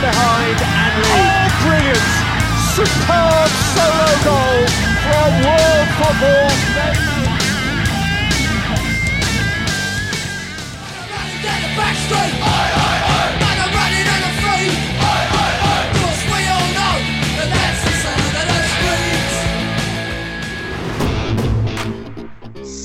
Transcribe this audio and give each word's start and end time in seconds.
behind 0.00 0.58
and 0.62 0.94
lead. 1.02 1.18
Oh, 1.18 1.46
brilliant! 1.66 2.06
Superb 2.74 3.50
solo 3.74 4.10
goal 4.24 4.62
from 5.02 5.30
world 5.42 5.88
football. 5.98 6.58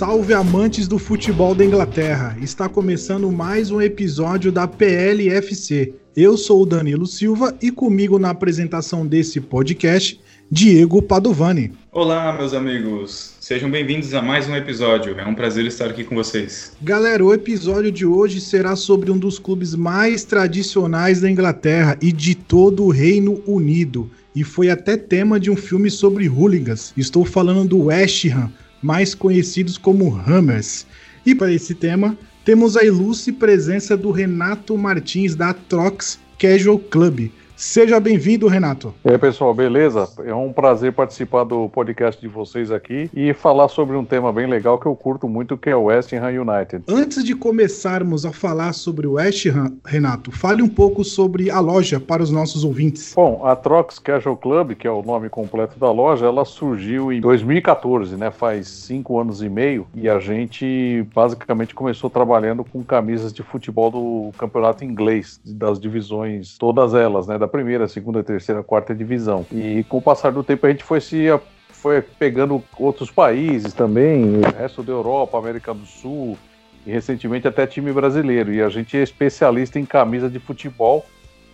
Salve 0.06 0.34
amantes 0.34 0.86
do 0.86 1.00
futebol 1.00 1.56
da 1.56 1.64
Inglaterra! 1.64 2.36
Está 2.42 2.68
começando 2.68 3.32
mais 3.32 3.72
um 3.72 3.82
episódio 3.82 4.52
da 4.52 4.68
PLFC. 4.68 5.94
Eu 6.14 6.36
sou 6.36 6.64
o 6.64 6.66
Danilo 6.66 7.08
Silva 7.08 7.56
e 7.62 7.72
comigo 7.72 8.20
na 8.20 8.32
apresentação 8.32 9.08
desse 9.08 9.40
podcast, 9.40 10.20
Diego 10.52 11.02
Padovani. 11.02 11.72
Olá, 11.90 12.34
meus 12.34 12.54
amigos. 12.54 13.36
Sejam 13.40 13.72
bem-vindos 13.72 14.14
a 14.14 14.22
mais 14.22 14.46
um 14.46 14.58
episódio. 14.58 15.18
É 15.18 15.26
um 15.26 15.34
prazer 15.34 15.66
estar 15.68 15.86
aqui 15.86 16.04
com 16.04 16.16
vocês. 16.16 16.76
Galera, 16.82 17.24
o 17.24 17.34
episódio 17.34 17.90
de 17.90 18.06
hoje 18.06 18.42
será 18.42 18.76
sobre 18.76 19.10
um 19.10 19.18
dos 19.18 19.40
clubes 19.40 19.74
mais 19.74 20.26
tradicionais 20.26 21.22
da 21.22 21.32
Inglaterra 21.32 21.98
e 22.02 22.12
de 22.12 22.36
todo 22.36 22.84
o 22.84 22.90
Reino 22.90 23.42
Unido. 23.48 24.12
E 24.36 24.44
foi 24.44 24.70
até 24.70 24.98
tema 24.98 25.40
de 25.40 25.50
um 25.50 25.56
filme 25.56 25.90
sobre 25.90 26.28
hooligans. 26.28 26.92
Estou 26.98 27.24
falando 27.24 27.70
do 27.70 27.84
West 27.86 28.26
Ham, 28.26 28.52
mais 28.84 29.16
conhecidos 29.16 29.78
como 29.78 30.14
Hammers. 30.16 30.86
E 31.26 31.34
para 31.34 31.52
esse 31.52 31.74
tema, 31.74 32.18
temos 32.44 32.76
a 32.76 32.84
ilustre 32.84 33.32
presença 33.32 33.96
do 33.96 34.12
Renato 34.12 34.78
Martins 34.78 35.34
da 35.34 35.54
Trox 35.54 36.20
Casual 36.38 36.78
Club. 36.78 37.32
Seja 37.64 37.98
bem-vindo, 37.98 38.46
Renato. 38.50 38.94
E 39.06 39.10
aí, 39.10 39.18
pessoal, 39.18 39.54
beleza? 39.54 40.08
É 40.26 40.36
um 40.36 40.52
prazer 40.52 40.92
participar 40.92 41.46
do 41.46 41.70
podcast 41.70 42.20
de 42.20 42.28
vocês 42.28 42.70
aqui 42.70 43.10
e 43.14 43.34
falar 43.34 43.70
sobre 43.70 43.96
um 43.96 44.04
tema 44.04 44.34
bem 44.34 44.46
legal 44.48 44.78
que 44.78 44.86
eu 44.86 44.94
curto 44.94 45.30
muito, 45.30 45.58
que 45.58 45.70
é 45.70 45.76
o 45.76 45.84
West 45.84 46.12
Ham 46.12 46.42
United. 46.42 46.84
Antes 46.90 47.24
de 47.24 47.34
começarmos 47.34 48.26
a 48.26 48.34
falar 48.34 48.74
sobre 48.74 49.08
o 49.08 49.14
West 49.14 49.46
Ham, 49.46 49.78
Renato, 49.86 50.30
fale 50.30 50.62
um 50.62 50.68
pouco 50.68 51.06
sobre 51.06 51.50
a 51.50 51.62
loja 51.62 52.02
para 52.02 52.22
os 52.22 52.30
nossos 52.30 52.66
ouvintes. 52.66 53.14
Bom, 53.16 53.46
a 53.46 53.56
Trox 53.56 53.98
Casual 53.98 54.36
Club, 54.36 54.74
que 54.74 54.86
é 54.86 54.92
o 54.92 55.02
nome 55.02 55.30
completo 55.30 55.80
da 55.80 55.90
loja, 55.90 56.26
ela 56.26 56.44
surgiu 56.44 57.14
em 57.14 57.22
2014, 57.22 58.18
né? 58.18 58.30
Faz 58.30 58.68
cinco 58.68 59.18
anos 59.18 59.42
e 59.42 59.48
meio 59.48 59.88
e 59.96 60.10
a 60.10 60.20
gente 60.20 61.08
basicamente 61.16 61.74
começou 61.74 62.10
trabalhando 62.10 62.64
com 62.66 62.84
camisas 62.84 63.32
de 63.32 63.42
futebol 63.42 63.90
do 63.90 64.38
campeonato 64.38 64.84
inglês, 64.84 65.40
das 65.46 65.80
divisões, 65.80 66.58
todas 66.58 66.94
elas, 66.94 67.26
né? 67.26 67.38
da 67.38 67.53
primeira, 67.54 67.88
segunda, 67.88 68.24
terceira, 68.24 68.64
quarta 68.64 68.96
divisão. 68.96 69.46
E 69.52 69.86
com 69.88 69.98
o 69.98 70.02
passar 70.02 70.32
do 70.32 70.44
tempo 70.44 70.66
a 70.66 70.72
gente 70.72 70.84
foi 70.84 71.00
se 71.00 71.28
foi 71.70 72.02
pegando 72.02 72.64
outros 72.80 73.12
países 73.12 73.74
também, 73.74 74.40
o 74.40 74.42
resto 74.58 74.82
da 74.82 74.92
Europa, 74.92 75.38
América 75.38 75.72
do 75.72 75.86
Sul 75.86 76.36
e 76.84 76.92
recentemente 76.92 77.48
até 77.48 77.68
time 77.68 77.94
brasileiro. 77.94 78.52
E 78.52 78.60
a 78.60 78.70
gente 78.70 78.98
é 78.98 79.04
especialista 79.04 79.80
em 79.80 79.86
camisa 79.86 80.28
de 80.28 80.40
futebol 80.40 81.06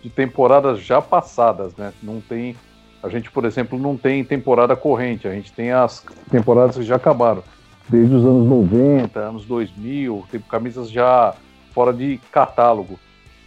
de 0.02 0.08
temporadas 0.08 0.80
já 0.80 1.02
passadas, 1.02 1.76
né? 1.76 1.92
Não 2.02 2.18
tem 2.18 2.56
a 3.02 3.08
gente, 3.08 3.30
por 3.30 3.44
exemplo, 3.44 3.78
não 3.78 3.96
tem 3.96 4.24
temporada 4.24 4.74
corrente, 4.76 5.28
a 5.28 5.32
gente 5.32 5.52
tem 5.52 5.70
as 5.70 6.04
temporadas 6.30 6.76
que 6.76 6.82
já 6.82 6.96
acabaram. 6.96 7.42
Desde 7.88 8.14
os 8.14 8.24
anos 8.24 8.46
90, 8.46 9.20
anos 9.20 9.44
2000, 9.44 10.24
tem 10.30 10.40
camisas 10.40 10.90
já 10.90 11.34
fora 11.72 11.92
de 11.92 12.20
catálogo. 12.30 12.98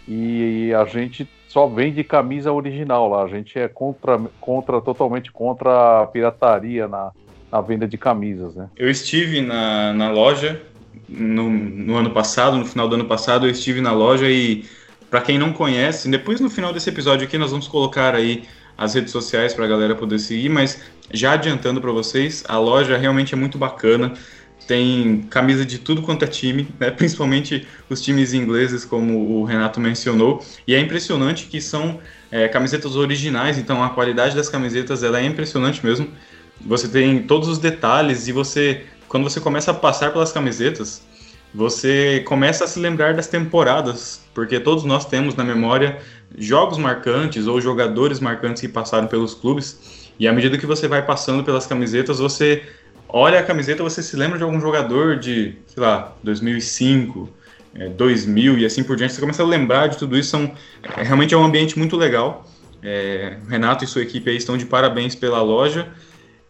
E 0.07 0.73
a 0.73 0.85
gente 0.85 1.27
só 1.53 1.67
vende 1.67 2.03
camisa 2.03 2.51
original 2.51 3.07
lá. 3.07 3.23
A 3.23 3.27
gente 3.27 3.59
é 3.59 3.67
contra, 3.67 4.19
contra 4.41 4.81
totalmente 4.81 5.31
contra 5.31 6.01
a 6.01 6.07
pirataria 6.07 6.87
na, 6.87 7.11
na 7.51 7.61
venda 7.61 7.87
de 7.87 7.95
camisas, 7.95 8.55
né? 8.55 8.67
Eu 8.75 8.89
estive 8.89 9.39
na, 9.39 9.93
na 9.93 10.09
loja 10.09 10.59
no, 11.07 11.47
no 11.51 11.95
ano 11.95 12.09
passado, 12.09 12.57
no 12.57 12.65
final 12.65 12.89
do 12.89 12.95
ano 12.95 13.05
passado, 13.05 13.45
eu 13.45 13.51
estive 13.51 13.81
na 13.81 13.91
loja 13.91 14.27
e 14.27 14.65
para 15.11 15.21
quem 15.21 15.37
não 15.37 15.53
conhece, 15.53 16.09
depois 16.09 16.41
no 16.41 16.49
final 16.49 16.73
desse 16.73 16.89
episódio 16.89 17.27
aqui 17.27 17.37
nós 17.37 17.51
vamos 17.51 17.67
colocar 17.67 18.15
aí 18.15 18.45
as 18.75 18.95
redes 18.95 19.11
sociais 19.11 19.53
para 19.53 19.65
a 19.65 19.67
galera 19.67 19.93
poder 19.93 20.17
seguir, 20.17 20.49
mas 20.49 20.81
já 21.11 21.33
adiantando 21.33 21.79
para 21.79 21.91
vocês, 21.91 22.43
a 22.47 22.57
loja 22.57 22.97
realmente 22.97 23.35
é 23.35 23.37
muito 23.37 23.59
bacana 23.59 24.13
tem 24.67 25.25
camisa 25.29 25.65
de 25.65 25.77
tudo 25.77 26.01
quanto 26.01 26.23
é 26.23 26.27
time, 26.27 26.67
né? 26.79 26.89
principalmente 26.91 27.67
os 27.89 28.01
times 28.01 28.33
ingleses, 28.33 28.85
como 28.85 29.39
o 29.39 29.43
Renato 29.43 29.79
mencionou. 29.79 30.43
E 30.67 30.73
é 30.73 30.79
impressionante 30.79 31.45
que 31.47 31.61
são 31.61 31.99
é, 32.31 32.47
camisetas 32.47 32.95
originais, 32.95 33.57
então 33.57 33.83
a 33.83 33.89
qualidade 33.89 34.35
das 34.35 34.49
camisetas 34.49 35.03
ela 35.03 35.19
é 35.19 35.25
impressionante 35.25 35.85
mesmo. 35.85 36.07
Você 36.61 36.87
tem 36.87 37.23
todos 37.23 37.47
os 37.47 37.57
detalhes 37.57 38.27
e 38.27 38.31
você, 38.31 38.83
quando 39.07 39.23
você 39.23 39.39
começa 39.39 39.71
a 39.71 39.73
passar 39.73 40.11
pelas 40.11 40.31
camisetas, 40.31 41.01
você 41.53 42.21
começa 42.25 42.63
a 42.63 42.67
se 42.67 42.79
lembrar 42.79 43.13
das 43.13 43.27
temporadas, 43.27 44.21
porque 44.33 44.59
todos 44.59 44.83
nós 44.83 45.05
temos 45.05 45.35
na 45.35 45.43
memória 45.43 45.99
jogos 46.35 46.79
marcantes 46.79 47.45
ou 47.45 47.61
jogadores 47.61 48.19
marcantes 48.19 48.61
que 48.61 48.67
passaram 48.67 49.07
pelos 49.07 49.35
clubes. 49.35 50.11
E 50.19 50.27
à 50.27 50.33
medida 50.33 50.57
que 50.57 50.65
você 50.65 50.87
vai 50.87 51.05
passando 51.05 51.43
pelas 51.43 51.67
camisetas, 51.67 52.17
você 52.17 52.63
olha 53.13 53.39
a 53.39 53.43
camiseta, 53.43 53.83
você 53.83 54.01
se 54.01 54.15
lembra 54.17 54.39
de 54.39 54.43
algum 54.43 54.59
jogador 54.59 55.17
de, 55.17 55.55
sei 55.67 55.81
lá, 55.81 56.15
2005, 56.23 57.29
é, 57.75 57.87
2000 57.89 58.57
e 58.57 58.65
assim 58.65 58.83
por 58.83 58.97
diante. 58.97 59.13
Você 59.13 59.21
começa 59.21 59.43
a 59.43 59.45
lembrar 59.45 59.87
de 59.87 59.97
tudo 59.97 60.17
isso. 60.17 60.31
São, 60.31 60.51
é, 60.97 61.03
realmente 61.03 61.33
é 61.33 61.37
um 61.37 61.43
ambiente 61.43 61.77
muito 61.77 61.95
legal. 61.95 62.49
É, 62.81 63.37
Renato 63.47 63.83
e 63.83 63.87
sua 63.87 64.01
equipe 64.01 64.29
aí 64.29 64.35
estão 64.35 64.57
de 64.57 64.65
parabéns 64.65 65.13
pela 65.13 65.41
loja. 65.43 65.87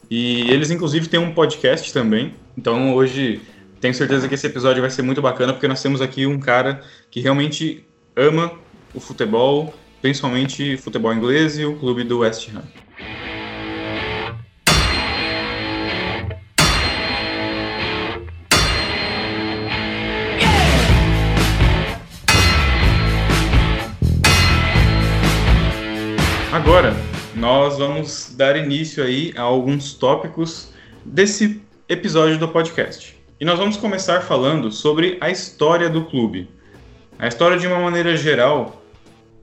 E 0.10 0.50
eles, 0.50 0.72
inclusive, 0.72 1.08
têm 1.08 1.20
um 1.20 1.34
podcast 1.34 1.92
também. 1.92 2.34
Então, 2.58 2.96
hoje, 2.96 3.42
tenho 3.82 3.94
certeza 3.94 4.28
que 4.30 4.36
esse 4.36 4.48
episódio 4.48 4.82
vai 4.82 4.90
ser 4.90 5.02
muito 5.02 5.22
bacana, 5.22 5.52
porque 5.52 5.68
nós 5.68 5.82
temos 5.82 6.02
aqui 6.02 6.26
um 6.26 6.40
cara 6.40 6.82
que 7.12 7.20
realmente 7.20 7.86
ama 8.16 8.54
o 8.94 9.00
futebol, 9.00 9.74
principalmente 10.02 10.78
futebol 10.78 11.14
inglês 11.14 11.60
e 11.60 11.66
o 11.66 11.76
clube 11.76 12.04
do 12.04 12.20
West 12.20 12.50
Ham. 12.50 12.64
Agora, 26.74 26.96
nós 27.36 27.78
vamos 27.78 28.34
dar 28.36 28.56
início 28.56 29.04
aí 29.04 29.32
a 29.38 29.44
alguns 29.44 29.94
tópicos 29.94 30.70
desse 31.06 31.62
episódio 31.88 32.40
do 32.40 32.48
podcast. 32.48 33.16
E 33.40 33.46
nós 33.46 33.60
vamos 33.60 33.78
começar 33.78 34.22
falando 34.22 34.72
sobre 34.72 35.16
a 35.22 35.30
história 35.30 35.88
do 35.88 36.04
clube. 36.06 36.50
A 37.20 37.28
história 37.28 37.60
de 37.60 37.68
uma 37.68 37.78
maneira 37.78 38.18
geral, 38.18 38.84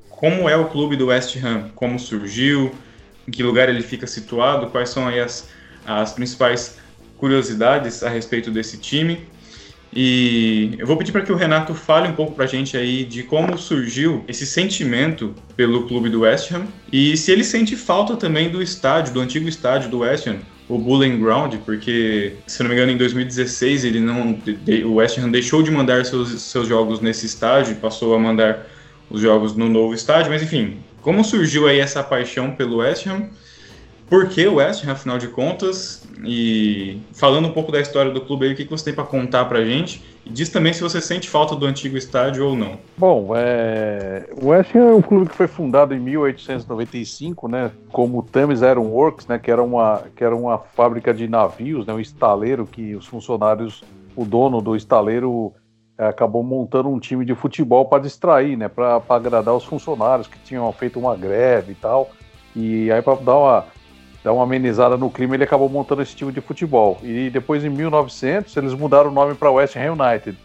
como 0.09 0.49
é 0.49 0.57
o 0.57 0.71
clube 0.71 0.97
do 0.97 1.07
West 1.07 1.37
Ham, 1.37 1.71
como 1.77 2.01
surgiu, 2.01 2.75
em 3.29 3.31
que 3.31 3.45
lugar 3.45 3.69
ele 3.69 3.83
fica 3.83 4.09
situado, 4.09 4.67
quais 4.67 4.89
são 4.89 5.07
aí 5.07 5.21
as, 5.21 5.49
as 5.87 6.13
principais 6.13 6.79
curiosidades 7.17 8.03
a 8.03 8.09
respeito 8.09 8.51
desse 8.51 8.77
time 8.77 9.25
e 9.93 10.77
eu 10.79 10.87
vou 10.87 10.97
pedir 10.97 11.11
para 11.11 11.23
que 11.23 11.33
o 11.33 11.37
Renato 11.37 11.75
fale 11.75 12.09
um 12.09 12.13
pouco 12.13 12.33
para 12.33 12.45
a 12.45 12.49
gente 12.49 12.77
aí 12.77 13.05
de 13.05 13.25
como 13.25 13.59
surgiu 13.59 14.25
esse 14.29 14.47
sentimento 14.47 15.35
pelo 15.57 15.87
clube 15.89 16.09
do 16.09 16.21
West 16.21 16.53
Ham 16.53 16.67
e 16.93 17.17
se 17.17 17.33
ele 17.33 17.43
sente 17.43 17.75
falta 17.75 18.17
também 18.17 18.49
do 18.49 18.63
estádio, 18.63 19.13
do 19.13 19.21
antigo 19.21 19.49
estádio 19.49 19.91
do 19.91 19.99
West 19.99 20.29
Ham, 20.29 20.37
o 20.69 20.79
Bowling 20.79 21.19
Ground, 21.19 21.57
porque, 21.65 22.35
se 22.47 22.63
não 22.63 22.69
me 22.69 22.77
engano, 22.77 22.93
em 22.93 22.97
2016 22.97 23.85
ele 23.85 23.99
não, 23.99 24.39
o 24.85 24.95
West 24.95 25.19
Ham 25.19 25.29
deixou 25.29 25.61
de 25.61 25.73
mandar 25.73 26.05
seus, 26.05 26.41
seus 26.41 26.69
jogos 26.69 27.01
nesse 27.01 27.27
estádio 27.27 27.73
e 27.73 27.75
passou 27.75 28.15
a 28.15 28.19
mandar 28.19 28.69
os 29.11 29.21
jogos 29.21 29.57
no 29.57 29.69
novo 29.69 29.93
estádio, 29.93 30.31
mas 30.31 30.41
enfim, 30.41 30.77
como 31.03 31.25
surgiu 31.25 31.67
aí 31.67 31.81
essa 31.81 32.05
paixão 32.05 32.53
pelo 32.53 32.77
West 32.77 33.09
Ham 33.09 33.29
por 34.11 34.29
que 34.29 34.45
o 34.49 34.57
West 34.57 34.87
afinal 34.89 35.19
de 35.19 35.29
contas, 35.29 36.05
e 36.25 37.01
falando 37.13 37.47
um 37.47 37.53
pouco 37.53 37.71
da 37.71 37.81
história 37.81 38.11
do 38.11 38.21
clube 38.21 38.45
aí, 38.45 38.53
o 38.53 38.57
que 38.57 38.65
você 38.65 38.87
tem 38.87 38.95
para 38.95 39.05
contar 39.05 39.45
para 39.45 39.61
a 39.61 39.65
gente? 39.65 40.05
E 40.27 40.31
diz 40.31 40.49
também 40.49 40.73
se 40.73 40.83
você 40.83 41.01
sente 41.01 41.31
falta 41.31 41.55
do 41.55 41.65
antigo 41.65 41.97
estádio 41.97 42.45
ou 42.45 42.57
não. 42.57 42.77
Bom, 42.99 43.31
é... 43.37 44.29
o 44.43 44.49
West 44.49 44.75
é 44.75 44.83
um 44.83 45.01
clube 45.01 45.31
que 45.31 45.37
foi 45.37 45.47
fundado 45.47 45.95
em 45.95 46.01
1895, 46.01 47.47
né, 47.47 47.71
como 47.93 48.21
Thames 48.21 48.63
Iron 48.63 48.89
Works, 48.89 49.29
né, 49.29 49.39
que 49.39 49.49
era 49.49 49.63
uma, 49.63 50.03
que 50.17 50.25
era 50.25 50.35
uma 50.35 50.59
fábrica 50.59 51.15
de 51.15 51.29
navios, 51.29 51.87
né, 51.87 51.95
um 51.95 52.01
estaleiro 52.01 52.67
que 52.67 52.97
os 52.97 53.07
funcionários, 53.07 53.85
o 54.17 54.25
dono 54.25 54.61
do 54.61 54.75
estaleiro 54.75 55.53
é, 55.97 56.09
acabou 56.09 56.43
montando 56.43 56.89
um 56.89 56.99
time 56.99 57.25
de 57.25 57.37
futebol 57.37 57.85
para 57.85 58.03
distrair, 58.03 58.57
né, 58.57 58.67
para 58.67 59.01
agradar 59.09 59.55
os 59.55 59.65
funcionários 59.65 60.27
que 60.27 60.39
tinham 60.41 60.71
feito 60.73 60.99
uma 60.99 61.15
greve 61.15 61.73
e 61.73 61.77
tal. 61.77 62.11
E 62.57 62.91
aí 62.91 63.01
para 63.01 63.15
dar 63.15 63.37
uma 63.37 63.65
dar 64.23 64.33
uma 64.33 64.45
amenizada 64.45 64.97
no 64.97 65.11
clima, 65.11 65.35
ele 65.35 65.45
acabou 65.45 65.69
montando 65.69 66.03
esse 66.03 66.15
time 66.15 66.33
de 66.33 66.41
futebol. 66.41 66.99
E 67.03 67.31
depois, 67.31 67.65
em 67.65 67.71
1900, 67.71 68.57
eles 68.57 68.75
mudaram 68.75 69.11
o 69.11 69.13
nome 69.13 69.35
para 69.35 69.51
West 69.51 69.77
Ham 69.77 69.93
United. 69.93 70.37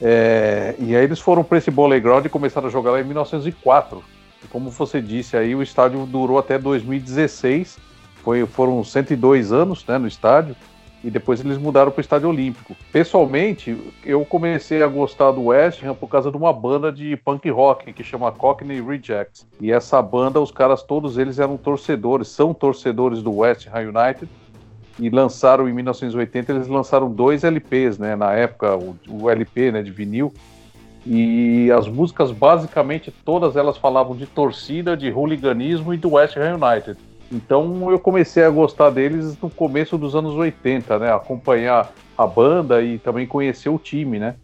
É, 0.00 0.74
e 0.78 0.96
aí 0.96 1.04
eles 1.04 1.20
foram 1.20 1.44
para 1.44 1.58
esse 1.58 1.70
Bowling 1.70 2.00
Ground 2.00 2.24
e 2.24 2.28
começaram 2.28 2.66
a 2.66 2.70
jogar 2.70 2.92
lá 2.92 3.00
em 3.00 3.04
1904. 3.04 4.02
Como 4.50 4.70
você 4.70 5.00
disse 5.00 5.36
aí, 5.36 5.54
o 5.54 5.62
estádio 5.62 6.04
durou 6.06 6.38
até 6.38 6.58
2016, 6.58 7.78
foi, 8.22 8.44
foram 8.46 8.82
102 8.82 9.52
anos 9.52 9.86
né, 9.86 9.98
no 9.98 10.08
estádio, 10.08 10.56
e 11.04 11.10
depois 11.10 11.40
eles 11.40 11.58
mudaram 11.58 11.90
para 11.90 11.98
o 11.98 12.00
Estádio 12.00 12.28
Olímpico. 12.28 12.76
Pessoalmente, 12.92 13.76
eu 14.04 14.24
comecei 14.24 14.82
a 14.82 14.86
gostar 14.86 15.32
do 15.32 15.46
West 15.46 15.82
Ham 15.82 15.94
por 15.94 16.08
causa 16.08 16.30
de 16.30 16.36
uma 16.36 16.52
banda 16.52 16.92
de 16.92 17.16
punk 17.16 17.48
rock 17.50 17.92
que 17.92 18.04
chama 18.04 18.30
Cockney 18.30 18.80
Rejects. 18.80 19.46
E 19.60 19.72
essa 19.72 20.00
banda, 20.00 20.40
os 20.40 20.50
caras 20.50 20.82
todos 20.82 21.18
eles 21.18 21.38
eram 21.38 21.56
torcedores, 21.56 22.28
são 22.28 22.54
torcedores 22.54 23.22
do 23.22 23.36
West 23.36 23.66
Ham 23.66 23.92
United. 23.94 24.28
E 24.98 25.08
lançaram 25.08 25.68
em 25.68 25.72
1980, 25.72 26.52
eles 26.52 26.68
lançaram 26.68 27.10
dois 27.10 27.44
LPs, 27.44 27.98
né? 27.98 28.14
Na 28.14 28.32
época, 28.32 28.76
o, 28.76 28.96
o 29.08 29.30
LP 29.30 29.72
né, 29.72 29.82
de 29.82 29.90
vinil. 29.90 30.32
E 31.04 31.70
as 31.72 31.88
músicas, 31.88 32.30
basicamente, 32.30 33.10
todas 33.24 33.56
elas 33.56 33.76
falavam 33.76 34.14
de 34.14 34.26
torcida, 34.26 34.96
de 34.96 35.10
hooliganismo 35.10 35.92
e 35.92 35.96
do 35.96 36.12
West 36.12 36.36
Ham 36.36 36.58
United. 36.62 36.96
Então 37.32 37.90
eu 37.90 37.98
comecei 37.98 38.44
a 38.44 38.50
gostar 38.50 38.90
deles 38.90 39.36
no 39.40 39.48
começo 39.48 39.96
dos 39.96 40.14
anos 40.14 40.34
80, 40.34 40.98
né? 40.98 41.12
Acompanhar 41.12 41.90
a 42.16 42.26
banda 42.26 42.82
e 42.82 42.98
também 42.98 43.26
conhecer 43.26 43.70
o 43.70 43.78
time, 43.78 44.18
né? 44.18 44.34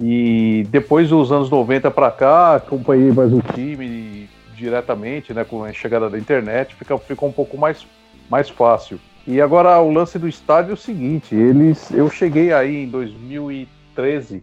E 0.00 0.66
depois 0.68 1.08
dos 1.08 1.30
anos 1.30 1.48
90 1.48 1.90
para 1.90 2.10
cá, 2.10 2.56
acompanhei 2.56 3.12
mais 3.12 3.32
o 3.32 3.40
time 3.54 4.28
diretamente, 4.56 5.32
né? 5.32 5.44
Com 5.44 5.62
a 5.62 5.72
chegada 5.72 6.10
da 6.10 6.18
internet, 6.18 6.74
fica, 6.74 6.98
ficou 6.98 7.28
um 7.28 7.32
pouco 7.32 7.56
mais, 7.56 7.86
mais 8.28 8.48
fácil. 8.48 8.98
E 9.24 9.40
agora 9.40 9.80
o 9.80 9.92
lance 9.92 10.18
do 10.18 10.28
estádio 10.28 10.72
é 10.72 10.74
o 10.74 10.76
seguinte: 10.76 11.34
eles, 11.34 11.92
eu 11.92 12.10
cheguei 12.10 12.52
aí 12.52 12.84
em 12.84 12.88
2013 12.88 14.42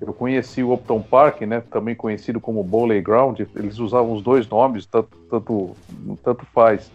eu 0.00 0.12
conheci 0.12 0.62
o 0.62 0.74
Upton 0.74 1.00
Park, 1.00 1.42
né, 1.42 1.62
também 1.70 1.94
conhecido 1.94 2.38
como 2.38 2.62
Bowley 2.62 3.00
Ground, 3.00 3.40
eles 3.54 3.78
usavam 3.78 4.12
os 4.12 4.22
dois 4.22 4.46
nomes, 4.46 4.84
tanto, 4.84 5.16
tanto, 5.30 5.70
tanto 6.22 6.44
faz. 6.46 6.90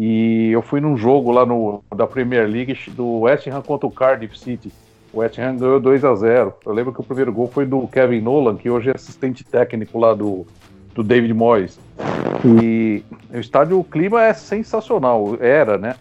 E 0.00 0.52
eu 0.52 0.62
fui 0.62 0.80
num 0.80 0.96
jogo 0.96 1.32
lá 1.32 1.44
no, 1.44 1.82
da 1.94 2.06
Premier 2.06 2.48
League 2.48 2.78
do 2.90 3.22
West 3.22 3.48
Ham 3.48 3.60
contra 3.62 3.84
o 3.84 3.90
Cardiff 3.90 4.38
City. 4.38 4.72
O 5.12 5.18
West 5.18 5.36
Ham 5.40 5.56
ganhou 5.56 5.80
2 5.80 6.04
a 6.04 6.14
0 6.14 6.54
Eu 6.64 6.72
lembro 6.72 6.92
que 6.92 7.00
o 7.00 7.02
primeiro 7.02 7.32
gol 7.32 7.48
foi 7.48 7.66
do 7.66 7.84
Kevin 7.88 8.20
Nolan, 8.20 8.54
que 8.54 8.70
hoje 8.70 8.90
é 8.90 8.92
assistente 8.94 9.42
técnico 9.42 9.98
lá 9.98 10.14
do, 10.14 10.46
do 10.94 11.02
David 11.02 11.34
Moyes. 11.34 11.80
E 12.44 13.02
o 13.34 13.38
estádio, 13.38 13.80
o 13.80 13.82
clima 13.82 14.22
é 14.22 14.32
sensacional, 14.32 15.36
era, 15.40 15.76
né? 15.76 15.96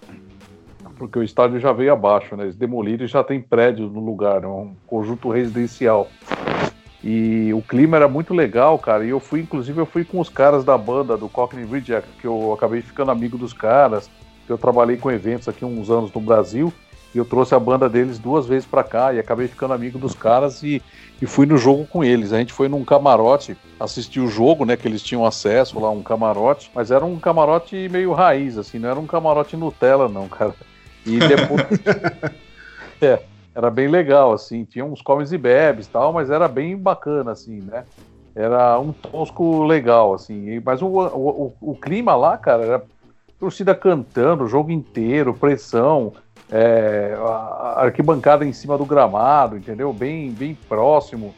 Porque 0.99 1.17
o 1.17 1.23
estádio 1.23 1.59
já 1.59 1.71
veio 1.71 1.91
abaixo, 1.91 2.35
né? 2.35 2.43
Eles 2.43 2.55
demoliram 2.55 3.03
e 3.03 3.07
já 3.07 3.23
tem 3.23 3.41
prédios 3.41 3.91
no 3.91 3.99
lugar, 3.99 4.43
é 4.43 4.47
um 4.47 4.75
conjunto 4.85 5.29
residencial. 5.29 6.07
E 7.03 7.53
o 7.53 7.61
clima 7.61 7.97
era 7.97 8.07
muito 8.07 8.33
legal, 8.33 8.77
cara. 8.79 9.05
E 9.05 9.09
eu 9.09 9.19
fui, 9.19 9.41
inclusive, 9.41 9.79
eu 9.79 9.85
fui 9.85 10.03
com 10.03 10.19
os 10.19 10.29
caras 10.29 10.63
da 10.63 10.77
banda 10.77 11.15
do 11.15 11.29
Cockney 11.29 11.65
Reject, 11.65 12.09
que 12.19 12.25
eu 12.25 12.53
acabei 12.53 12.81
ficando 12.81 13.11
amigo 13.11 13.37
dos 13.37 13.53
caras. 13.53 14.09
Eu 14.49 14.57
trabalhei 14.57 14.97
com 14.97 15.11
eventos 15.11 15.47
aqui 15.47 15.63
uns 15.63 15.89
anos 15.89 16.11
no 16.11 16.21
Brasil 16.21 16.73
e 17.13 17.17
eu 17.17 17.25
trouxe 17.25 17.53
a 17.53 17.59
banda 17.59 17.89
deles 17.89 18.17
duas 18.17 18.45
vezes 18.45 18.65
para 18.65 18.83
cá 18.83 19.13
e 19.13 19.19
acabei 19.19 19.47
ficando 19.47 19.73
amigo 19.73 19.97
dos 19.97 20.13
caras 20.13 20.63
e, 20.63 20.81
e 21.21 21.25
fui 21.25 21.45
no 21.45 21.57
jogo 21.57 21.85
com 21.85 22.03
eles. 22.03 22.33
A 22.33 22.39
gente 22.39 22.53
foi 22.53 22.67
num 22.67 22.83
camarote 22.83 23.57
assistir 23.79 24.19
o 24.19 24.27
jogo, 24.27 24.65
né? 24.65 24.75
Que 24.75 24.87
eles 24.87 25.01
tinham 25.01 25.25
acesso 25.25 25.79
lá, 25.79 25.89
um 25.89 26.03
camarote, 26.03 26.71
mas 26.73 26.91
era 26.91 27.05
um 27.05 27.19
camarote 27.19 27.87
meio 27.89 28.13
raiz, 28.13 28.57
assim, 28.57 28.79
não 28.79 28.89
era 28.89 28.99
um 28.99 29.05
camarote 29.05 29.55
Nutella, 29.55 30.09
não, 30.09 30.27
cara. 30.27 30.53
E 31.05 31.19
depois. 31.19 31.65
é 33.01 33.21
era 33.57 33.71
bem 33.71 33.87
legal, 33.87 34.33
assim, 34.33 34.63
tinha 34.65 34.85
uns 34.85 35.01
comes 35.01 35.31
e 35.31 35.37
bebes 35.37 35.87
tal, 35.87 36.13
mas 36.13 36.29
era 36.29 36.47
bem 36.47 36.77
bacana, 36.77 37.31
assim, 37.31 37.59
né? 37.59 37.85
Era 38.35 38.79
um 38.79 38.93
tosco 38.93 39.63
legal, 39.63 40.13
assim. 40.13 40.61
Mas 40.63 40.79
o, 40.79 40.85
o, 40.85 41.53
o 41.59 41.75
clima 41.75 42.15
lá, 42.15 42.37
cara, 42.37 42.63
era 42.63 42.83
torcida 43.39 43.73
cantando 43.73 44.43
o 44.43 44.47
jogo 44.47 44.69
inteiro, 44.69 45.33
pressão, 45.33 46.13
é, 46.51 47.17
arquibancada 47.77 48.45
em 48.45 48.53
cima 48.53 48.77
do 48.77 48.85
gramado, 48.85 49.57
entendeu? 49.57 49.91
Bem, 49.91 50.29
bem 50.29 50.55
próximo 50.69 51.33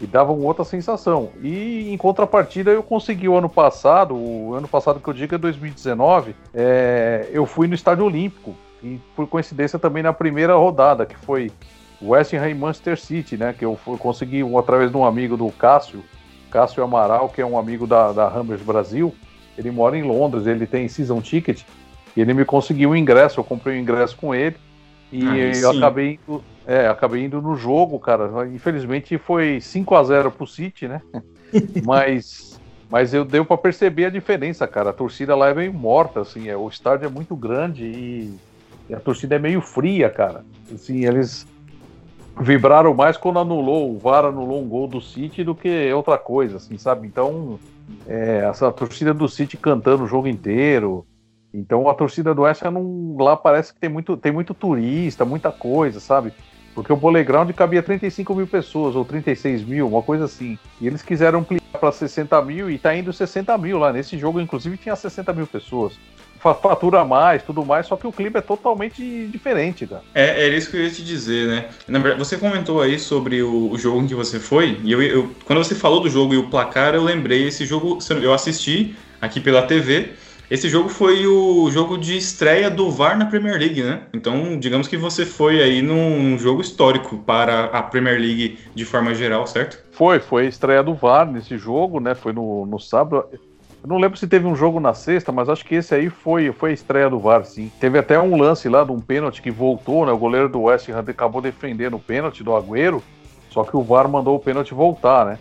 e 0.00 0.06
dava 0.06 0.32
uma 0.32 0.44
outra 0.44 0.64
sensação. 0.64 1.30
E 1.42 1.92
em 1.92 1.96
contrapartida, 1.96 2.70
eu 2.70 2.82
consegui 2.84 3.28
o 3.28 3.36
ano 3.36 3.48
passado, 3.48 4.14
o 4.14 4.54
ano 4.54 4.68
passado 4.68 5.00
que 5.00 5.08
eu 5.08 5.14
digo 5.14 5.34
é 5.34 5.38
2019, 5.38 6.36
é, 6.54 7.28
eu 7.32 7.44
fui 7.44 7.66
no 7.66 7.74
Estádio 7.74 8.04
Olímpico 8.04 8.54
e 8.82 9.00
por 9.14 9.26
coincidência 9.26 9.78
também 9.78 10.02
na 10.02 10.12
primeira 10.12 10.54
rodada, 10.54 11.06
que 11.06 11.16
foi 11.16 11.50
West 12.00 12.34
Ham 12.34 12.48
e 12.48 12.54
Manchester 12.54 12.98
City, 12.98 13.36
né? 13.36 13.54
Que 13.56 13.64
eu 13.64 13.78
consegui 13.98 14.42
através 14.56 14.90
de 14.90 14.96
um 14.96 15.04
amigo 15.04 15.36
do 15.36 15.50
Cássio, 15.50 16.02
Cássio 16.50 16.82
Amaral, 16.82 17.28
que 17.28 17.40
é 17.40 17.46
um 17.46 17.58
amigo 17.58 17.86
da, 17.86 18.12
da 18.12 18.28
Hammers 18.28 18.62
Brasil. 18.62 19.14
Ele 19.56 19.70
mora 19.70 19.96
em 19.96 20.02
Londres, 20.02 20.46
ele 20.46 20.66
tem 20.66 20.88
season 20.88 21.20
ticket 21.20 21.62
e 22.14 22.20
ele 22.20 22.34
me 22.34 22.44
conseguiu 22.44 22.90
o 22.90 22.92
um 22.92 22.96
ingresso. 22.96 23.40
Eu 23.40 23.44
comprei 23.44 23.74
o 23.74 23.78
um 23.78 23.82
ingresso 23.82 24.16
com 24.16 24.34
ele 24.34 24.56
e 25.10 25.26
ah, 25.26 25.36
eu 25.36 25.70
acabei 25.70 26.18
indo, 26.22 26.44
é, 26.66 26.86
acabei 26.86 27.24
indo 27.24 27.40
no 27.40 27.56
jogo, 27.56 27.98
cara. 27.98 28.46
Infelizmente 28.52 29.16
foi 29.16 29.60
5 29.60 29.94
a 29.94 30.04
0 30.04 30.30
pro 30.30 30.46
City, 30.46 30.86
né? 30.86 31.00
mas 31.84 32.60
mas 32.90 33.12
eu 33.12 33.24
deu 33.24 33.44
para 33.44 33.56
perceber 33.56 34.04
a 34.04 34.10
diferença, 34.10 34.66
cara. 34.66 34.90
A 34.90 34.92
torcida 34.92 35.34
lá 35.34 35.48
é 35.48 35.54
meio 35.54 35.72
morta, 35.72 36.20
assim. 36.20 36.48
É, 36.48 36.56
o 36.56 36.68
estádio 36.68 37.06
é 37.06 37.08
muito 37.08 37.34
grande 37.34 37.84
e 37.84 38.34
e 38.88 38.94
a 38.94 39.00
torcida 39.00 39.36
é 39.36 39.38
meio 39.38 39.60
fria, 39.60 40.08
cara. 40.08 40.44
Assim, 40.72 41.04
eles 41.04 41.46
vibraram 42.38 42.94
mais 42.94 43.16
quando 43.16 43.38
anulou, 43.38 43.94
o 43.94 43.98
VAR 43.98 44.26
anulou 44.26 44.62
um 44.62 44.68
gol 44.68 44.86
do 44.86 45.00
City 45.00 45.42
do 45.42 45.54
que 45.54 45.92
outra 45.92 46.18
coisa, 46.18 46.58
assim, 46.58 46.76
sabe? 46.76 47.06
Então, 47.06 47.58
é, 48.06 48.46
essa 48.48 48.70
torcida 48.70 49.14
do 49.14 49.28
City 49.28 49.56
cantando 49.56 50.04
o 50.04 50.06
jogo 50.06 50.28
inteiro. 50.28 51.06
Então 51.54 51.88
a 51.88 51.94
torcida 51.94 52.34
do 52.34 52.42
West 52.42 52.62
não, 52.62 53.16
lá 53.18 53.34
parece 53.34 53.72
que 53.72 53.80
tem 53.80 53.88
muito, 53.88 54.16
tem 54.16 54.30
muito 54.30 54.52
turista, 54.52 55.24
muita 55.24 55.50
coisa, 55.50 56.00
sabe? 56.00 56.32
Porque 56.74 56.92
o 56.92 56.98
Playground 56.98 57.50
cabia 57.52 57.82
35 57.82 58.34
mil 58.34 58.46
pessoas, 58.46 58.94
ou 58.94 59.02
36 59.02 59.64
mil, 59.64 59.88
uma 59.88 60.02
coisa 60.02 60.26
assim. 60.26 60.58
E 60.78 60.86
eles 60.86 61.00
quiseram 61.00 61.38
ampliar 61.38 61.62
para 61.80 61.90
60 61.90 62.42
mil 62.42 62.70
e 62.70 62.76
tá 62.76 62.94
indo 62.94 63.10
60 63.10 63.56
mil 63.56 63.78
lá. 63.78 63.90
Nesse 63.90 64.18
jogo, 64.18 64.38
inclusive, 64.38 64.76
tinha 64.76 64.94
60 64.94 65.32
mil 65.32 65.46
pessoas 65.46 65.98
fatura 66.54 67.04
mais, 67.04 67.42
tudo 67.42 67.64
mais, 67.64 67.86
só 67.86 67.96
que 67.96 68.06
o 68.06 68.12
clima 68.12 68.38
é 68.38 68.42
totalmente 68.42 69.26
diferente, 69.28 69.86
cara. 69.86 70.02
É, 70.14 70.46
era 70.46 70.56
isso 70.56 70.70
que 70.70 70.76
eu 70.76 70.82
ia 70.82 70.90
te 70.90 71.04
dizer, 71.04 71.48
né? 71.48 71.66
Na 71.86 71.98
verdade, 71.98 72.24
você 72.24 72.36
comentou 72.36 72.80
aí 72.80 72.98
sobre 72.98 73.42
o, 73.42 73.70
o 73.70 73.78
jogo 73.78 74.00
em 74.00 74.06
que 74.06 74.14
você 74.14 74.38
foi, 74.38 74.78
e 74.82 74.92
eu, 74.92 75.02
eu, 75.02 75.30
quando 75.44 75.62
você 75.62 75.74
falou 75.74 76.00
do 76.00 76.08
jogo 76.08 76.34
e 76.34 76.36
o 76.36 76.48
placar, 76.48 76.94
eu 76.94 77.02
lembrei, 77.02 77.46
esse 77.46 77.64
jogo 77.64 77.98
eu 78.22 78.32
assisti 78.32 78.96
aqui 79.20 79.40
pela 79.40 79.62
TV, 79.62 80.14
esse 80.48 80.68
jogo 80.68 80.88
foi 80.88 81.26
o 81.26 81.68
jogo 81.72 81.98
de 81.98 82.16
estreia 82.16 82.70
do 82.70 82.88
VAR 82.88 83.18
na 83.18 83.26
Premier 83.26 83.58
League, 83.58 83.82
né? 83.82 84.02
Então, 84.14 84.56
digamos 84.58 84.86
que 84.86 84.96
você 84.96 85.26
foi 85.26 85.60
aí 85.60 85.82
num 85.82 86.38
jogo 86.38 86.60
histórico 86.60 87.18
para 87.18 87.64
a 87.64 87.82
Premier 87.82 88.20
League 88.20 88.58
de 88.72 88.84
forma 88.84 89.12
geral, 89.12 89.44
certo? 89.46 89.84
Foi, 89.90 90.20
foi 90.20 90.46
a 90.46 90.48
estreia 90.48 90.82
do 90.84 90.94
VAR 90.94 91.26
nesse 91.26 91.58
jogo, 91.58 91.98
né? 91.98 92.14
Foi 92.14 92.32
no, 92.32 92.64
no 92.64 92.78
sábado. 92.78 93.24
Eu 93.86 93.90
não 93.90 93.98
lembro 93.98 94.18
se 94.18 94.26
teve 94.26 94.44
um 94.48 94.56
jogo 94.56 94.80
na 94.80 94.92
sexta, 94.94 95.30
mas 95.30 95.48
acho 95.48 95.64
que 95.64 95.76
esse 95.76 95.94
aí 95.94 96.10
foi, 96.10 96.50
foi 96.50 96.70
a 96.70 96.74
estreia 96.74 97.08
do 97.08 97.20
VAR, 97.20 97.44
sim. 97.44 97.70
Teve 97.78 98.00
até 98.00 98.18
um 98.18 98.36
lance 98.36 98.68
lá 98.68 98.82
de 98.82 98.90
um 98.90 98.98
pênalti 98.98 99.40
que 99.40 99.48
voltou, 99.48 100.04
né? 100.04 100.10
O 100.10 100.18
goleiro 100.18 100.48
do 100.48 100.62
West 100.62 100.88
Ham 100.88 101.04
acabou 101.06 101.40
defendendo 101.40 101.94
o 101.94 102.00
pênalti 102.00 102.42
do 102.42 102.56
Agüero, 102.56 103.00
só 103.48 103.62
que 103.62 103.76
o 103.76 103.82
VAR 103.84 104.08
mandou 104.08 104.34
o 104.34 104.40
pênalti 104.40 104.74
voltar, 104.74 105.24
né? 105.24 105.38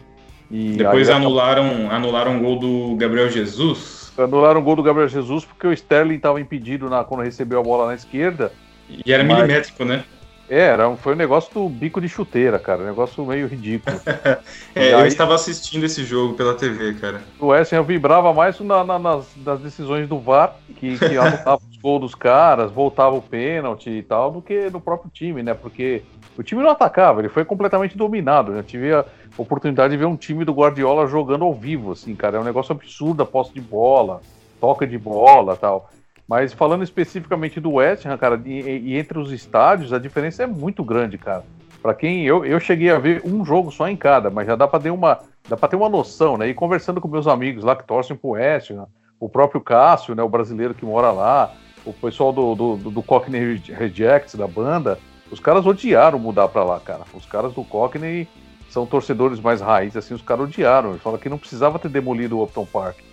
E 0.51 0.73
Depois 0.73 1.09
anularam, 1.09 1.65
acabou... 1.65 1.91
anularam 1.91 2.31
um 2.33 2.39
gol 2.43 2.59
do 2.59 2.95
Gabriel 2.97 3.31
Jesus. 3.31 4.13
Anularam 4.15 4.59
o 4.59 4.63
gol 4.63 4.75
do 4.75 4.83
Gabriel 4.83 5.09
Jesus 5.09 5.43
porque 5.43 5.65
o 5.65 5.73
Sterling 5.73 6.17
estava 6.17 6.39
impedido 6.39 6.87
na, 6.87 7.03
quando 7.03 7.23
recebeu 7.23 7.59
a 7.59 7.63
bola 7.63 7.87
na 7.87 7.95
esquerda. 7.95 8.51
E 8.87 9.11
era 9.11 9.23
mas... 9.23 9.37
milimétrico, 9.37 9.83
né? 9.83 10.03
É, 10.49 10.59
era, 10.59 10.95
foi 10.95 11.13
um 11.13 11.17
negócio 11.17 11.53
do 11.53 11.67
bico 11.67 11.99
de 11.99 12.07
chuteira, 12.07 12.59
cara. 12.59 12.83
Um 12.83 12.85
negócio 12.85 13.25
meio 13.25 13.47
ridículo. 13.47 13.99
é, 14.75 14.93
eu 14.93 15.05
estava 15.05 15.33
assistindo 15.33 15.83
esse 15.85 16.03
jogo 16.03 16.35
pela 16.35 16.53
TV, 16.53 16.93
cara. 16.95 17.21
O 17.39 17.47
West 17.47 17.73
Ham 17.73 17.83
vibrava 17.83 18.33
mais 18.33 18.59
na, 18.59 18.83
na, 18.83 18.99
nas, 18.99 19.25
nas, 19.43 19.59
decisões 19.59 20.07
do 20.07 20.19
VAR, 20.19 20.55
que, 20.75 20.97
que 20.97 21.17
anotava 21.17 21.61
os 21.69 21.77
gols 21.77 22.01
dos 22.01 22.15
caras, 22.15 22.71
voltava 22.71 23.15
o 23.15 23.21
pênalti 23.21 23.89
e 23.89 24.03
tal, 24.03 24.31
do 24.31 24.41
que 24.41 24.69
no 24.69 24.79
próprio 24.79 25.09
time, 25.11 25.41
né? 25.41 25.53
Porque 25.53 26.03
o 26.37 26.43
time 26.43 26.61
não 26.61 26.69
atacava, 26.69 27.21
ele 27.21 27.29
foi 27.29 27.43
completamente 27.43 27.97
dominado. 27.97 28.51
Né? 28.51 28.59
Eu 28.59 28.63
tive 28.63 28.93
a 28.93 29.05
oportunidade 29.37 29.91
de 29.91 29.97
ver 29.97 30.05
um 30.05 30.17
time 30.17 30.45
do 30.45 30.53
Guardiola 30.53 31.07
jogando 31.07 31.43
ao 31.43 31.53
vivo, 31.53 31.93
assim, 31.93 32.15
cara. 32.15 32.37
É 32.37 32.39
um 32.39 32.43
negócio 32.43 32.71
absurdo 32.71 33.23
a 33.23 33.25
posse 33.25 33.53
de 33.53 33.61
bola, 33.61 34.21
toca 34.59 34.85
de 34.85 34.97
bola 34.97 35.55
tal. 35.55 35.89
Mas 36.27 36.53
falando 36.53 36.83
especificamente 36.83 37.59
do 37.59 37.73
West 37.73 38.05
Ham, 38.05 38.17
cara, 38.17 38.41
e, 38.45 38.59
e, 38.59 38.97
entre 38.97 39.19
os 39.19 39.31
estádios, 39.31 39.93
a 39.93 39.99
diferença 39.99 40.43
é 40.43 40.47
muito 40.47 40.83
grande, 40.83 41.17
cara. 41.17 41.43
Para 41.81 41.93
quem 41.93 42.25
eu, 42.25 42.43
eu 42.43 42.59
cheguei 42.59 42.89
a 42.89 42.97
ver 42.97 43.21
um 43.23 43.45
jogo 43.45 43.71
só 43.71 43.87
em 43.87 43.95
cada, 43.95 44.31
mas 44.31 44.47
já 44.47 44.55
dá 44.55 44.67
para 44.67 44.79
ter 44.79 44.89
uma 44.89 45.19
dá 45.47 45.55
para 45.55 45.69
ter 45.69 45.75
uma 45.75 45.87
noção, 45.87 46.35
né? 46.35 46.47
E 46.47 46.53
conversando 46.55 46.99
com 46.99 47.07
meus 47.07 47.27
amigos 47.27 47.63
lá 47.63 47.75
que 47.75 47.83
torcem 47.83 48.17
pro 48.17 48.31
West 48.31 48.71
Ham, 48.71 48.87
o 49.19 49.29
próprio 49.29 49.61
Cássio, 49.61 50.15
né, 50.15 50.23
o 50.23 50.29
brasileiro 50.29 50.73
que 50.73 50.83
mora 50.83 51.11
lá, 51.11 51.53
o 51.85 51.93
pessoal 51.93 52.33
do, 52.33 52.55
do, 52.55 52.77
do 52.89 53.03
Cockney 53.03 53.61
Rejects 53.69 54.33
da 54.33 54.47
banda, 54.47 54.97
os 55.31 55.39
caras 55.39 55.67
odiaram 55.67 56.17
mudar 56.17 56.47
para 56.47 56.63
lá, 56.63 56.79
cara. 56.79 57.03
Os 57.13 57.25
caras 57.27 57.53
do 57.53 57.63
Cockney 57.63 58.27
são 58.67 58.87
torcedores 58.87 59.39
mais 59.39 59.61
raiz, 59.61 59.95
assim, 59.95 60.15
os 60.15 60.23
caras 60.23 60.45
odiaram. 60.45 60.89
Eles 60.89 61.03
falaram 61.03 61.21
que 61.21 61.29
não 61.29 61.37
precisava 61.37 61.77
ter 61.77 61.89
demolido 61.89 62.39
o 62.39 62.43
Upton 62.43 62.65
Park 62.65 63.04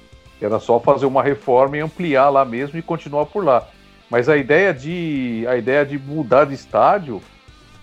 Era 0.44 0.58
só 0.58 0.80
fazer 0.80 1.06
uma 1.06 1.22
reforma 1.22 1.76
e 1.76 1.80
ampliar 1.80 2.28
lá 2.28 2.44
mesmo 2.44 2.78
e 2.78 2.82
continuar 2.82 3.26
por 3.26 3.44
lá. 3.44 3.66
Mas 4.10 4.28
a 4.28 4.36
ideia 4.36 4.74
de 4.74 5.44
a 5.48 5.56
ideia 5.56 5.86
de 5.86 5.98
mudar 5.98 6.44
de 6.44 6.54
estádio 6.54 7.22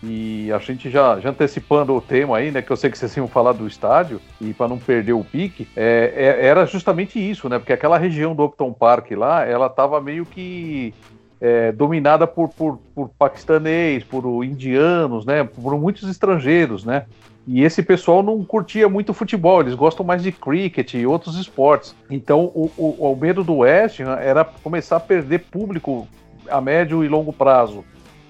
e 0.02 0.52
a 0.52 0.60
gente 0.60 0.90
já, 0.90 1.20
já 1.20 1.30
antecipando 1.30 1.94
o 1.94 2.02
tema 2.02 2.38
aí, 2.38 2.52
né? 2.52 2.62
Que 2.62 2.72
eu 2.72 2.78
sei 2.78 2.90
que 2.90 2.98
vocês 2.98 3.16
iam 3.18 3.28
falar 3.28 3.52
do 3.52 3.68
estádio, 3.68 4.22
e 4.40 4.54
para 4.54 4.68
não 4.68 4.78
perder 4.78 5.14
o 5.14 5.24
pique, 5.24 5.68
é, 5.76 6.14
é, 6.16 6.46
era 6.46 6.66
justamente 6.66 7.20
isso, 7.20 7.50
né? 7.50 7.60
Porque 7.60 7.74
aquela 7.74 7.98
região 7.98 8.34
do 8.34 8.46
Upton 8.46 8.72
Park 8.72 9.12
lá, 9.12 9.46
ela 9.46 9.68
estava 9.68 10.00
meio 10.00 10.26
que 10.26 10.94
é, 11.42 11.72
dominada 11.74 12.26
por, 12.26 12.50
por, 12.50 12.80
por 12.96 13.10
paquistanês, 13.10 14.04
por 14.04 14.44
indianos, 14.44 15.26
né? 15.26 15.44
Por 15.44 15.78
muitos 15.78 16.10
estrangeiros, 16.10 16.86
né? 16.86 17.06
E 17.52 17.64
esse 17.64 17.82
pessoal 17.82 18.22
não 18.22 18.46
curtia 18.46 18.88
muito 18.88 19.12
futebol, 19.12 19.62
eles 19.62 19.74
gostam 19.74 20.06
mais 20.06 20.22
de 20.22 20.32
cricket 20.32 20.94
e 20.94 21.08
outros 21.08 21.36
esportes. 21.36 21.96
Então, 22.08 22.42
o, 22.54 22.72
o, 22.78 23.12
o 23.12 23.16
medo 23.16 23.44
do 23.44 23.58
West 23.58 24.02
Ham 24.02 24.20
era 24.20 24.46
começar 24.46 24.98
a 24.98 25.00
perder 25.00 25.40
público 25.50 26.08
a 26.48 26.62
médio 26.62 27.04
e 27.04 27.08
longo 27.08 27.34
prazo. 27.34 27.84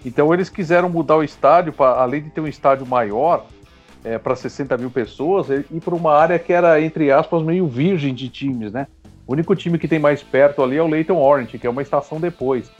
Então 0.05 0.33
eles 0.33 0.49
quiseram 0.49 0.87
mudar 0.87 1.17
o 1.17 1.23
estádio, 1.23 1.73
pra, 1.73 2.01
além 2.01 2.21
de 2.21 2.29
ter 2.29 2.39
um 2.39 2.47
estádio 2.47 2.85
maior, 2.85 3.45
é, 4.05 4.17
para 4.17 4.37
60 4.37 4.77
mil 4.77 4.89
pessoas, 4.89 5.47
e 5.49 5.81
para 5.81 5.95
uma 5.95 6.13
área 6.13 6.39
que 6.39 6.53
era, 6.53 6.81
entre 6.81 7.11
aspas, 7.11 7.43
meio 7.43 7.67
virgem 7.67 8.13
de 8.13 8.29
times, 8.29 8.71
né? 8.71 8.87
O 9.27 9.33
único 9.33 9.53
time 9.53 9.77
que 9.77 9.89
tem 9.89 9.99
mais 9.99 10.23
perto 10.23 10.63
ali 10.63 10.77
é 10.77 10.81
o 10.81 10.87
Leighton 10.87 11.21
Orient, 11.21 11.49
que 11.49 11.67
é 11.67 11.69
uma 11.69 11.81
estação 11.81 12.21
depois. 12.21 12.71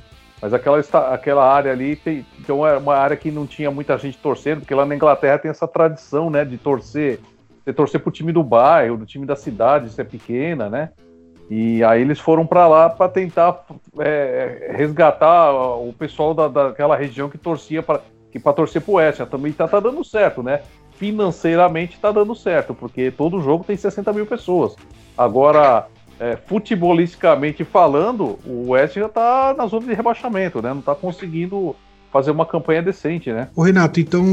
Mas 0.41 0.53
aquela, 0.53 0.79
aquela 1.13 1.53
área 1.53 1.72
ali 1.72 1.96
tem, 1.96 2.25
então 2.39 2.65
é 2.65 2.77
uma 2.77 2.96
área 2.96 3.17
que 3.17 3.29
não 3.29 3.46
tinha 3.46 3.69
muita 3.69 3.98
gente 3.98 4.17
torcendo, 4.17 4.62
porque 4.62 4.74
lá 4.74 4.86
na 4.86 4.96
Inglaterra 4.96 5.38
tem 5.38 5.51
essa 5.51 5.67
tradição, 5.67 6.29
né, 6.29 6.46
de 6.46 6.58
torcer, 6.58 7.19
de 7.65 7.74
torcer 7.74 8.00
pro 8.00 8.12
time 8.12 8.31
do 8.31 8.43
bairro, 8.43 8.98
do 8.98 9.05
time 9.05 9.25
da 9.25 9.36
cidade, 9.36 9.89
se 9.89 10.00
é 10.00 10.03
pequena, 10.03 10.69
né? 10.69 10.89
E 11.50 11.84
aí 11.84 12.01
eles 12.01 12.19
foram 12.19 12.46
para 12.46 12.67
lá 12.67 12.89
para 12.89 13.10
tentar 13.10 13.65
é, 13.98 14.72
resgatar 14.75 15.51
o 15.51 15.91
pessoal 15.91 16.34
da, 16.34 16.48
daquela 16.48 16.96
região 16.96 17.27
que 17.27 17.39
torcia 17.39 17.81
para 17.81 18.01
que 18.31 18.39
para 18.39 18.53
torcer 18.53 18.81
pro 18.81 18.93
West. 18.93 19.22
Também 19.25 19.51
tá, 19.51 19.67
tá 19.67 19.79
dando 19.79 20.03
certo, 20.03 20.43
né? 20.43 20.62
Financeiramente 20.91 22.00
tá 22.00 22.12
dando 22.12 22.36
certo, 22.36 22.75
porque 22.75 23.10
todo 23.10 23.41
jogo 23.41 23.63
tem 23.63 23.75
60 23.75 24.13
mil 24.13 24.27
pessoas. 24.27 24.75
Agora, 25.17 25.88
é, 26.19 26.35
futebolisticamente 26.35 27.63
falando, 27.63 28.38
o 28.45 28.71
West 28.71 28.95
já 28.95 29.07
tá 29.07 29.55
na 29.57 29.65
zona 29.67 29.88
de 29.88 29.93
rebaixamento, 29.93 30.61
né? 30.61 30.73
Não 30.73 30.81
tá 30.81 30.93
conseguindo 30.93 31.75
fazer 32.11 32.31
uma 32.31 32.45
campanha 32.45 32.81
decente, 32.81 33.31
né? 33.31 33.47
Ô 33.55 33.61
Renato, 33.61 33.99
então 33.99 34.23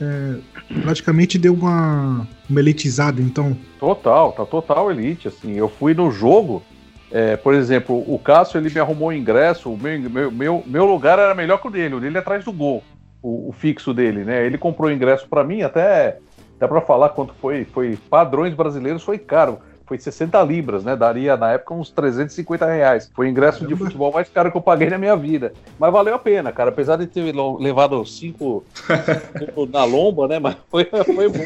é, 0.00 0.36
praticamente 0.82 1.38
deu 1.38 1.54
uma, 1.54 2.26
uma 2.48 2.60
elitizada, 2.60 3.20
então. 3.20 3.56
Total, 3.80 4.32
tá 4.32 4.46
total 4.46 4.90
elite, 4.92 5.26
assim. 5.26 5.54
Eu 5.54 5.68
fui 5.68 5.92
no 5.92 6.10
jogo, 6.10 6.62
é, 7.10 7.36
por 7.36 7.52
exemplo, 7.52 7.96
o 8.06 8.18
Cássio 8.18 8.58
ele 8.58 8.70
me 8.70 8.78
arrumou 8.78 9.08
o 9.08 9.12
ingresso, 9.12 9.72
o 9.72 9.76
meu, 9.76 9.98
meu, 10.08 10.30
meu, 10.30 10.62
meu 10.64 10.86
lugar 10.86 11.18
era 11.18 11.34
melhor 11.34 11.60
que 11.60 11.66
o 11.66 11.70
dele, 11.70 11.96
o 11.96 12.00
dele 12.00 12.16
é 12.16 12.20
atrás 12.20 12.44
do 12.44 12.52
gol, 12.52 12.84
o, 13.20 13.48
o 13.48 13.52
fixo 13.52 13.92
dele, 13.92 14.22
né? 14.22 14.46
Ele 14.46 14.56
comprou 14.56 14.88
o 14.88 14.92
ingresso 14.92 15.26
para 15.28 15.42
mim, 15.42 15.62
até 15.62 16.18
dá 16.60 16.68
para 16.68 16.80
falar 16.80 17.08
quanto 17.08 17.34
foi, 17.34 17.64
foi 17.64 17.98
padrões 18.08 18.54
brasileiros, 18.54 19.02
foi 19.02 19.18
caro 19.18 19.58
foi 19.86 19.98
60 19.98 20.42
libras, 20.42 20.82
né? 20.82 20.96
Daria 20.96 21.36
na 21.36 21.52
época 21.52 21.74
uns 21.74 21.90
350 21.90 22.66
reais. 22.66 23.10
Foi 23.14 23.26
o 23.26 23.28
ingresso 23.28 23.60
Caramba. 23.60 23.76
de 23.76 23.84
futebol 23.84 24.12
mais 24.12 24.28
caro 24.28 24.50
que 24.50 24.56
eu 24.56 24.62
paguei 24.62 24.88
na 24.88 24.98
minha 24.98 25.16
vida. 25.16 25.52
Mas 25.78 25.92
valeu 25.92 26.14
a 26.14 26.18
pena, 26.18 26.52
cara. 26.52 26.70
Apesar 26.70 26.96
de 26.96 27.06
ter 27.06 27.34
levado 27.58 28.04
cinco, 28.06 28.64
cinco 29.38 29.66
na 29.66 29.84
lomba, 29.84 30.26
né? 30.26 30.38
Mas 30.38 30.56
foi, 30.70 30.84
foi 30.84 31.28
bom. 31.28 31.44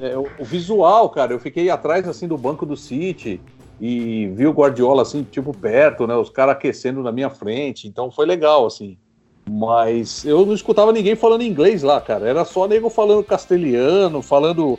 É, 0.00 0.16
o, 0.16 0.26
o, 0.38 0.44
visual, 0.44 1.08
cara, 1.08 1.32
eu 1.32 1.38
fiquei 1.38 1.70
atrás 1.70 2.06
assim 2.06 2.28
do 2.28 2.36
banco 2.36 2.66
do 2.66 2.76
City 2.76 3.40
e 3.80 4.26
vi 4.34 4.46
o 4.46 4.52
Guardiola 4.52 5.02
assim, 5.02 5.22
tipo, 5.22 5.56
perto, 5.56 6.06
né? 6.06 6.14
Os 6.14 6.28
caras 6.28 6.54
aquecendo 6.54 7.02
na 7.02 7.12
minha 7.12 7.30
frente. 7.30 7.88
Então 7.88 8.10
foi 8.10 8.26
legal, 8.26 8.66
assim. 8.66 8.98
Mas 9.48 10.24
eu 10.24 10.46
não 10.46 10.54
escutava 10.54 10.92
ninguém 10.92 11.16
falando 11.16 11.42
inglês 11.42 11.82
lá, 11.82 12.00
cara. 12.00 12.28
Era 12.28 12.44
só 12.44 12.68
nego 12.68 12.90
falando 12.90 13.24
castelhano, 13.24 14.22
falando 14.22 14.78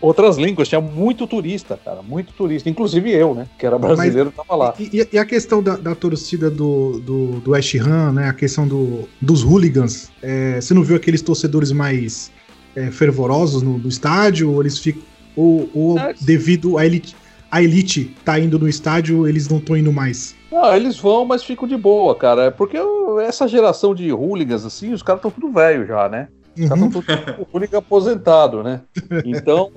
outras 0.00 0.36
línguas, 0.36 0.68
tinha 0.68 0.80
muito 0.80 1.26
turista, 1.26 1.78
cara, 1.82 2.02
muito 2.02 2.32
turista, 2.32 2.68
inclusive 2.68 3.10
eu, 3.10 3.34
né, 3.34 3.46
que 3.58 3.64
era 3.64 3.78
brasileiro, 3.78 4.32
Mas, 4.36 4.46
tava 4.46 4.58
lá. 4.58 4.74
E, 4.78 5.06
e 5.12 5.18
a 5.18 5.24
questão 5.24 5.62
da, 5.62 5.76
da 5.76 5.94
torcida 5.94 6.50
do, 6.50 6.98
do, 7.00 7.40
do, 7.40 7.50
West 7.52 7.74
Ham, 7.76 8.12
né, 8.12 8.28
a 8.28 8.32
questão 8.32 8.66
do, 8.66 9.08
dos 9.20 9.42
hooligans, 9.44 10.10
é, 10.22 10.60
você 10.60 10.74
não 10.74 10.82
viu 10.82 10.96
aqueles 10.96 11.22
torcedores 11.22 11.70
mais 11.70 12.32
é, 12.74 12.90
fervorosos 12.90 13.62
no, 13.62 13.78
no, 13.78 13.88
estádio, 13.88 14.50
ou 14.50 14.60
eles 14.60 14.78
ficam, 14.78 15.02
ou, 15.36 15.70
ou 15.72 15.98
é, 15.98 16.14
devido 16.20 16.78
a 16.78 16.84
elite, 16.84 17.16
a 17.50 17.62
elite 17.62 18.16
tá 18.24 18.38
indo 18.40 18.58
no 18.58 18.68
estádio, 18.68 19.28
eles 19.28 19.48
não 19.48 19.58
estão 19.58 19.76
indo 19.76 19.92
mais? 19.92 20.34
Não, 20.50 20.74
eles 20.74 20.98
vão, 20.98 21.24
mas 21.24 21.44
ficam 21.44 21.68
de 21.68 21.76
boa, 21.76 22.14
cara, 22.14 22.50
porque 22.50 22.78
essa 23.26 23.46
geração 23.46 23.94
de 23.94 24.10
hooligans, 24.12 24.64
assim, 24.64 24.92
os 24.92 25.02
caras 25.02 25.20
estão 25.20 25.30
tudo 25.30 25.52
velho 25.52 25.86
já, 25.86 26.08
né, 26.08 26.28
Uhum. 26.58 26.68
Tá 26.68 26.76
tudo 26.76 27.46
único 27.52 27.76
aposentado, 27.76 28.62
né? 28.62 28.80
Então, 29.24 29.70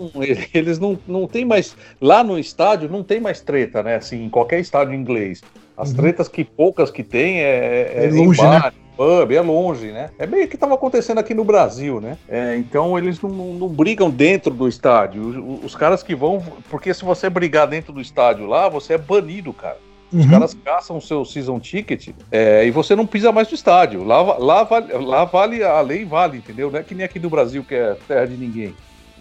eles 0.53 0.79
não, 0.79 0.97
não 1.07 1.27
tem 1.27 1.45
mais. 1.45 1.75
Lá 2.01 2.23
no 2.23 2.37
estádio 2.37 2.89
não 2.89 3.03
tem 3.03 3.19
mais 3.19 3.41
treta, 3.41 3.83
né? 3.83 3.95
Assim, 3.95 4.23
em 4.23 4.29
qualquer 4.29 4.59
estádio 4.59 4.93
inglês. 4.93 5.41
As 5.77 5.89
uhum. 5.89 5.97
tretas 5.97 6.27
que 6.27 6.43
poucas 6.43 6.89
que 6.89 7.03
tem 7.03 7.41
é, 7.41 7.91
é, 7.95 8.05
é 8.05 8.11
longe, 8.11 8.41
bar, 8.41 8.65
né? 8.65 8.71
pub, 8.95 9.31
é 9.31 9.41
longe, 9.41 9.91
né? 9.91 10.09
É 10.17 10.25
meio 10.25 10.47
que 10.47 10.55
estava 10.55 10.73
acontecendo 10.73 11.19
aqui 11.19 11.33
no 11.33 11.43
Brasil, 11.43 11.99
né? 11.99 12.17
É, 12.29 12.55
então 12.55 12.97
eles 12.97 13.21
não, 13.21 13.29
não, 13.29 13.67
brigam 13.67 14.09
dentro 14.09 14.53
do 14.53 14.67
estádio. 14.67 15.21
Os, 15.21 15.65
os, 15.65 15.75
caras 15.75 16.01
que 16.01 16.15
vão. 16.15 16.41
Porque 16.69 16.93
se 16.93 17.03
você 17.03 17.29
brigar 17.29 17.67
dentro 17.67 17.91
do 17.91 18.01
estádio 18.01 18.45
lá, 18.45 18.69
você 18.69 18.93
é 18.93 18.97
banido, 18.97 19.51
cara. 19.51 19.77
Os 20.13 20.23
uhum. 20.23 20.31
caras 20.31 20.53
caçam 20.53 20.97
o 20.97 21.01
seu 21.01 21.25
season 21.25 21.59
ticket 21.59 22.09
é, 22.31 22.65
e 22.65 22.71
você 22.71 22.95
não 22.95 23.05
pisa 23.05 23.31
mais 23.31 23.49
no 23.49 23.55
estádio. 23.55 24.03
Lá, 24.03 24.21
lá, 24.37 24.63
vale, 24.63 24.93
lá 24.93 25.25
vale 25.25 25.63
a 25.63 25.81
lei, 25.81 26.05
vale, 26.05 26.37
entendeu? 26.37 26.71
Não 26.71 26.79
é 26.79 26.83
que 26.83 26.95
nem 26.95 27.05
aqui 27.05 27.19
no 27.19 27.29
Brasil, 27.29 27.63
que 27.63 27.75
é 27.75 27.95
terra 28.07 28.25
de 28.25 28.37
ninguém. 28.37 28.75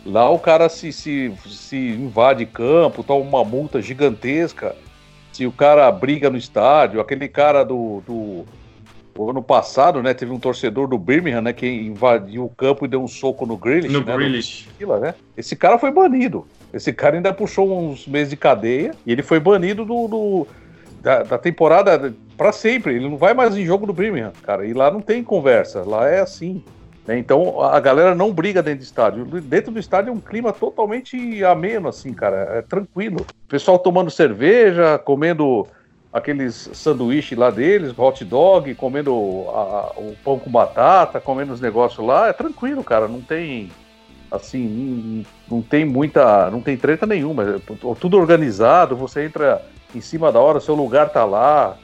Lá 0.04 0.28
o 0.28 0.38
cara 0.38 0.68
se, 0.68 0.92
se, 0.92 1.32
se 1.46 1.76
invade 1.76 2.44
campo, 2.44 3.02
toma 3.02 3.24
uma 3.24 3.44
multa 3.44 3.80
gigantesca. 3.80 4.76
Se 5.32 5.46
o 5.46 5.52
cara 5.52 5.90
briga 5.90 6.28
no 6.28 6.36
estádio, 6.36 7.00
aquele 7.00 7.26
cara 7.26 7.64
do, 7.64 8.02
do 8.06 8.44
o 9.16 9.30
ano 9.30 9.42
passado, 9.42 10.02
né, 10.02 10.12
teve 10.12 10.32
um 10.32 10.38
torcedor 10.38 10.88
do 10.88 10.98
Birmingham, 10.98 11.40
né, 11.40 11.52
que 11.52 11.66
invadiu 11.66 12.44
o 12.44 12.48
campo 12.48 12.84
e 12.84 12.88
deu 12.88 13.02
um 13.02 13.08
soco 13.08 13.46
no 13.46 13.56
Grealish. 13.56 13.92
No 13.92 14.00
né, 14.00 14.16
Grealish. 14.16 14.68
No 14.80 14.98
né? 14.98 15.14
Esse 15.36 15.54
cara 15.54 15.78
foi 15.78 15.90
banido. 15.90 16.46
Esse 16.72 16.92
cara 16.92 17.16
ainda 17.16 17.32
puxou 17.32 17.72
uns 17.78 18.06
meses 18.06 18.30
de 18.30 18.36
cadeia 18.36 18.92
e 19.06 19.12
ele 19.12 19.22
foi 19.22 19.38
banido 19.38 19.84
do, 19.84 20.08
do 20.08 20.46
da, 21.04 21.22
da 21.22 21.38
temporada 21.38 22.14
para 22.36 22.50
sempre. 22.50 22.94
Ele 22.94 23.08
não 23.08 23.18
vai 23.18 23.34
mais 23.34 23.54
em 23.56 23.64
jogo 23.64 23.86
do 23.86 23.92
Birmingham, 23.92 24.32
cara. 24.42 24.66
E 24.66 24.72
lá 24.72 24.90
não 24.90 25.02
tem 25.02 25.22
conversa, 25.22 25.82
lá 25.82 26.08
é 26.08 26.20
assim. 26.20 26.64
Né? 27.06 27.18
Então 27.18 27.60
a 27.60 27.78
galera 27.78 28.14
não 28.14 28.32
briga 28.32 28.62
dentro 28.62 28.80
do 28.80 28.84
estádio. 28.84 29.24
Dentro 29.42 29.70
do 29.70 29.78
estádio 29.78 30.08
é 30.08 30.12
um 30.12 30.20
clima 30.20 30.50
totalmente 30.50 31.44
ameno, 31.44 31.88
assim, 31.88 32.14
cara. 32.14 32.36
É 32.54 32.62
tranquilo. 32.62 33.20
O 33.20 33.48
pessoal 33.48 33.78
tomando 33.78 34.10
cerveja, 34.10 34.98
comendo 34.98 35.66
aqueles 36.10 36.70
sanduíches 36.72 37.36
lá 37.36 37.50
deles, 37.50 37.96
hot 37.98 38.24
dog, 38.24 38.74
comendo 38.76 39.12
a, 39.48 39.92
o 39.96 40.16
pão 40.24 40.38
com 40.38 40.50
batata, 40.50 41.20
comendo 41.20 41.52
os 41.52 41.60
negócios 41.60 42.04
lá. 42.04 42.28
É 42.28 42.32
tranquilo, 42.32 42.82
cara. 42.82 43.06
Não 43.06 43.20
tem 43.20 43.70
assim, 44.30 45.24
não, 45.48 45.58
não 45.58 45.62
tem 45.62 45.84
muita, 45.84 46.50
não 46.50 46.62
tem 46.62 46.78
treta 46.78 47.04
nenhuma. 47.04 47.42
É 47.42 47.60
tudo 48.00 48.16
organizado. 48.16 48.96
Você 48.96 49.26
entra 49.26 49.62
em 49.94 50.00
cima 50.00 50.32
da 50.32 50.40
hora, 50.40 50.60
seu 50.60 50.74
lugar 50.74 51.10
tá 51.10 51.24
lá, 51.24 51.76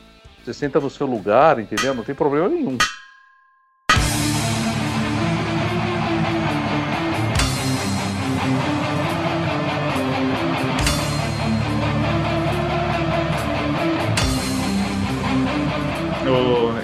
você 0.45 0.52
senta 0.52 0.81
no 0.81 0.90
seu 0.90 1.07
lugar, 1.07 1.59
entendeu? 1.59 1.95
Não 1.95 2.05
tem 2.05 2.14
problema 2.14 2.49
nenhum. 2.49 2.76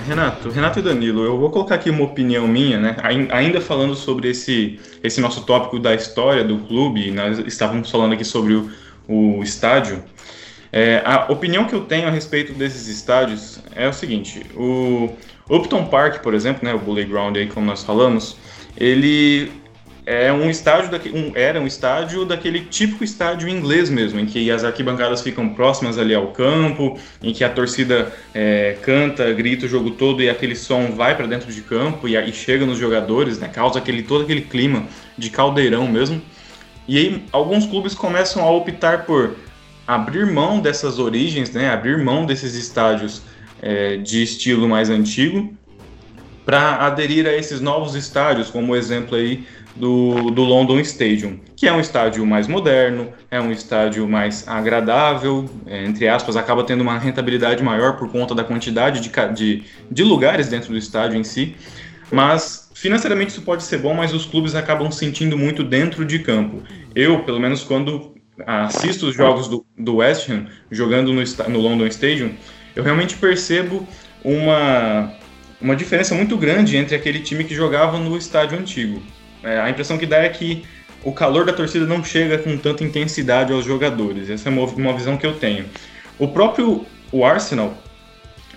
Renato, 0.07 0.49
Renato 0.51 0.79
e 0.79 0.83
Danilo, 0.83 1.25
eu 1.25 1.37
vou 1.37 1.51
colocar 1.51 1.75
aqui 1.75 1.91
uma 1.91 2.05
opinião 2.05 2.47
minha, 2.47 2.79
né? 2.79 2.97
Ainda 3.33 3.61
falando 3.61 3.95
sobre 3.95 4.31
esse, 4.31 4.79
esse 5.03 5.21
nosso 5.21 5.45
tópico 5.45 5.79
da 5.79 5.95
história 5.95 6.45
do 6.45 6.59
clube, 6.59 7.11
nós 7.11 7.39
estávamos 7.41 7.91
falando 7.91 8.13
aqui 8.13 8.25
sobre 8.25 8.55
o, 8.55 8.71
o 9.09 9.43
estádio. 9.43 10.03
É, 10.79 11.01
a 11.07 11.33
opinião 11.33 11.65
que 11.65 11.75
eu 11.75 11.81
tenho 11.81 12.07
a 12.07 12.11
respeito 12.11 12.53
desses 12.53 12.87
estádios 12.87 13.59
é 13.75 13.89
o 13.89 13.95
seguinte: 13.95 14.45
o 14.55 15.09
Upton 15.49 15.87
Park, 15.87 16.23
por 16.23 16.35
exemplo, 16.35 16.63
né, 16.63 16.75
o 16.75 16.79
Bully 16.79 17.07
Ground 17.07 17.35
aí, 17.35 17.47
como 17.47 17.65
nós 17.65 17.83
falamos, 17.83 18.37
ele 18.77 19.51
é 20.05 20.31
um 20.31 20.51
estádio 20.51 20.91
um, 21.15 21.33
era 21.35 21.59
um 21.59 21.67
estádio 21.67 22.27
daquele 22.27 22.61
típico 22.61 23.03
estádio 23.03 23.49
inglês 23.49 23.89
mesmo, 23.89 24.21
em 24.21 24.27
que 24.27 24.51
as 24.51 24.65
arquibancadas 24.65 25.23
ficam 25.23 25.49
próximas 25.49 25.97
ali 25.97 26.15
ao 26.15 26.27
campo, 26.33 26.99
em 27.23 27.33
que 27.33 27.43
a 27.43 27.49
torcida 27.49 28.13
é, 28.35 28.77
canta, 28.83 29.33
grita 29.33 29.65
o 29.65 29.69
jogo 29.71 29.93
todo 29.93 30.23
e 30.23 30.29
aquele 30.29 30.55
som 30.55 30.91
vai 30.91 31.17
para 31.17 31.27
dentro 31.27 31.51
de 31.51 31.63
campo 31.63 32.07
e, 32.07 32.19
e, 32.19 32.33
chega 32.35 32.67
nos 32.67 32.77
jogadores, 32.77 33.39
né, 33.39 33.49
causa 33.49 33.79
aquele 33.79 34.03
todo 34.03 34.25
aquele 34.25 34.43
clima 34.43 34.85
de 35.17 35.31
caldeirão 35.31 35.89
mesmo. 35.89 36.21
E 36.87 36.99
aí 36.99 37.25
alguns 37.33 37.65
clubes 37.65 37.95
começam 37.95 38.45
a 38.45 38.51
optar 38.51 39.07
por 39.07 39.46
abrir 39.87 40.27
mão 40.27 40.61
dessas 40.61 40.99
origens, 40.99 41.53
né, 41.53 41.71
abrir 41.71 41.99
mão 42.03 42.27
desses 42.27 42.55
estádios 42.55 43.23
é, 43.63 43.97
de 43.97 44.23
estilo 44.23 44.69
mais 44.69 44.91
antigo 44.91 45.55
para 46.45 46.87
aderir 46.87 47.27
a 47.27 47.35
esses 47.35 47.61
novos 47.61 47.95
estádios, 47.95 48.51
como 48.51 48.73
o 48.73 48.77
exemplo 48.77 49.17
aí 49.17 49.45
do, 49.75 50.31
do 50.31 50.43
London 50.43 50.79
Stadium, 50.81 51.39
que 51.55 51.67
é 51.67 51.73
um 51.73 51.81
estádio 51.81 52.25
mais 52.25 52.47
moderno, 52.47 53.13
é 53.31 53.41
um 53.41 53.53
estádio 53.53 54.09
mais 54.09 54.47
agradável, 54.49 55.49
é, 55.67 55.85
entre 55.85 56.09
aspas, 56.09 56.37
acaba 56.37 56.65
tendo 56.65 56.81
uma 56.81 56.99
rentabilidade 56.99 57.63
maior 57.63 57.97
por 57.97 58.11
conta 58.11 58.35
da 58.35 58.43
quantidade 58.43 59.01
de, 59.01 59.11
de, 59.35 59.65
de 59.91 60.03
lugares 60.03 60.49
dentro 60.49 60.71
do 60.71 60.79
estádio 60.79 61.19
em 61.19 61.25
si, 61.25 61.55
mas 62.11 62.71
financeiramente 62.75 63.31
isso 63.33 63.43
pode 63.43 63.63
ser 63.63 63.79
bom, 63.79 63.95
mas 63.95 64.15
os 64.15 64.25
clubes 64.25 64.55
acabam 64.55 64.91
sentindo 64.91 65.37
muito 65.37 65.63
dentro 65.63 66.05
de 66.05 66.21
campo. 66.21 66.63
Eu, 66.95 67.25
pelo 67.25 67.41
menos 67.41 67.63
quando 67.65 68.16
assisto 68.45 69.07
os 69.07 69.15
jogos 69.15 69.49
do, 69.49 69.65
do 69.79 69.97
West 69.97 70.29
Ham 70.29 70.47
jogando 70.71 71.13
no, 71.13 71.23
no 71.49 71.61
London 71.61 71.87
Stadium, 71.87 72.33
eu 72.75 72.83
realmente 72.83 73.17
percebo 73.17 73.87
uma, 74.23 75.13
uma 75.61 75.77
diferença 75.77 76.15
muito 76.15 76.37
grande 76.37 76.77
entre 76.77 76.95
aquele 76.95 77.21
time 77.21 77.45
que 77.45 77.55
jogava 77.55 77.99
no 77.99 78.17
estádio 78.17 78.59
antigo. 78.59 79.03
É, 79.43 79.61
a 79.61 79.71
impressão 79.71 79.97
que 79.97 80.07
dá 80.07 80.19
é 80.19 80.29
que 80.29 80.65
o 81.05 81.13
calor 81.13 81.47
da 81.47 81.53
torcida 81.53 81.87
não 81.87 82.03
chega 82.03 82.37
com 82.39 82.57
tanta 82.59 82.83
intensidade 82.83 83.53
aos 83.53 83.65
jogadores. 83.65 84.29
Essa 84.29 84.49
é 84.49 84.53
uma, 84.53 84.65
uma 84.67 84.93
visão 84.93 85.17
que 85.17 85.27
eu 85.27 85.35
tenho. 85.35 85.65
O 86.19 86.29
próprio 86.29 86.85
o 87.13 87.25
Arsenal, 87.25 87.75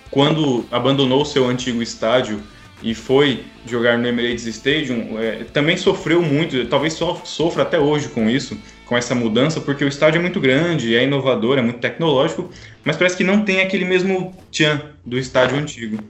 quando 0.10 0.66
abandonou 0.72 1.24
seu 1.24 1.48
antigo 1.48 1.82
estádio 1.82 2.42
e 2.82 2.96
foi 2.96 3.44
jogar 3.66 3.98
no 3.98 4.08
Emirates 4.08 4.46
Stadium, 4.46 5.20
é, 5.20 5.44
também 5.54 5.78
sofreu 5.78 6.22
muito, 6.22 6.66
talvez 6.66 6.94
so, 6.94 7.22
sofra 7.24 7.64
até 7.64 7.80
hoje 7.80 8.10
com 8.10 8.30
isso, 8.30 8.58
com 8.90 8.98
essa 8.98 9.14
mudança, 9.14 9.62
porque 9.62 9.86
o 9.86 9.88
estádio 9.88 10.18
é 10.18 10.22
muito 10.22 10.40
grande, 10.40 10.96
é 10.96 11.04
inovador, 11.04 11.60
é 11.60 11.62
muito 11.62 11.78
tecnológico, 11.78 12.50
mas 12.84 12.98
parece 12.98 13.16
que 13.16 13.24
não 13.24 13.46
tem 13.46 13.62
aquele 13.62 13.86
mesmo 13.86 14.36
tchan 14.52 14.82
do 15.06 15.20
estádio 15.20 15.60
antigo. 15.60 16.04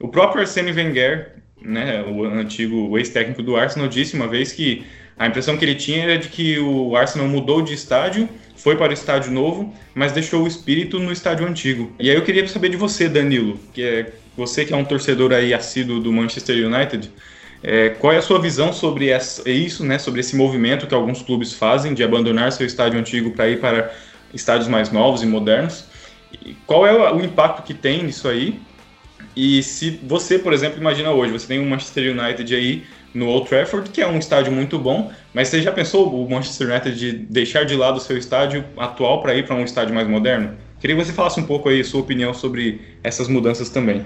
O 0.00 0.08
próprio 0.08 0.40
Arsene 0.40 0.72
Wenger, 0.72 1.34
né, 1.60 2.02
o 2.02 2.24
antigo 2.24 2.96
ex-técnico 2.96 3.42
do 3.42 3.54
Arsenal, 3.54 3.86
disse 3.86 4.16
uma 4.16 4.26
vez 4.26 4.50
que 4.50 4.82
a 5.18 5.26
impressão 5.26 5.58
que 5.58 5.64
ele 5.66 5.74
tinha 5.74 6.04
era 6.04 6.16
de 6.16 6.28
que 6.28 6.58
o 6.58 6.96
Arsenal 6.96 7.28
mudou 7.28 7.60
de 7.60 7.74
estádio, 7.74 8.26
foi 8.56 8.76
para 8.76 8.92
o 8.92 8.94
estádio 8.94 9.30
novo, 9.30 9.70
mas 9.94 10.12
deixou 10.12 10.44
o 10.44 10.46
espírito 10.46 10.98
no 10.98 11.12
estádio 11.12 11.46
antigo. 11.46 11.92
E 12.00 12.08
aí 12.08 12.16
eu 12.16 12.22
queria 12.22 12.48
saber 12.48 12.70
de 12.70 12.78
você, 12.78 13.10
Danilo, 13.10 13.60
que 13.74 13.82
é 13.82 14.10
você 14.34 14.64
que 14.64 14.72
é 14.72 14.76
um 14.76 14.86
torcedor 14.86 15.34
aí 15.34 15.52
assíduo 15.52 16.00
do 16.00 16.10
Manchester 16.10 16.66
United, 16.66 17.10
é, 17.62 17.90
qual 17.90 18.12
é 18.12 18.16
a 18.16 18.22
sua 18.22 18.40
visão 18.40 18.72
sobre 18.72 19.08
essa, 19.08 19.48
isso, 19.48 19.84
né, 19.84 19.98
sobre 19.98 20.20
esse 20.20 20.34
movimento 20.34 20.86
que 20.86 20.94
alguns 20.94 21.22
clubes 21.22 21.52
fazem 21.52 21.94
de 21.94 22.02
abandonar 22.02 22.50
seu 22.50 22.66
estádio 22.66 22.98
antigo 22.98 23.30
para 23.30 23.48
ir 23.48 23.60
para 23.60 23.92
estádios 24.34 24.68
mais 24.68 24.90
novos 24.90 25.22
e 25.22 25.26
modernos? 25.26 25.84
E 26.44 26.54
qual 26.66 26.86
é 26.86 27.12
o 27.12 27.20
impacto 27.22 27.62
que 27.62 27.74
tem 27.74 28.02
nisso 28.02 28.26
aí? 28.26 28.60
E 29.36 29.62
se 29.62 30.00
você, 30.02 30.38
por 30.38 30.52
exemplo, 30.52 30.78
imagina 30.78 31.10
hoje, 31.12 31.32
você 31.32 31.46
tem 31.46 31.58
o 31.58 31.66
Manchester 31.66 32.12
United 32.12 32.54
aí 32.54 32.84
no 33.14 33.28
Old 33.28 33.48
Trafford, 33.48 33.90
que 33.90 34.00
é 34.00 34.06
um 34.06 34.18
estádio 34.18 34.52
muito 34.52 34.78
bom, 34.78 35.12
mas 35.32 35.48
você 35.48 35.62
já 35.62 35.70
pensou 35.70 36.12
o 36.12 36.28
Manchester 36.28 36.68
United 36.68 36.98
de 36.98 37.12
deixar 37.12 37.64
de 37.64 37.76
lado 37.76 37.98
o 37.98 38.00
seu 38.00 38.16
estádio 38.16 38.64
atual 38.76 39.20
para 39.22 39.34
ir 39.34 39.46
para 39.46 39.54
um 39.54 39.64
estádio 39.64 39.94
mais 39.94 40.08
moderno? 40.08 40.56
Queria 40.80 40.96
que 40.96 41.04
você 41.04 41.12
falasse 41.12 41.38
um 41.38 41.44
pouco 41.44 41.68
aí 41.68 41.84
sua 41.84 42.00
opinião 42.00 42.34
sobre 42.34 42.80
essas 43.04 43.28
mudanças 43.28 43.68
também. 43.68 44.04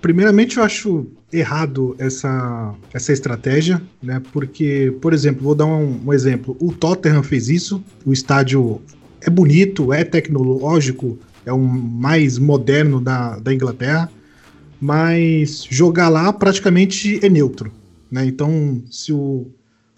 Primeiramente, 0.00 0.58
eu 0.58 0.62
acho 0.62 1.06
errado 1.32 1.96
essa, 1.98 2.74
essa 2.92 3.12
estratégia, 3.12 3.82
né? 4.02 4.22
Porque, 4.32 4.96
por 5.00 5.12
exemplo, 5.12 5.42
vou 5.42 5.54
dar 5.54 5.66
um, 5.66 6.00
um 6.06 6.12
exemplo. 6.12 6.56
O 6.60 6.72
Tottenham 6.72 7.22
fez 7.22 7.48
isso, 7.48 7.82
o 8.06 8.12
estádio 8.12 8.80
é 9.20 9.28
bonito, 9.28 9.92
é 9.92 10.04
tecnológico, 10.04 11.18
é 11.44 11.52
o 11.52 11.58
mais 11.58 12.38
moderno 12.38 13.00
da, 13.00 13.38
da 13.38 13.52
Inglaterra, 13.52 14.10
mas 14.80 15.66
jogar 15.68 16.08
lá 16.08 16.32
praticamente 16.32 17.24
é 17.24 17.28
neutro. 17.28 17.72
Né? 18.10 18.24
Então, 18.26 18.82
se 18.90 19.12
o, 19.12 19.46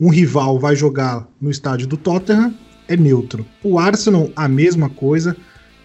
um 0.01 0.09
rival 0.09 0.59
vai 0.59 0.75
jogar 0.75 1.29
no 1.41 1.51
estádio 1.51 1.87
do 1.87 1.97
Tottenham, 1.97 2.55
é 2.89 2.97
neutro. 2.97 3.45
O 3.63 3.79
Arsenal, 3.79 4.31
a 4.35 4.49
mesma 4.49 4.89
coisa. 4.89 5.37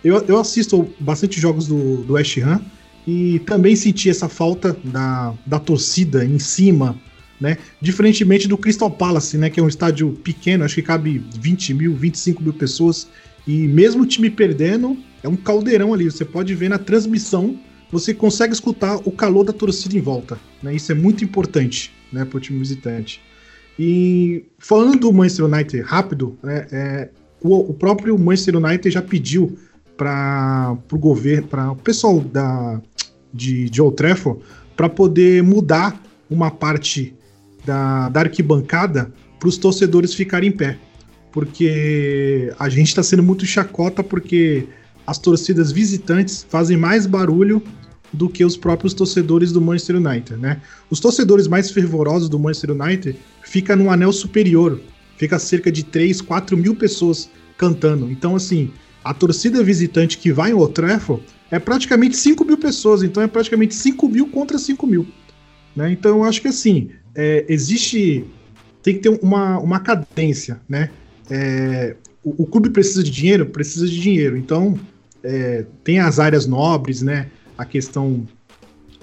Eu, 0.04 0.24
eu 0.28 0.40
assisto 0.40 0.88
bastante 1.00 1.40
jogos 1.40 1.68
do, 1.68 1.98
do 1.98 2.14
West 2.14 2.38
Ham 2.38 2.62
e 3.08 3.40
também 3.40 3.76
senti 3.76 4.10
essa 4.10 4.28
falta 4.28 4.76
da, 4.84 5.34
da 5.46 5.60
torcida 5.60 6.26
em 6.26 6.40
cima, 6.40 7.00
né? 7.40 7.58
Diferentemente 7.80 8.48
do 8.48 8.58
Crystal 8.58 8.90
Palace, 8.90 9.38
né? 9.38 9.50
Que 9.50 9.60
é 9.60 9.64
um 9.64 9.68
estádio 9.68 10.12
pequeno, 10.24 10.64
acho 10.64 10.76
que 10.76 10.82
cabe 10.82 11.24
20 11.40 11.74
mil, 11.74 11.96
25 11.96 12.42
mil 12.42 12.54
pessoas. 12.54 13.08
E 13.48 13.68
mesmo 13.68 14.04
o 14.04 14.06
time 14.06 14.30
perdendo, 14.30 14.98
é 15.22 15.28
um 15.28 15.36
caldeirão 15.36 15.94
ali. 15.94 16.06
Você 16.06 16.26
pode 16.26 16.54
ver 16.56 16.70
na 16.70 16.80
transmissão, 16.80 17.60
você 17.92 18.14
consegue 18.14 18.54
escutar 18.54 18.96
o 19.06 19.12
calor 19.12 19.44
da 19.44 19.54
torcida 19.54 19.96
em 19.96 20.02
volta. 20.02 20.40
Né? 20.64 20.76
Isso 20.76 20.92
é 20.92 20.96
muito 20.96 21.24
importante 21.24 21.94
né, 22.12 22.26
para 22.26 22.38
o 22.38 22.42
time 22.42 22.58
visitante. 22.58 23.22
E 23.78 24.46
falando 24.58 25.00
do 25.00 25.14
Manchester 25.14 25.46
United 25.46 25.82
rápido, 25.82 26.38
é, 26.44 26.68
é, 26.72 27.10
o, 27.42 27.72
o, 27.72 27.74
próprio 27.74 28.18
Manchester 28.18 28.56
United 28.56 28.90
já 28.90 29.02
pediu 29.02 29.58
para 29.98 30.78
o 30.92 30.98
governo, 30.98 31.48
para 31.48 31.72
o 31.72 31.76
pessoal 31.76 32.20
da, 32.20 32.82
de, 33.36 33.70
de 33.70 33.82
Old 33.82 33.96
Trafford, 33.96 34.40
para 34.76 34.90
poder 34.90 35.44
mudar 35.44 36.02
uma 36.30 36.50
parte 36.50 37.14
da, 37.66 38.10
da 38.10 38.22
arquibancada 38.22 39.12
para 39.40 39.50
os 39.50 39.58
torcedores 39.58 40.14
ficarem 40.14 40.50
em 40.50 40.52
pé. 40.52 40.78
Porque 41.32 42.54
a 42.58 42.70
gente 42.70 42.88
está 42.88 43.04
sendo 43.04 43.22
muito 43.22 43.46
chacota 43.46 44.04
porque 44.04 44.68
as 45.06 45.18
torcidas 45.18 45.72
visitantes 45.72 46.46
fazem 46.50 46.78
mais 46.78 47.06
barulho 47.06 47.62
do 48.14 48.30
que 48.30 48.46
os 48.46 48.56
próprios 48.56 48.94
torcedores 48.94 49.52
do 49.52 49.60
Manchester 49.60 49.98
United, 49.98 50.38
né? 50.38 50.62
Os 50.90 51.00
torcedores 51.00 51.48
mais 51.48 51.70
fervorosos 51.70 52.30
do 52.30 52.40
Manchester 52.40 52.72
United 52.72 53.20
ficam 53.44 53.76
no 53.76 53.92
anel 53.92 54.14
superior, 54.14 54.80
fica 55.18 55.38
cerca 55.38 55.72
de 55.72 55.84
3, 55.84 56.22
4 56.22 56.56
mil 56.56 56.76
pessoas 56.76 57.30
cantando. 57.58 58.10
Então, 58.10 58.36
assim, 58.36 58.72
a 59.04 59.14
torcida 59.14 59.62
visitante 59.64 60.18
que 60.18 60.32
vai 60.32 60.52
em 60.52 60.54
Old 60.54 60.74
Trafford 60.74 61.24
é 61.52 61.60
praticamente 61.60 62.18
5 62.18 62.44
mil 62.44 62.58
pessoas, 62.58 63.04
então 63.04 63.22
é 63.22 63.28
praticamente 63.28 63.76
5 63.76 64.08
mil 64.10 64.28
contra 64.28 64.58
5 64.58 64.88
mil. 64.88 65.08
Né? 65.76 65.92
Então 65.92 66.18
eu 66.18 66.24
acho 66.24 66.42
que 66.42 66.48
assim, 66.48 66.90
é, 67.14 67.46
existe. 67.48 68.26
Tem 68.82 68.96
que 68.96 69.00
ter 69.02 69.20
uma, 69.22 69.58
uma 69.60 69.80
cadência, 69.80 70.60
né? 70.70 70.92
É, 71.30 71.96
o, 72.24 72.44
o, 72.44 72.46
clube 72.46 72.70
precisa 72.70 73.04
de 73.04 73.10
dinheiro? 73.10 73.48
Precisa 73.48 73.88
de 73.88 74.00
dinheiro. 74.00 74.38
Então, 74.38 74.80
é, 75.24 75.66
tem 75.84 76.00
as 76.00 76.20
áreas 76.20 76.46
nobres, 76.46 77.02
né? 77.02 77.28
A 77.58 77.66
questão 77.66 78.28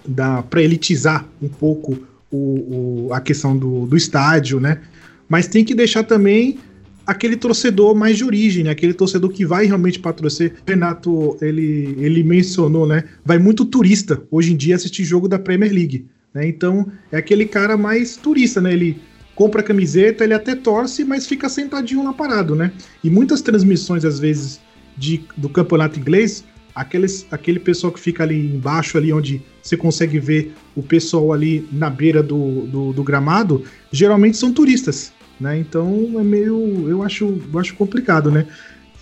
da 0.06 0.42
para 0.42 0.62
elitizar 0.62 1.26
um 1.40 1.48
pouco 1.48 1.98
o, 2.30 3.06
o, 3.08 3.12
a 3.12 3.20
questão 3.20 3.56
do, 3.56 3.86
do 3.86 3.96
estádio, 3.96 4.60
né? 4.60 4.82
Mas 5.28 5.48
tem 5.48 5.64
que 5.64 5.74
deixar 5.74 6.04
também 6.04 6.58
aquele 7.06 7.36
torcedor 7.36 7.94
mais 7.94 8.16
de 8.16 8.24
origem, 8.24 8.64
né? 8.64 8.70
aquele 8.70 8.94
torcedor 8.94 9.30
que 9.30 9.44
vai 9.44 9.66
realmente 9.66 9.98
patrocinar. 9.98 10.52
Renato, 10.66 11.36
ele, 11.40 11.96
ele 11.98 12.22
mencionou, 12.22 12.86
né? 12.86 13.04
Vai 13.24 13.38
muito 13.38 13.64
turista 13.64 14.22
hoje 14.30 14.52
em 14.52 14.56
dia 14.56 14.76
assistir 14.76 15.04
jogo 15.04 15.28
da 15.28 15.38
Premier 15.38 15.72
League. 15.72 16.06
Né? 16.32 16.48
Então, 16.48 16.86
é 17.10 17.16
aquele 17.16 17.44
cara 17.44 17.76
mais 17.76 18.16
turista, 18.16 18.60
né? 18.60 18.72
Ele 18.72 19.00
compra 19.34 19.62
camiseta, 19.62 20.24
ele 20.24 20.34
até 20.34 20.54
torce, 20.54 21.04
mas 21.04 21.26
fica 21.26 21.48
sentadinho 21.48 22.04
lá 22.04 22.12
parado, 22.12 22.54
né? 22.54 22.72
E 23.02 23.10
muitas 23.10 23.40
transmissões, 23.40 24.04
às 24.04 24.18
vezes, 24.18 24.60
de, 24.96 25.24
do 25.36 25.48
campeonato 25.48 25.98
inglês, 25.98 26.44
aqueles, 26.74 27.26
aquele 27.30 27.58
pessoal 27.58 27.92
que 27.92 28.00
fica 28.00 28.22
ali 28.22 28.54
embaixo, 28.54 28.96
ali 28.98 29.12
onde 29.12 29.42
você 29.62 29.76
consegue 29.76 30.18
ver 30.18 30.54
o 30.76 30.82
pessoal 30.82 31.32
ali 31.32 31.66
na 31.72 31.88
beira 31.88 32.22
do, 32.22 32.66
do, 32.66 32.92
do 32.92 33.02
gramado, 33.02 33.64
geralmente 33.90 34.36
são 34.36 34.52
turistas 34.52 35.12
né? 35.42 35.58
Então 35.58 36.18
é 36.18 36.22
meio, 36.22 36.88
eu 36.88 37.02
acho, 37.02 37.40
eu 37.52 37.58
acho 37.58 37.74
complicado, 37.74 38.30
né? 38.30 38.46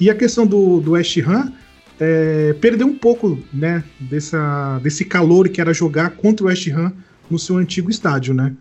E 0.00 0.09
a 0.09 0.14
questão 0.14 0.46
do, 0.46 0.81
do 0.81 0.92
West 0.92 1.18
Ham 1.18 1.53
é, 2.00 2.55
perdeu 2.55 2.87
um 2.87 2.96
pouco, 2.96 3.38
né, 3.53 3.85
dessa, 4.00 4.81
desse 4.83 5.05
calor 5.05 5.48
que 5.50 5.61
era 5.61 5.74
jogar 5.74 6.11
contra 6.11 6.46
o 6.46 6.48
West 6.48 6.66
Ham 6.68 6.92
no 7.31 7.38
seu 7.38 7.59
antigo 7.59 7.90
estádio, 7.90 8.33
né? 8.33 8.55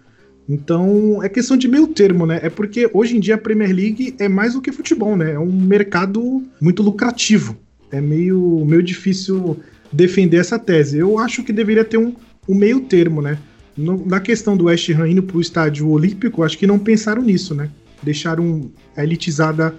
Então 0.47 1.23
é 1.23 1.29
questão 1.29 1.55
de 1.55 1.67
meio 1.67 1.87
termo, 1.87 2.25
né? 2.25 2.39
É 2.43 2.49
porque 2.49 2.89
hoje 2.93 3.15
em 3.15 3.19
dia 3.19 3.35
a 3.35 3.37
Premier 3.37 3.73
League 3.73 4.15
é 4.19 4.27
mais 4.27 4.53
do 4.53 4.61
que 4.61 4.71
futebol, 4.71 5.15
né? 5.15 5.33
É 5.33 5.39
um 5.39 5.51
mercado 5.51 6.43
muito 6.59 6.83
lucrativo. 6.83 7.55
É 7.91 8.01
meio, 8.01 8.65
meio 8.65 8.83
difícil 8.83 9.57
defender 9.91 10.37
essa 10.37 10.59
tese. 10.59 10.97
Eu 10.97 11.17
acho 11.17 11.43
que 11.43 11.53
deveria 11.53 11.85
ter 11.85 11.97
um, 11.97 12.13
um 12.47 12.55
meio 12.55 12.81
termo, 12.81 13.21
né? 13.21 13.37
No, 13.79 14.05
na 14.05 14.19
questão 14.19 14.57
do 14.57 14.65
West 14.65 14.89
Ham 14.89 15.07
indo 15.07 15.23
pro 15.23 15.39
estádio 15.39 15.89
olímpico, 15.89 16.43
acho 16.43 16.57
que 16.57 16.67
não 16.67 16.77
pensaram 16.77 17.21
nisso, 17.21 17.55
né? 17.55 17.69
Deixaram 18.03 18.69
a 18.95 19.03
elitizada 19.03 19.73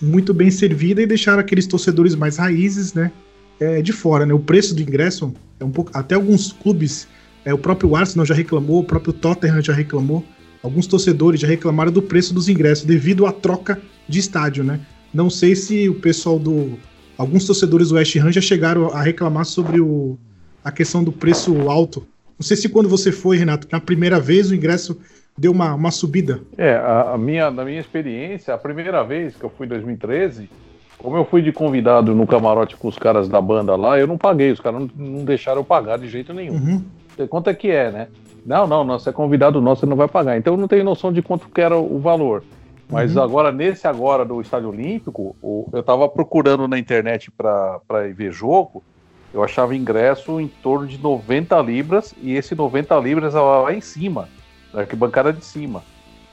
muito 0.00 0.32
bem 0.32 0.48
servida 0.50 1.02
e 1.02 1.06
deixaram 1.06 1.40
aqueles 1.40 1.66
torcedores 1.66 2.14
mais 2.14 2.36
raízes, 2.36 2.94
né? 2.94 3.10
É, 3.58 3.82
de 3.82 3.92
fora, 3.92 4.24
né? 4.24 4.32
O 4.32 4.38
preço 4.38 4.74
do 4.74 4.80
ingresso 4.80 5.34
é 5.58 5.64
um 5.64 5.70
pouco. 5.70 5.90
Até 5.92 6.14
alguns 6.14 6.52
clubes, 6.52 7.08
é, 7.44 7.52
o 7.52 7.58
próprio 7.58 7.96
Arsenal 7.96 8.24
já 8.24 8.34
reclamou, 8.34 8.80
o 8.80 8.84
próprio 8.84 9.12
Tottenham 9.12 9.60
já 9.60 9.72
reclamou, 9.72 10.24
alguns 10.62 10.86
torcedores 10.86 11.40
já 11.40 11.48
reclamaram 11.48 11.90
do 11.90 12.02
preço 12.02 12.32
dos 12.32 12.48
ingressos 12.48 12.84
devido 12.84 13.26
à 13.26 13.32
troca 13.32 13.80
de 14.08 14.20
estádio, 14.20 14.62
né? 14.62 14.80
Não 15.12 15.28
sei 15.28 15.56
se 15.56 15.88
o 15.88 15.94
pessoal 15.94 16.38
do 16.38 16.78
alguns 17.18 17.44
torcedores 17.44 17.88
do 17.88 17.96
West 17.96 18.14
Ham 18.16 18.30
já 18.30 18.40
chegaram 18.40 18.88
a 18.88 19.02
reclamar 19.02 19.44
sobre 19.44 19.80
o, 19.80 20.16
a 20.64 20.70
questão 20.70 21.02
do 21.02 21.10
preço 21.10 21.68
alto. 21.68 22.06
Não 22.42 22.44
sei 22.44 22.56
se 22.56 22.68
quando 22.68 22.88
você 22.88 23.12
foi, 23.12 23.36
Renato, 23.36 23.68
na 23.70 23.78
primeira 23.78 24.18
vez 24.18 24.50
o 24.50 24.54
ingresso 24.56 24.98
deu 25.38 25.52
uma, 25.52 25.76
uma 25.76 25.92
subida. 25.92 26.40
É, 26.58 26.74
a, 26.74 27.12
a 27.12 27.16
minha, 27.16 27.52
na 27.52 27.64
minha 27.64 27.78
experiência, 27.78 28.52
a 28.52 28.58
primeira 28.58 29.04
vez 29.04 29.36
que 29.36 29.44
eu 29.44 29.48
fui 29.48 29.64
em 29.64 29.68
2013, 29.68 30.50
como 30.98 31.16
eu 31.16 31.24
fui 31.24 31.40
de 31.40 31.52
convidado 31.52 32.16
no 32.16 32.26
camarote 32.26 32.74
com 32.74 32.88
os 32.88 32.98
caras 32.98 33.28
da 33.28 33.40
banda 33.40 33.76
lá, 33.76 33.96
eu 33.96 34.08
não 34.08 34.18
paguei, 34.18 34.50
os 34.50 34.58
caras 34.58 34.80
não, 34.80 34.90
não 34.96 35.24
deixaram 35.24 35.60
eu 35.60 35.64
pagar 35.64 36.00
de 36.00 36.08
jeito 36.08 36.34
nenhum. 36.34 36.54
Uhum. 36.54 37.28
Quanto 37.28 37.48
é 37.48 37.54
que 37.54 37.70
é, 37.70 37.92
né? 37.92 38.08
Não, 38.44 38.66
não, 38.66 38.82
não, 38.82 38.98
você 38.98 39.10
é 39.10 39.12
convidado 39.12 39.60
nosso, 39.60 39.82
você 39.82 39.86
não 39.86 39.96
vai 39.96 40.08
pagar. 40.08 40.36
Então 40.36 40.54
eu 40.54 40.58
não 40.58 40.66
tenho 40.66 40.82
noção 40.82 41.12
de 41.12 41.22
quanto 41.22 41.48
que 41.48 41.60
era 41.60 41.78
o 41.78 42.00
valor. 42.00 42.42
Mas 42.90 43.14
uhum. 43.14 43.22
agora, 43.22 43.52
nesse 43.52 43.86
agora 43.86 44.24
do 44.24 44.40
Estádio 44.40 44.70
Olímpico, 44.70 45.36
eu 45.72 45.78
estava 45.78 46.08
procurando 46.08 46.66
na 46.66 46.76
internet 46.76 47.30
para 47.30 47.78
ver 48.12 48.32
jogo, 48.32 48.82
eu 49.32 49.42
achava 49.42 49.74
ingresso 49.74 50.40
em 50.40 50.48
torno 50.48 50.86
de 50.86 50.98
90 50.98 51.60
libras, 51.62 52.14
e 52.20 52.34
esse 52.34 52.54
90 52.54 52.94
libras 52.98 53.34
era 53.34 53.60
lá 53.60 53.72
em 53.72 53.80
cima, 53.80 54.28
na 54.72 54.80
arquibancada 54.80 55.32
de 55.32 55.44
cima. 55.44 55.82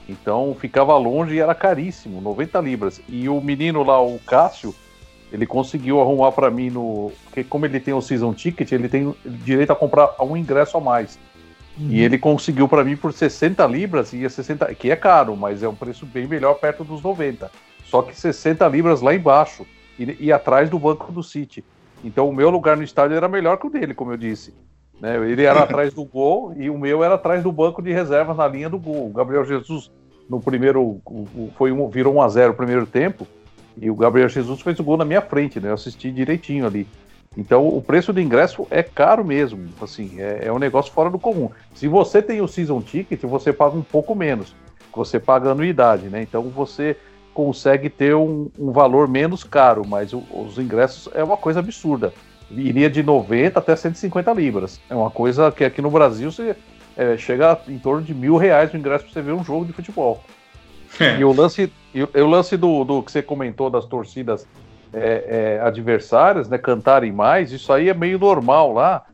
Então 0.07 0.55
ficava 0.59 0.97
longe 0.97 1.35
e 1.35 1.39
era 1.39 1.53
caríssimo, 1.53 2.19
90 2.19 2.59
libras. 2.59 3.01
E 3.07 3.29
o 3.29 3.39
menino 3.39 3.83
lá, 3.83 4.01
o 4.01 4.19
Cássio, 4.19 4.73
ele 5.31 5.45
conseguiu 5.45 6.01
arrumar 6.01 6.31
para 6.31 6.49
mim 6.49 6.69
no. 6.69 7.11
Porque 7.25 7.43
como 7.43 7.65
ele 7.65 7.79
tem 7.79 7.93
o 7.93 8.01
season 8.01 8.33
ticket, 8.33 8.71
ele 8.71 8.89
tem 8.89 9.13
direito 9.23 9.71
a 9.71 9.75
comprar 9.75 10.15
um 10.19 10.35
ingresso 10.35 10.77
a 10.77 10.81
mais. 10.81 11.19
Uhum. 11.77 11.91
E 11.91 12.01
ele 12.01 12.17
conseguiu 12.17 12.67
para 12.67 12.83
mim 12.83 12.97
por 12.97 13.13
60 13.13 13.65
libras, 13.67 14.11
e 14.11 14.27
60, 14.27 14.73
que 14.75 14.91
é 14.91 14.95
caro, 14.95 15.37
mas 15.37 15.63
é 15.63 15.69
um 15.69 15.75
preço 15.75 16.05
bem 16.05 16.27
melhor 16.27 16.55
perto 16.55 16.83
dos 16.83 17.01
90. 17.01 17.49
Só 17.85 18.01
que 18.01 18.19
60 18.19 18.67
libras 18.67 19.01
lá 19.01 19.13
embaixo, 19.13 19.65
e, 19.97 20.17
e 20.19 20.31
atrás 20.31 20.69
do 20.69 20.79
banco 20.79 21.11
do 21.11 21.23
City. 21.23 21.63
Então 22.03 22.29
o 22.29 22.33
meu 22.33 22.49
lugar 22.49 22.77
no 22.77 22.83
estádio 22.83 23.17
era 23.17 23.27
melhor 23.27 23.57
que 23.57 23.67
o 23.67 23.69
dele, 23.69 23.93
como 23.93 24.11
eu 24.11 24.17
disse. 24.17 24.53
Né? 24.99 25.15
Ele 25.29 25.43
era 25.43 25.61
atrás 25.63 25.93
do 25.93 26.03
gol 26.03 26.53
e 26.55 26.69
o 26.69 26.77
meu 26.77 27.03
era 27.03 27.15
atrás 27.15 27.43
do 27.43 27.51
banco 27.51 27.81
de 27.81 27.91
reservas 27.91 28.37
na 28.37 28.47
linha 28.47 28.69
do 28.69 28.79
gol. 28.79 29.07
O 29.07 29.13
Gabriel 29.13 29.45
Jesus 29.45 29.91
no 30.29 30.39
primeiro 30.39 31.01
foi 31.57 31.71
um, 31.71 31.89
virou 31.89 32.15
1 32.15 32.21
a 32.21 32.29
0 32.29 32.51
o 32.51 32.55
primeiro 32.55 32.85
tempo 32.85 33.27
e 33.81 33.89
o 33.89 33.95
Gabriel 33.95 34.29
Jesus 34.29 34.61
fez 34.61 34.79
o 34.79 34.83
gol 34.83 34.97
na 34.97 35.05
minha 35.05 35.21
frente, 35.21 35.59
né? 35.59 35.69
Eu 35.69 35.73
assisti 35.73 36.11
direitinho 36.11 36.65
ali. 36.65 36.87
Então 37.37 37.67
o 37.67 37.81
preço 37.81 38.11
do 38.11 38.19
ingresso 38.19 38.67
é 38.69 38.83
caro 38.83 39.23
mesmo, 39.23 39.69
assim, 39.81 40.19
é, 40.19 40.41
é 40.45 40.51
um 40.51 40.59
negócio 40.59 40.91
fora 40.91 41.09
do 41.09 41.19
comum. 41.19 41.49
Se 41.73 41.87
você 41.87 42.21
tem 42.21 42.41
o 42.41 42.47
season 42.47 42.81
ticket, 42.81 43.21
você 43.21 43.53
paga 43.53 43.77
um 43.77 43.81
pouco 43.81 44.15
menos, 44.15 44.55
você 44.93 45.19
paga 45.19 45.51
anuidade, 45.51 46.09
né? 46.09 46.21
Então 46.21 46.43
você 46.43 46.97
consegue 47.33 47.89
ter 47.89 48.15
um, 48.15 48.49
um 48.57 48.71
valor 48.71 49.07
menos 49.07 49.43
caro, 49.43 49.85
mas 49.87 50.13
o, 50.13 50.23
os 50.31 50.57
ingressos 50.57 51.09
é 51.13 51.23
uma 51.23 51.37
coisa 51.37 51.59
absurda. 51.59 52.13
Iria 52.51 52.89
de 52.89 53.03
90 53.03 53.59
até 53.59 53.75
150 53.75 54.33
libras. 54.33 54.79
É 54.89 54.95
uma 54.95 55.11
coisa 55.11 55.51
que 55.51 55.63
aqui 55.63 55.81
no 55.81 55.91
Brasil 55.91 56.31
você 56.31 56.55
é, 56.97 57.15
chega 57.17 57.59
em 57.67 57.77
torno 57.77 58.01
de 58.01 58.13
mil 58.13 58.35
reais 58.37 58.73
o 58.73 58.77
ingresso 58.77 59.05
para 59.05 59.13
você 59.13 59.21
ver 59.21 59.33
um 59.33 59.43
jogo 59.43 59.65
de 59.65 59.73
futebol. 59.73 60.23
É. 60.99 61.19
E 61.19 61.23
o 61.23 61.31
lance, 61.31 61.71
e 61.93 62.01
o 62.01 62.27
lance 62.27 62.57
do, 62.57 62.83
do, 62.83 63.03
que 63.03 63.11
você 63.11 63.21
comentou 63.21 63.69
das 63.69 63.85
torcidas 63.85 64.47
é, 64.91 65.57
é, 65.59 65.61
adversárias, 65.61 66.49
né, 66.49 66.57
cantarem 66.57 67.11
mais, 67.11 67.51
isso 67.51 67.71
aí 67.71 67.89
é 67.89 67.93
meio 67.93 68.17
normal 68.17 68.73
lá, 68.73 69.05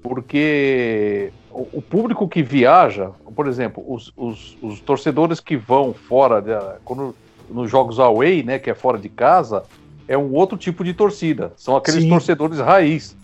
porque 0.00 1.32
o, 1.50 1.82
público 1.82 2.28
que 2.28 2.42
viaja, 2.42 3.10
por 3.34 3.46
exemplo, 3.46 3.84
os, 3.86 4.12
os, 4.16 4.56
os 4.62 4.80
torcedores 4.80 5.40
que 5.40 5.56
vão 5.56 5.92
fora, 5.92 6.78
quando, 6.84 7.14
nos 7.48 7.70
jogos 7.70 7.98
away, 7.98 8.42
né, 8.42 8.58
que 8.58 8.70
é 8.70 8.74
fora 8.74 8.98
de 8.98 9.08
casa, 9.08 9.62
é 10.06 10.16
um 10.16 10.32
outro 10.32 10.56
tipo 10.56 10.84
de 10.84 10.94
torcida. 10.94 11.52
São 11.56 11.76
aqueles 11.76 12.02
Sim. 12.02 12.08
torcedores 12.08 12.58
raiz. 12.58 13.16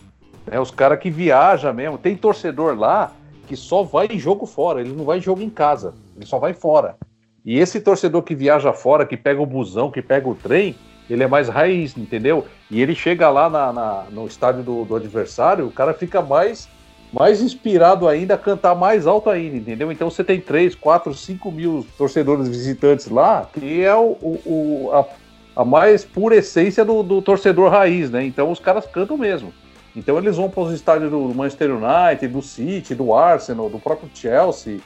Né, 0.46 0.58
os 0.58 0.70
caras 0.70 0.98
que 0.98 1.10
viajam 1.10 1.72
mesmo. 1.72 1.98
Tem 1.98 2.16
torcedor 2.16 2.78
lá 2.78 3.12
que 3.46 3.56
só 3.56 3.82
vai 3.82 4.06
em 4.06 4.18
jogo 4.18 4.46
fora, 4.46 4.80
ele 4.80 4.92
não 4.92 5.04
vai 5.04 5.18
em 5.18 5.20
jogo 5.20 5.42
em 5.42 5.50
casa, 5.50 5.92
ele 6.16 6.24
só 6.24 6.38
vai 6.38 6.54
fora. 6.54 6.96
E 7.44 7.58
esse 7.58 7.80
torcedor 7.80 8.22
que 8.22 8.34
viaja 8.34 8.72
fora, 8.72 9.04
que 9.04 9.16
pega 9.16 9.40
o 9.40 9.46
busão, 9.46 9.90
que 9.90 10.00
pega 10.00 10.28
o 10.28 10.36
trem, 10.36 10.76
ele 11.08 11.24
é 11.24 11.26
mais 11.26 11.48
raiz, 11.48 11.96
entendeu? 11.96 12.46
E 12.70 12.80
ele 12.80 12.94
chega 12.94 13.28
lá 13.28 13.50
na, 13.50 13.72
na, 13.72 14.04
no 14.10 14.26
estádio 14.26 14.62
do, 14.62 14.84
do, 14.84 14.94
adversário, 14.94 15.66
o 15.66 15.72
cara 15.72 15.92
fica 15.92 16.22
mais, 16.22 16.68
mais 17.12 17.42
inspirado 17.42 18.06
ainda 18.06 18.34
a 18.34 18.38
cantar 18.38 18.74
mais 18.74 19.06
alto 19.06 19.30
ainda, 19.30 19.56
entendeu? 19.56 19.90
Então 19.90 20.10
você 20.10 20.22
tem 20.22 20.40
3, 20.40 20.74
4, 20.74 21.12
5 21.12 21.50
mil 21.50 21.86
torcedores 21.98 22.48
visitantes 22.48 23.08
lá, 23.08 23.48
que 23.52 23.82
é 23.82 23.94
o, 23.94 24.16
o 24.22 24.90
a, 24.92 25.62
a, 25.62 25.64
mais 25.64 26.04
pura 26.04 26.36
essência 26.36 26.84
do, 26.84 27.02
do 27.02 27.20
torcedor 27.20 27.70
raiz, 27.70 28.10
né? 28.10 28.24
Então 28.24 28.50
os 28.50 28.60
caras 28.60 28.86
cantam 28.86 29.16
mesmo. 29.16 29.52
Então 29.94 30.16
eles 30.18 30.36
vão 30.36 30.48
para 30.48 30.62
os 30.62 30.72
estádios 30.72 31.10
do 31.10 31.34
Manchester 31.34 31.70
United, 31.72 32.28
do 32.28 32.42
City, 32.42 32.94
do 32.94 33.12
Arsenal, 33.12 33.68
do 33.68 33.80
próprio 33.80 34.08
Chelsea, 34.14 34.78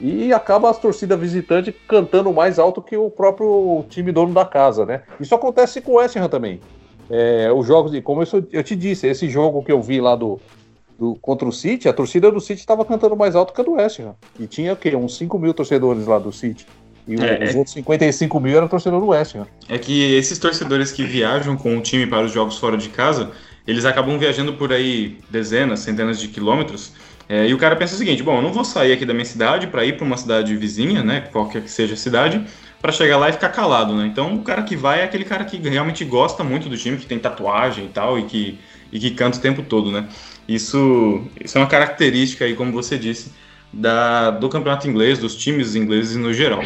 e 0.00 0.32
acaba 0.32 0.70
as 0.70 0.78
torcidas 0.78 1.18
visitantes 1.18 1.74
cantando 1.86 2.32
mais 2.32 2.58
alto 2.58 2.80
que 2.80 2.96
o 2.96 3.10
próprio 3.10 3.84
time 3.90 4.12
dono 4.12 4.32
da 4.32 4.46
casa, 4.46 4.86
né? 4.86 5.02
Isso 5.20 5.34
acontece 5.34 5.82
com 5.82 5.92
o 5.92 5.94
West 5.96 6.16
Ham 6.16 6.28
também. 6.28 6.60
É, 7.08 7.52
os 7.54 7.66
jogos, 7.66 7.92
de, 7.92 8.00
como 8.00 8.22
eu, 8.22 8.46
eu, 8.50 8.64
te 8.64 8.74
disse, 8.74 9.06
esse 9.06 9.28
jogo 9.28 9.62
que 9.62 9.70
eu 9.70 9.80
vi 9.80 10.00
lá 10.00 10.16
do, 10.16 10.40
do 10.98 11.14
contra 11.16 11.46
o 11.46 11.52
City, 11.52 11.88
a 11.88 11.92
torcida 11.92 12.30
do 12.30 12.40
City 12.40 12.60
estava 12.60 12.84
cantando 12.84 13.16
mais 13.16 13.34
alto 13.34 13.52
que 13.52 13.60
a 13.60 13.64
do 13.64 13.72
West 13.72 14.00
Ham. 14.00 14.14
E 14.38 14.46
tinha 14.46 14.72
o 14.72 14.76
quê? 14.76 14.94
Uns 14.96 15.16
5 15.16 15.38
mil 15.38 15.52
torcedores 15.52 16.06
lá 16.06 16.18
do 16.18 16.32
City. 16.32 16.66
E 17.06 17.14
é, 17.14 17.44
os 17.44 17.54
é... 17.54 17.58
outros 17.58 17.74
55 17.74 18.40
mil 18.40 18.56
eram 18.56 18.66
torcedor 18.66 19.00
do 19.00 19.08
West 19.08 19.36
Ham. 19.36 19.46
É 19.68 19.78
que 19.78 20.14
esses 20.14 20.38
torcedores 20.38 20.90
que 20.90 21.04
viajam 21.04 21.56
com 21.56 21.76
o 21.76 21.80
time 21.80 22.06
para 22.06 22.24
os 22.24 22.32
jogos 22.32 22.58
fora 22.58 22.76
de 22.76 22.88
casa, 22.88 23.30
eles 23.66 23.84
acabam 23.84 24.18
viajando 24.18 24.54
por 24.54 24.72
aí 24.72 25.18
dezenas, 25.30 25.80
centenas 25.80 26.18
de 26.18 26.28
quilômetros. 26.28 26.92
É, 27.28 27.46
e 27.46 27.54
o 27.54 27.58
cara 27.58 27.76
pensa 27.76 27.94
o 27.94 27.98
seguinte: 27.98 28.22
bom, 28.22 28.36
eu 28.36 28.42
não 28.42 28.52
vou 28.52 28.64
sair 28.64 28.92
aqui 28.92 29.04
da 29.04 29.12
minha 29.12 29.24
cidade 29.24 29.66
para 29.66 29.84
ir 29.84 29.96
para 29.96 30.04
uma 30.04 30.16
cidade 30.16 30.56
vizinha, 30.56 31.02
né, 31.02 31.22
qualquer 31.32 31.62
que 31.62 31.70
seja 31.70 31.94
a 31.94 31.96
cidade, 31.96 32.44
para 32.80 32.92
chegar 32.92 33.16
lá 33.18 33.28
e 33.28 33.32
ficar 33.32 33.48
calado, 33.48 33.94
né? 33.94 34.06
Então, 34.06 34.34
o 34.34 34.42
cara 34.42 34.62
que 34.62 34.76
vai 34.76 35.00
é 35.00 35.04
aquele 35.04 35.24
cara 35.24 35.44
que 35.44 35.56
realmente 35.56 36.04
gosta 36.04 36.44
muito 36.44 36.68
do 36.68 36.76
time, 36.76 36.96
que 36.96 37.06
tem 37.06 37.18
tatuagem 37.18 37.86
e 37.86 37.88
tal, 37.88 38.18
e 38.18 38.22
que, 38.24 38.58
e 38.92 39.00
que 39.00 39.10
canta 39.10 39.38
o 39.38 39.40
tempo 39.40 39.62
todo, 39.62 39.90
né? 39.90 40.08
Isso, 40.48 41.22
isso 41.44 41.58
é 41.58 41.60
uma 41.60 41.66
característica 41.66 42.44
aí, 42.44 42.54
como 42.54 42.70
você 42.70 42.96
disse, 42.96 43.32
da, 43.72 44.30
do 44.30 44.48
campeonato 44.48 44.88
inglês, 44.88 45.18
dos 45.18 45.34
times 45.34 45.74
ingleses 45.74 46.16
no 46.16 46.32
geral. 46.32 46.60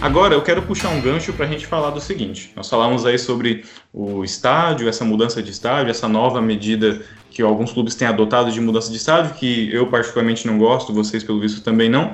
Agora 0.00 0.34
eu 0.34 0.42
quero 0.42 0.62
puxar 0.62 0.88
um 0.88 1.00
gancho 1.00 1.32
para 1.32 1.44
a 1.44 1.48
gente 1.48 1.66
falar 1.66 1.90
do 1.90 2.00
seguinte: 2.00 2.52
nós 2.56 2.68
falamos 2.68 3.04
aí 3.04 3.18
sobre 3.18 3.64
o 3.92 4.24
estádio, 4.24 4.88
essa 4.88 5.04
mudança 5.04 5.42
de 5.42 5.50
estádio, 5.50 5.90
essa 5.90 6.08
nova 6.08 6.40
medida 6.40 7.02
que 7.30 7.42
alguns 7.42 7.72
clubes 7.72 7.94
têm 7.94 8.08
adotado 8.08 8.50
de 8.50 8.60
mudança 8.60 8.90
de 8.90 8.96
estádio, 8.96 9.34
que 9.34 9.72
eu 9.72 9.86
particularmente 9.88 10.46
não 10.46 10.56
gosto, 10.58 10.92
vocês 10.92 11.22
pelo 11.22 11.38
visto 11.38 11.62
também 11.62 11.88
não. 11.88 12.12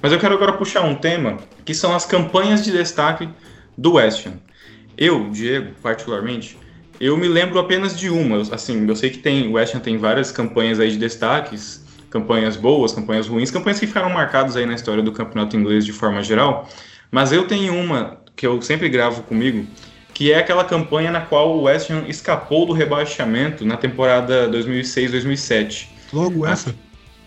Mas 0.00 0.12
eu 0.12 0.18
quero 0.18 0.34
agora 0.34 0.52
puxar 0.52 0.82
um 0.82 0.94
tema 0.94 1.38
que 1.64 1.74
são 1.74 1.94
as 1.94 2.04
campanhas 2.04 2.64
de 2.64 2.72
destaque 2.72 3.28
do 3.76 3.94
West 3.94 4.26
Ham. 4.26 4.34
Eu, 4.96 5.30
Diego, 5.30 5.72
particularmente, 5.82 6.58
eu 7.00 7.16
me 7.16 7.28
lembro 7.28 7.58
apenas 7.58 7.98
de 7.98 8.08
uma. 8.08 8.40
Assim, 8.52 8.86
eu 8.86 8.96
sei 8.96 9.10
que 9.10 9.18
tem 9.18 9.48
o 9.48 9.52
West 9.52 9.74
Ham 9.74 9.80
tem 9.80 9.98
várias 9.98 10.30
campanhas 10.30 10.80
aí 10.80 10.90
de 10.90 10.96
destaques, 10.96 11.84
campanhas 12.10 12.56
boas, 12.56 12.92
campanhas 12.92 13.26
ruins, 13.26 13.50
campanhas 13.50 13.78
que 13.78 13.86
ficaram 13.86 14.08
marcadas 14.10 14.56
aí 14.56 14.64
na 14.64 14.74
história 14.74 15.02
do 15.02 15.12
campeonato 15.12 15.56
inglês 15.56 15.84
de 15.84 15.92
forma 15.92 16.22
geral. 16.22 16.68
Mas 17.10 17.32
eu 17.32 17.46
tenho 17.46 17.74
uma 17.74 18.18
que 18.34 18.46
eu 18.46 18.60
sempre 18.60 18.88
gravo 18.88 19.22
comigo, 19.22 19.66
que 20.12 20.32
é 20.32 20.38
aquela 20.38 20.64
campanha 20.64 21.10
na 21.10 21.20
qual 21.20 21.56
o 21.56 21.62
West 21.62 21.90
Ham 21.90 22.04
escapou 22.08 22.66
do 22.66 22.72
rebaixamento 22.72 23.64
na 23.64 23.76
temporada 23.76 24.48
2006-2007. 24.50 25.88
Logo 26.12 26.46
essa? 26.46 26.74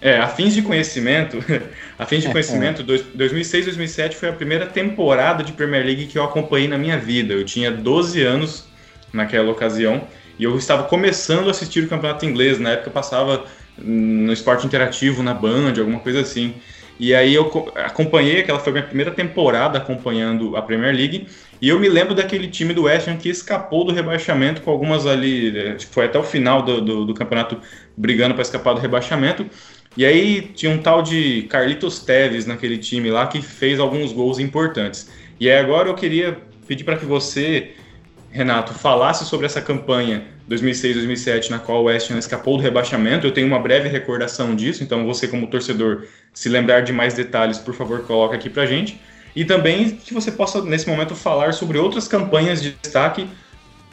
É, 0.01 0.17
a 0.17 0.27
fins 0.27 0.53
de 0.53 0.61
conhecimento, 0.61 1.37
a 1.99 2.05
fins 2.05 2.23
de 2.23 2.31
conhecimento, 2.31 2.83
2006-2007 2.83 4.13
foi 4.13 4.29
a 4.29 4.33
primeira 4.33 4.65
temporada 4.65 5.43
de 5.43 5.51
Premier 5.51 5.85
League 5.85 6.07
que 6.07 6.17
eu 6.17 6.23
acompanhei 6.23 6.67
na 6.67 6.77
minha 6.77 6.97
vida. 6.97 7.33
Eu 7.33 7.43
tinha 7.43 7.69
12 7.69 8.21
anos 8.21 8.65
naquela 9.11 9.51
ocasião 9.51 10.07
e 10.37 10.43
eu 10.45 10.57
estava 10.57 10.83
começando 10.83 11.47
a 11.47 11.51
assistir 11.51 11.83
o 11.83 11.87
campeonato 11.87 12.25
inglês. 12.25 12.59
Na 12.59 12.71
época 12.71 12.91
passava 12.91 13.45
no 13.77 14.31
esporte 14.31 14.65
interativo, 14.65 15.21
na 15.21 15.33
Band, 15.33 15.73
alguma 15.77 15.99
coisa 15.99 16.21
assim. 16.21 16.55
E 16.99 17.15
aí 17.15 17.33
eu 17.33 17.71
acompanhei, 17.75 18.41
aquela 18.41 18.59
foi 18.59 18.71
a 18.71 18.73
minha 18.73 18.85
primeira 18.85 19.11
temporada 19.11 19.77
acompanhando 19.77 20.57
a 20.57 20.61
Premier 20.61 20.93
League, 20.93 21.27
e 21.61 21.69
eu 21.69 21.79
me 21.79 21.87
lembro 21.87 22.13
daquele 22.13 22.49
time 22.49 22.73
do 22.73 22.83
West 22.83 23.07
Ham 23.07 23.15
que 23.15 23.29
escapou 23.29 23.85
do 23.85 23.93
rebaixamento 23.93 24.61
com 24.61 24.69
algumas 24.69 25.05
ali, 25.05 25.57
é, 25.57 25.75
que 25.75 25.85
foi 25.85 26.05
até 26.05 26.19
o 26.19 26.23
final 26.23 26.61
do, 26.61 26.81
do, 26.81 27.05
do 27.05 27.13
campeonato 27.13 27.57
brigando 27.95 28.33
para 28.33 28.41
escapar 28.41 28.73
do 28.73 28.81
rebaixamento. 28.81 29.45
E 29.97 30.05
aí 30.05 30.41
tinha 30.53 30.71
um 30.71 30.77
tal 30.77 31.01
de 31.01 31.43
Carlitos 31.49 31.99
Teves 31.99 32.45
naquele 32.45 32.77
time 32.77 33.09
lá 33.09 33.27
que 33.27 33.41
fez 33.41 33.79
alguns 33.79 34.11
gols 34.11 34.39
importantes. 34.39 35.09
E 35.39 35.49
aí 35.49 35.57
agora 35.57 35.89
eu 35.89 35.95
queria 35.95 36.37
pedir 36.67 36.83
para 36.83 36.97
que 36.97 37.05
você, 37.05 37.71
Renato, 38.31 38.73
falasse 38.73 39.25
sobre 39.25 39.45
essa 39.45 39.61
campanha 39.61 40.23
2006-2007, 40.49 41.49
na 41.49 41.59
qual 41.59 41.81
o 41.81 41.83
West 41.85 42.09
Ham 42.11 42.17
escapou 42.17 42.57
do 42.57 42.63
rebaixamento. 42.63 43.25
Eu 43.25 43.31
tenho 43.31 43.47
uma 43.47 43.59
breve 43.59 43.87
recordação 43.87 44.55
disso, 44.55 44.83
então 44.83 45.05
você, 45.05 45.27
como 45.27 45.47
torcedor, 45.47 46.05
se 46.33 46.49
lembrar 46.49 46.81
de 46.81 46.91
mais 46.91 47.13
detalhes, 47.13 47.57
por 47.57 47.73
favor, 47.73 48.01
coloca 48.03 48.35
aqui 48.35 48.49
pra 48.49 48.65
gente. 48.65 48.99
E 49.35 49.45
também 49.45 49.91
que 49.91 50.13
você 50.13 50.31
possa, 50.31 50.61
nesse 50.63 50.87
momento, 50.87 51.15
falar 51.15 51.53
sobre 51.53 51.77
outras 51.77 52.07
campanhas 52.07 52.61
de 52.61 52.71
destaque 52.81 53.27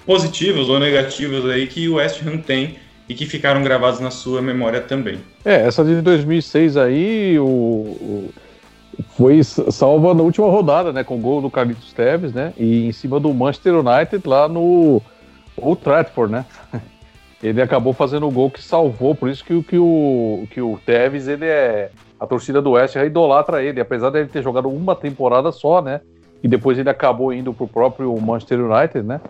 positivas 0.04 0.68
ou 0.68 0.78
negativas 0.78 1.44
aí 1.46 1.66
que 1.66 1.88
o 1.88 1.94
West 1.94 2.22
Ham 2.22 2.38
tem 2.38 2.76
e 3.08 3.14
que 3.14 3.26
ficaram 3.26 3.62
gravadas 3.62 4.00
na 4.00 4.10
sua 4.10 4.42
memória 4.42 4.80
também. 4.80 5.18
É, 5.44 5.66
essa 5.66 5.84
de 5.84 6.00
2006 6.00 6.76
aí, 6.76 7.38
o, 7.38 7.44
o 7.44 8.30
foi 9.16 9.42
salva 9.44 10.14
na 10.14 10.22
última 10.22 10.48
rodada, 10.48 10.92
né, 10.92 11.04
com 11.04 11.16
o 11.16 11.20
gol 11.20 11.40
do 11.40 11.50
Carlitos 11.50 11.92
Teves, 11.92 12.32
né, 12.32 12.52
e 12.56 12.86
em 12.86 12.92
cima 12.92 13.20
do 13.20 13.32
Manchester 13.32 13.74
United 13.74 14.26
lá 14.26 14.48
no 14.48 15.02
Old 15.56 15.80
Trafford, 15.82 16.32
né. 16.32 16.44
Ele 17.42 17.60
acabou 17.60 17.92
fazendo 17.92 18.26
o 18.26 18.30
gol 18.30 18.50
que 18.50 18.62
salvou, 18.62 19.14
por 19.14 19.28
isso 19.28 19.44
que, 19.44 19.62
que, 19.62 19.78
o, 19.78 20.46
que 20.50 20.60
o 20.60 20.80
Tevez, 20.84 21.28
ele 21.28 21.44
é. 21.44 21.90
A 22.18 22.26
torcida 22.26 22.62
do 22.62 22.70
West 22.72 22.96
Ham 22.96 23.04
idolatra 23.04 23.62
ele, 23.62 23.78
apesar 23.78 24.08
de 24.08 24.20
ele 24.20 24.28
ter 24.28 24.42
jogado 24.42 24.70
uma 24.70 24.96
temporada 24.96 25.52
só, 25.52 25.82
né? 25.82 26.00
E 26.42 26.48
depois 26.48 26.78
ele 26.78 26.88
acabou 26.88 27.32
indo 27.32 27.52
pro 27.52 27.68
próprio 27.68 28.18
Manchester 28.18 28.64
United, 28.64 29.02
né? 29.06 29.20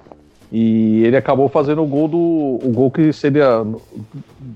E 0.51 1.03
ele 1.05 1.17
acabou 1.17 1.49
fazendo 1.49 1.83
o 1.83 1.87
gol 1.87 2.09
do. 2.09 2.19
O 2.19 2.73
gol 2.73 2.91
que 2.91 3.13
seria. 3.13 3.65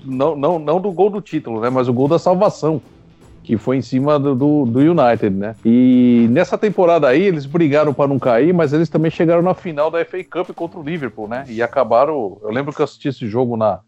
Não, 0.05 0.35
não, 0.35 0.57
não 0.57 0.79
do 0.79 0.91
gol 0.91 1.09
do 1.09 1.21
título, 1.21 1.59
né? 1.59 1.69
Mas 1.69 1.87
o 1.87 1.93
gol 1.93 2.07
da 2.07 2.17
salvação 2.17 2.81
que 3.43 3.57
foi 3.57 3.77
em 3.77 3.81
cima 3.81 4.19
do, 4.19 4.35
do, 4.35 4.65
do, 4.65 4.79
United, 4.79 5.35
né? 5.35 5.55
E 5.65 6.27
nessa 6.29 6.57
temporada 6.57 7.07
aí 7.07 7.23
eles 7.23 7.45
brigaram 7.45 7.93
para 7.93 8.07
não 8.07 8.19
cair, 8.19 8.53
mas 8.53 8.71
eles 8.71 8.87
também 8.87 9.09
chegaram 9.09 9.41
na 9.41 9.53
final 9.53 9.89
da 9.89 10.03
FA 10.05 10.23
Cup 10.23 10.51
contra 10.55 10.79
o 10.79 10.83
Liverpool, 10.83 11.27
né? 11.27 11.43
E 11.47 11.61
acabaram. 11.61 12.37
Eu 12.41 12.51
lembro 12.51 12.73
que 12.73 12.81
eu 12.81 12.83
assisti 12.83 13.07
esse 13.07 13.27
jogo 13.27 13.57
na, 13.57 13.79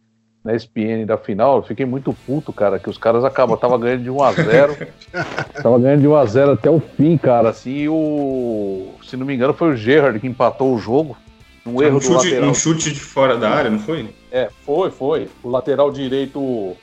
na 0.44 0.54
ESPN 0.54 1.06
da 1.06 1.18
final, 1.18 1.58
eu 1.58 1.64
fiquei 1.64 1.86
muito 1.86 2.14
puto, 2.26 2.52
cara, 2.52 2.78
que 2.78 2.90
os 2.90 2.98
caras 2.98 3.24
acabam, 3.24 3.58
tava 3.58 3.78
ganhando 3.78 4.04
de 4.04 4.10
1 4.10 4.24
a 4.24 4.32
0 4.34 4.78
tava 5.64 5.80
ganhando 5.80 6.02
de 6.02 6.08
1 6.08 6.16
a 6.16 6.26
0 6.26 6.52
até 6.52 6.70
o 6.70 6.80
fim, 6.80 7.16
cara, 7.18 7.50
assim, 7.50 7.72
e 7.72 7.90
o, 7.90 8.90
se 9.04 9.16
não 9.16 9.26
me 9.26 9.34
engano 9.34 9.54
foi 9.54 9.70
o 9.70 9.76
Gerrard 9.76 10.20
que 10.20 10.28
empatou 10.28 10.76
o 10.76 10.78
jogo, 10.78 11.16
um 11.66 11.82
erro 11.82 11.98
um 11.98 12.02
chute, 12.02 12.26
lateral. 12.26 12.50
Um 12.50 12.54
chute 12.54 12.94
de 12.94 13.00
fora 13.00 13.38
da 13.38 13.50
área, 13.50 13.70
não 13.70 13.80
foi? 13.80 14.10
É, 14.32 14.50
foi, 14.66 14.92
foi. 14.92 15.30
O 15.42 15.50
lateral 15.50 15.92
direito, 15.92 16.40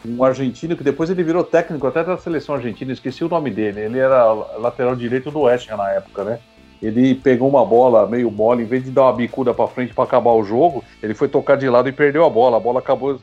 um 0.07 0.25
argentino, 0.25 0.77
que 0.77 0.83
depois 0.83 1.11
ele 1.11 1.23
virou 1.23 1.45
técnico 1.45 1.87
até 1.87 2.03
da 2.03 2.17
seleção 2.17 2.55
argentina, 2.55 2.93
esqueci 2.93 3.23
o 3.23 3.29
nome 3.29 3.51
dele. 3.51 3.81
Ele 3.81 3.99
era 3.99 4.33
lateral 4.33 4.97
direito 4.97 5.31
do 5.31 5.41
West 5.41 5.71
Ham 5.71 5.77
na 5.77 5.91
época, 5.91 6.25
né? 6.25 6.41
Ele 6.83 7.15
pegou 7.15 7.49
uma 7.49 7.65
bola 7.65 8.07
meio 8.07 8.31
mole, 8.31 8.63
em 8.63 8.67
vez 8.67 8.83
de 8.83 8.91
dar 8.91 9.03
uma 9.03 9.13
bicuda 9.13 9.53
para 9.53 9.69
frente 9.69 9.93
para 9.93 10.05
acabar 10.05 10.33
o 10.33 10.43
jogo, 10.43 10.83
ele 11.03 11.13
foi 11.13 11.29
tocar 11.29 11.57
de 11.57 11.69
lado 11.69 11.91
e 11.91 11.93
perdeu 11.93 12.25
a 12.25 12.31
bola. 12.31 12.57
A 12.57 12.61
bola 12.61 12.79
acabou 12.79 13.21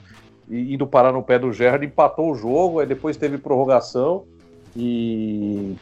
indo 0.49 0.85
parar 0.85 1.11
no 1.11 1.23
pé 1.23 1.39
do 1.39 1.51
Gerrard, 1.51 1.83
empatou 1.83 2.31
o 2.31 2.35
jogo, 2.35 2.79
aí 2.79 2.85
depois 2.85 3.17
teve 3.17 3.39
prorrogação 3.39 4.25
e 4.75 5.75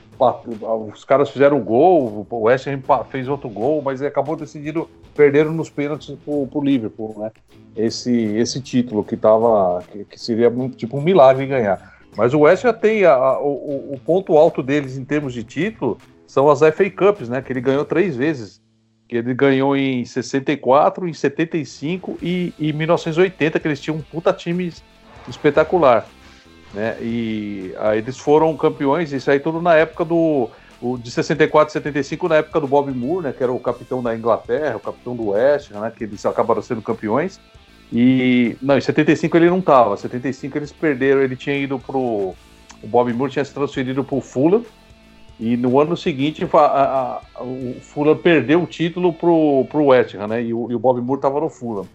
os 0.94 1.04
caras 1.04 1.30
fizeram 1.30 1.58
um 1.58 1.64
gol, 1.64 2.26
o 2.30 2.44
West 2.44 2.66
Ham 2.68 2.80
fez 3.10 3.28
outro 3.28 3.50
gol, 3.50 3.82
mas 3.82 4.02
acabou 4.02 4.38
decidindo 4.38 4.90
perderam 5.16 5.54
nos 5.54 5.70
pênaltis 5.70 6.16
pro, 6.24 6.62
Liverpool, 6.62 7.16
né? 7.18 7.32
Esse, 7.76 8.12
esse 8.12 8.62
título 8.62 9.04
que 9.04 9.18
tava 9.18 9.84
que, 9.92 10.06
que 10.06 10.20
seria 10.20 10.52
tipo 10.76 10.98
um 10.98 11.02
milagre 11.02 11.46
ganhar. 11.46 11.96
Mas 12.16 12.34
o 12.34 12.42
West 12.42 12.64
Ham 12.66 12.74
tem 12.74 13.06
a, 13.06 13.14
a, 13.14 13.40
o, 13.42 13.94
o, 13.94 14.00
ponto 14.06 14.38
alto 14.38 14.62
deles 14.62 14.98
em 14.98 15.04
termos 15.04 15.34
de 15.34 15.44
título 15.44 15.98
são 16.28 16.50
as 16.50 16.60
FA 16.60 16.90
Cups, 16.90 17.30
né? 17.30 17.42
Que 17.42 17.52
ele 17.52 17.62
ganhou 17.62 17.84
três 17.84 18.16
vezes. 18.16 18.62
Que 19.08 19.18
ele 19.18 19.34
ganhou 19.34 19.76
em 19.76 20.04
64, 20.04 21.08
em 21.08 21.14
75 21.14 22.18
e 22.22 22.54
em 22.60 22.74
1980, 22.74 23.60
que 23.60 23.68
eles 23.68 23.80
tinham 23.80 23.98
um 23.98 24.02
puta 24.02 24.34
time 24.34 24.72
espetacular. 25.28 26.08
Né? 26.74 26.98
E 27.02 27.74
aí 27.80 28.00
eles 28.00 28.18
foram 28.18 28.56
campeões, 28.58 29.14
isso 29.14 29.30
aí 29.30 29.40
tudo 29.40 29.62
na 29.62 29.76
época 29.76 30.04
do 30.04 30.50
o 30.82 30.98
de 30.98 31.10
64 31.10 31.72
e 31.72 31.74
75 31.74 32.28
na 32.28 32.36
época 32.38 32.60
do 32.60 32.68
Bob 32.68 32.92
Moore, 32.92 33.26
né, 33.26 33.34
que 33.34 33.42
era 33.42 33.52
o 33.52 33.60
capitão 33.60 34.04
da 34.04 34.16
Inglaterra, 34.16 34.78
o 34.78 34.80
capitão 34.80 35.16
do 35.16 35.30
West, 35.30 35.72
né, 35.72 35.92
que 35.96 36.04
eles 36.04 36.26
acabaram 36.26 36.62
sendo 36.62 36.82
campeões. 36.82 37.40
E 37.94 38.58
não, 38.62 38.78
em 38.78 38.82
75 38.82 39.38
ele 39.38 39.50
não 39.50 39.62
tava, 39.62 39.96
75 39.96 40.58
eles 40.58 40.72
perderam, 40.72 41.22
ele 41.22 41.36
tinha 41.36 41.56
ido 41.56 41.80
pro 41.80 42.36
o 42.86 42.88
Bob 42.88 43.12
Moore 43.14 43.32
tinha 43.32 43.44
se 43.44 43.54
transferido 43.54 44.04
pro 44.04 44.22
Fulham. 44.22 44.64
E 45.40 45.58
no 45.58 45.80
ano 45.80 45.98
seguinte 45.98 46.48
a, 46.54 46.58
a, 46.58 47.22
a, 47.36 47.44
o 47.44 47.76
Fulham 47.82 48.16
perdeu 48.16 48.62
o 48.62 48.68
título 48.68 49.12
pro, 49.12 49.66
pro 49.70 49.86
West 49.86 50.16
Ham, 50.16 50.28
né? 50.28 50.44
E 50.44 50.54
o, 50.54 50.72
e 50.72 50.76
o 50.76 50.80
Bob 50.80 51.02
Moore 51.02 51.20
tava 51.20 51.42
no 51.42 51.50
Fulham. 51.50 51.86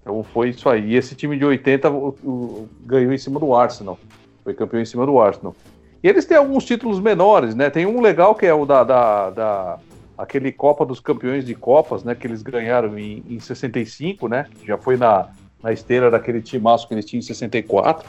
Então 0.00 0.24
foi 0.24 0.48
isso 0.48 0.68
aí. 0.68 0.92
E 0.92 0.96
esse 0.96 1.14
time 1.14 1.36
de 1.36 1.44
80 1.44 1.90
o, 1.90 2.08
o, 2.24 2.68
ganhou 2.84 3.12
em 3.12 3.18
cima 3.18 3.38
do 3.38 3.54
Arsenal. 3.54 3.98
Foi 4.42 4.54
campeão 4.54 4.80
em 4.80 4.86
cima 4.86 5.06
do 5.06 5.20
Arsenal. 5.20 5.54
E 6.02 6.08
eles 6.08 6.24
têm 6.24 6.36
alguns 6.36 6.64
títulos 6.64 7.00
menores, 7.00 7.54
né? 7.54 7.70
Tem 7.70 7.86
um 7.86 8.00
legal 8.00 8.34
que 8.34 8.46
é 8.46 8.54
o 8.54 8.64
da, 8.64 8.84
da, 8.84 9.30
da 9.30 9.78
aquele 10.16 10.52
Copa 10.52 10.86
dos 10.86 11.00
Campeões 11.00 11.44
de 11.44 11.54
Copas, 11.54 12.04
né? 12.04 12.14
Que 12.14 12.26
eles 12.26 12.42
ganharam 12.42 12.98
em, 12.98 13.24
em 13.28 13.40
65, 13.40 14.28
né? 14.28 14.46
Já 14.64 14.78
foi 14.78 14.96
na, 14.96 15.28
na 15.62 15.72
esteira 15.72 16.10
daquele 16.10 16.40
timaço 16.40 16.86
que 16.86 16.94
eles 16.94 17.04
tinham 17.04 17.18
em 17.18 17.22
64. 17.22 18.08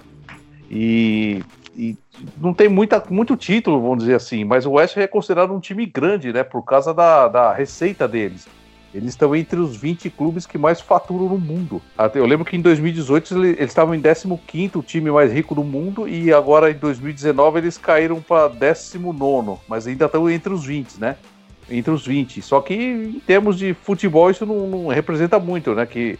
E, 0.69 1.43
e 1.75 1.97
não 2.38 2.54
tem 2.54 2.69
muita, 2.69 3.04
muito 3.10 3.36
título, 3.36 3.82
vamos 3.82 3.99
dizer 3.99 4.15
assim, 4.15 4.43
mas 4.43 4.67
o 4.67 4.73
West 4.73 4.95
é 4.97 5.08
considerado 5.08 5.52
um 5.52 5.60
time 5.60 5.86
grande, 5.86 6.32
né? 6.32 6.43
Por 6.43 6.63
causa 6.63 6.93
da, 6.93 7.28
da 7.28 7.54
receita 7.54 8.08
deles. 8.08 8.47
Eles 8.93 9.10
estão 9.10 9.36
entre 9.36 9.60
os 9.60 9.75
20 9.75 10.10
clubes 10.10 10.45
que 10.45 10.58
mais 10.58 10.82
faturam 10.82 11.30
no 11.30 11.38
mundo. 11.38 11.82
Eu 12.15 12.25
lembro 12.25 12.43
que 12.43 12.56
em 12.56 12.62
2018 12.62 13.45
eles 13.45 13.60
estavam 13.60 13.93
em 13.93 14.02
15 14.02 14.78
o 14.78 14.82
time 14.82 15.12
mais 15.12 15.32
rico 15.32 15.54
do 15.54 15.63
mundo, 15.63 16.08
e 16.08 16.34
agora 16.34 16.71
em 16.71 16.75
2019 16.75 17.60
eles 17.60 17.78
caíram 17.78 18.19
para 18.19 18.47
19, 18.47 19.60
mas 19.67 19.86
ainda 19.86 20.06
estão 20.06 20.30
entre 20.30 20.52
os 20.52 20.65
20, 20.65 20.99
né? 20.99 21.17
Entre 21.69 21.91
os 21.91 22.06
20. 22.06 22.41
Só 22.41 22.62
que 22.62 22.73
em 22.73 23.19
termos 23.19 23.60
de 23.60 23.75
futebol 23.75 24.32
isso 24.32 24.45
não, 24.45 24.67
não 24.67 24.88
representa 24.88 25.38
muito, 25.38 25.75
né? 25.75 25.86
Que 25.86 26.17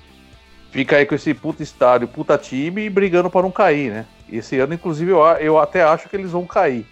fica 0.70 0.98
aí 0.98 1.06
com 1.08 1.16
esse 1.16 1.34
puta 1.34 1.64
estádio, 1.64 2.08
puta 2.08 2.38
time 2.38 2.86
e 2.86 2.90
brigando 2.90 3.32
para 3.32 3.42
não 3.42 3.52
cair, 3.52 3.90
né? 3.90 4.06
Esse 4.32 4.60
ano, 4.60 4.76
inclusive, 4.76 5.10
eu, 5.10 5.20
eu 5.40 5.58
até 5.58 5.82
acho 5.82 6.08
que 6.08 6.16
eles 6.16 6.32
vão 6.32 6.46
cair. 6.46 6.86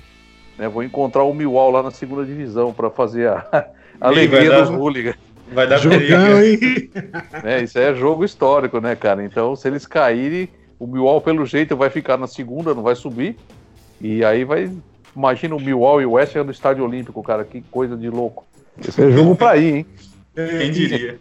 Né? 0.58 0.68
Vou 0.68 0.82
encontrar 0.82 1.24
o 1.24 1.34
Millwall 1.34 1.70
lá 1.70 1.84
na 1.84 1.92
segunda 1.92 2.26
divisão 2.26 2.74
para 2.74 2.90
fazer 2.90 3.30
a, 3.30 3.46
a 4.02 4.08
alegria 4.08 4.60
dos 4.60 4.70
hooligans. 4.70 5.16
Vai 5.52 5.68
dar 5.68 5.78
Jogão, 5.78 6.44
hein? 6.44 6.90
É, 7.44 7.62
isso 7.64 7.80
é 7.80 7.94
jogo 7.94 8.26
histórico, 8.26 8.80
né, 8.80 8.96
cara? 8.96 9.24
Então, 9.24 9.56
se 9.56 9.68
eles 9.68 9.86
caírem, 9.86 10.50
o 10.80 10.86
Millwall, 10.86 11.22
pelo 11.22 11.46
jeito, 11.46 11.76
vai 11.76 11.90
ficar 11.90 12.18
na 12.18 12.28
segunda, 12.28 12.74
não 12.74 12.84
vai 12.84 12.96
subir. 12.96 13.38
E 14.02 14.24
aí 14.24 14.44
vai. 14.44 14.72
Imagina 15.16 15.56
o 15.56 15.60
Millwall 15.60 16.02
e 16.02 16.06
o 16.06 16.12
West 16.12 16.36
no 16.36 16.52
Estádio 16.52 16.84
Olímpico, 16.84 17.24
cara. 17.24 17.44
Que 17.44 17.62
coisa 17.72 17.96
de 17.96 18.10
louco. 18.10 18.46
Esse 18.86 19.02
é 19.02 19.12
jogo 19.12 19.36
pra 19.36 19.58
ir, 19.58 19.76
hein? 19.78 19.86
Quem 20.36 20.72
diria? 20.72 21.20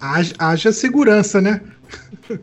Haja, 0.00 0.34
haja 0.38 0.72
segurança, 0.72 1.40
né? 1.40 1.60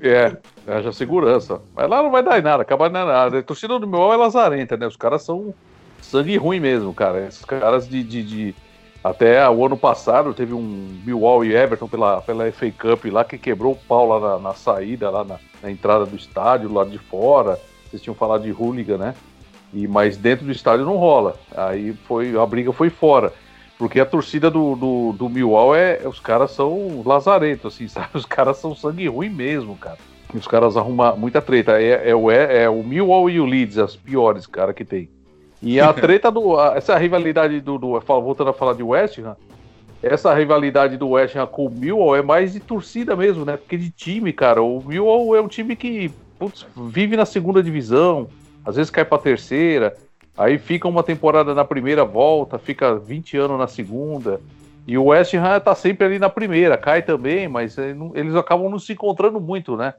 É, 0.01 0.37
haja 0.65 0.93
segurança. 0.93 1.59
Mas 1.75 1.89
lá 1.89 2.01
não 2.01 2.09
vai 2.09 2.23
dar 2.23 2.39
em 2.39 2.41
nada, 2.41 2.61
acaba 2.61 2.87
não 2.87 3.05
nada. 3.05 3.39
A 3.39 3.43
torcida 3.43 3.77
do 3.77 3.85
Millwall 3.85 4.13
é 4.13 4.15
lazarenta, 4.15 4.77
né? 4.77 4.87
Os 4.87 4.95
caras 4.95 5.23
são 5.23 5.53
sangue 6.01 6.37
ruim 6.37 6.61
mesmo, 6.61 6.93
cara. 6.93 7.27
Esses 7.27 7.43
caras 7.43 7.89
de, 7.89 8.01
de, 8.01 8.23
de 8.23 8.55
até 9.03 9.49
o 9.49 9.65
ano 9.65 9.75
passado 9.75 10.33
teve 10.33 10.53
um 10.53 11.01
Millwall 11.05 11.43
e 11.43 11.53
Everton 11.53 11.89
pela, 11.89 12.21
pela 12.21 12.49
FA 12.53 12.71
Cup 12.71 13.05
lá 13.11 13.25
que 13.25 13.37
quebrou 13.37 13.73
o 13.73 13.75
pau 13.75 14.07
lá 14.07 14.19
na, 14.19 14.39
na 14.39 14.53
saída, 14.53 15.09
lá 15.09 15.25
na, 15.25 15.39
na, 15.61 15.69
entrada 15.69 16.05
do 16.05 16.15
estádio, 16.15 16.69
do 16.69 16.75
lado 16.75 16.89
de 16.89 16.97
fora. 16.97 17.59
Vocês 17.89 18.01
tinham 18.01 18.15
falado 18.15 18.43
de 18.43 18.51
hooligan, 18.51 18.97
né? 18.97 19.15
E, 19.73 19.87
mas 19.89 20.15
dentro 20.15 20.45
do 20.45 20.51
estádio 20.53 20.85
não 20.85 20.95
rola. 20.95 21.35
Aí 21.53 21.93
foi 22.07 22.37
a 22.37 22.45
briga 22.45 22.71
foi 22.71 22.89
fora. 22.89 23.33
Porque 23.77 23.99
a 23.99 24.05
torcida 24.05 24.49
do, 24.49 24.75
do, 24.75 25.11
do 25.11 25.29
Millwall 25.29 25.75
é. 25.75 25.99
Os 26.07 26.21
caras 26.21 26.51
são 26.51 27.03
lazarentos, 27.05 27.73
assim, 27.73 27.89
sabe? 27.89 28.09
Os 28.13 28.25
caras 28.25 28.57
são 28.57 28.73
sangue 28.73 29.07
ruim 29.07 29.29
mesmo, 29.29 29.75
cara. 29.75 29.97
Os 30.33 30.47
caras 30.47 30.77
arrumam 30.77 31.17
muita 31.17 31.41
treta. 31.41 31.81
É, 31.81 32.09
é, 32.09 32.11
é, 32.11 32.63
é 32.63 32.69
o 32.69 32.81
Millwall 32.81 33.29
e 33.29 33.41
o 33.41 33.45
Leeds, 33.45 33.77
as 33.77 33.97
piores, 33.97 34.47
cara, 34.47 34.73
que 34.73 34.85
tem. 34.85 35.09
E 35.63 35.79
a 35.79 35.93
treta 35.93 36.29
do. 36.29 36.59
Essa 36.59 36.97
rivalidade 36.97 37.61
do, 37.61 37.77
do. 37.77 37.99
Voltando 37.99 38.49
a 38.49 38.53
falar 38.53 38.73
de 38.73 38.83
West 38.83 39.17
Ham, 39.19 39.35
essa 40.01 40.33
rivalidade 40.33 40.97
do 40.97 41.09
West 41.11 41.35
Ham 41.37 41.47
com 41.47 41.67
o 41.67 41.69
Millwall 41.69 42.17
é 42.17 42.21
mais 42.21 42.51
de 42.51 42.59
torcida 42.59 43.15
mesmo, 43.15 43.45
né? 43.45 43.55
Porque 43.55 43.77
de 43.77 43.89
time, 43.89 44.33
cara, 44.33 44.61
o 44.61 44.83
Millwall 44.85 45.35
é 45.37 45.41
um 45.41 45.47
time 45.47 45.75
que 45.77 46.11
putz, 46.37 46.65
vive 46.75 47.15
na 47.15 47.25
segunda 47.25 47.63
divisão, 47.63 48.27
às 48.65 48.75
vezes 48.75 48.91
cai 48.91 49.05
pra 49.05 49.17
terceira, 49.17 49.95
aí 50.37 50.57
fica 50.57 50.87
uma 50.87 51.01
temporada 51.01 51.55
na 51.55 51.63
primeira 51.63 52.03
volta, 52.03 52.59
fica 52.59 52.95
20 52.95 53.37
anos 53.37 53.57
na 53.57 53.67
segunda. 53.67 54.41
E 54.85 54.97
o 54.97 55.05
West 55.05 55.33
Ham 55.33 55.61
tá 55.61 55.73
sempre 55.73 56.05
ali 56.05 56.19
na 56.19 56.29
primeira, 56.29 56.77
cai 56.77 57.01
também, 57.01 57.47
mas 57.47 57.77
eles 58.13 58.35
acabam 58.35 58.69
não 58.69 58.77
se 58.77 58.91
encontrando 58.91 59.39
muito, 59.39 59.77
né? 59.77 59.93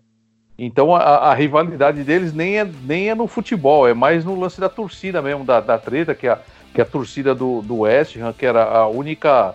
Então 0.58 0.94
a, 0.94 1.00
a, 1.00 1.34
rivalidade 1.34 2.04
deles 2.04 2.32
nem 2.32 2.58
é, 2.60 2.64
nem 2.84 3.10
é 3.10 3.14
no 3.14 3.26
futebol, 3.26 3.88
é 3.88 3.94
mais 3.94 4.24
no 4.24 4.38
lance 4.38 4.60
da 4.60 4.68
torcida 4.68 5.20
mesmo, 5.20 5.44
da, 5.44 5.60
da 5.60 5.78
treta, 5.78 6.14
que 6.14 6.28
a, 6.28 6.38
que 6.72 6.80
a 6.80 6.84
torcida 6.84 7.34
do, 7.34 7.60
do 7.60 7.80
West 7.80 8.16
Ham, 8.16 8.32
que 8.32 8.46
era 8.46 8.64
a 8.64 8.86
única, 8.86 9.54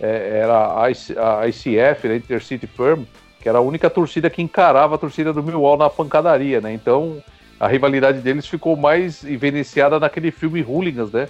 é, 0.00 0.40
era 0.42 0.54
a, 0.54 0.86
a 0.86 1.48
ICF, 1.48 2.08
né, 2.08 2.16
Intercity 2.16 2.66
Firm, 2.66 3.04
que 3.40 3.48
era 3.48 3.58
a 3.58 3.62
única 3.62 3.88
torcida 3.88 4.28
que 4.28 4.42
encarava 4.42 4.96
a 4.96 4.98
torcida 4.98 5.32
do 5.32 5.42
Millwall 5.42 5.76
na 5.76 5.88
pancadaria, 5.88 6.60
né? 6.60 6.72
Então 6.72 7.22
a 7.58 7.68
rivalidade 7.68 8.20
deles 8.20 8.46
ficou 8.46 8.76
mais 8.76 9.24
evidenciada 9.24 10.00
naquele 10.00 10.30
filme 10.30 10.62
Hooligans, 10.62 11.12
né? 11.12 11.28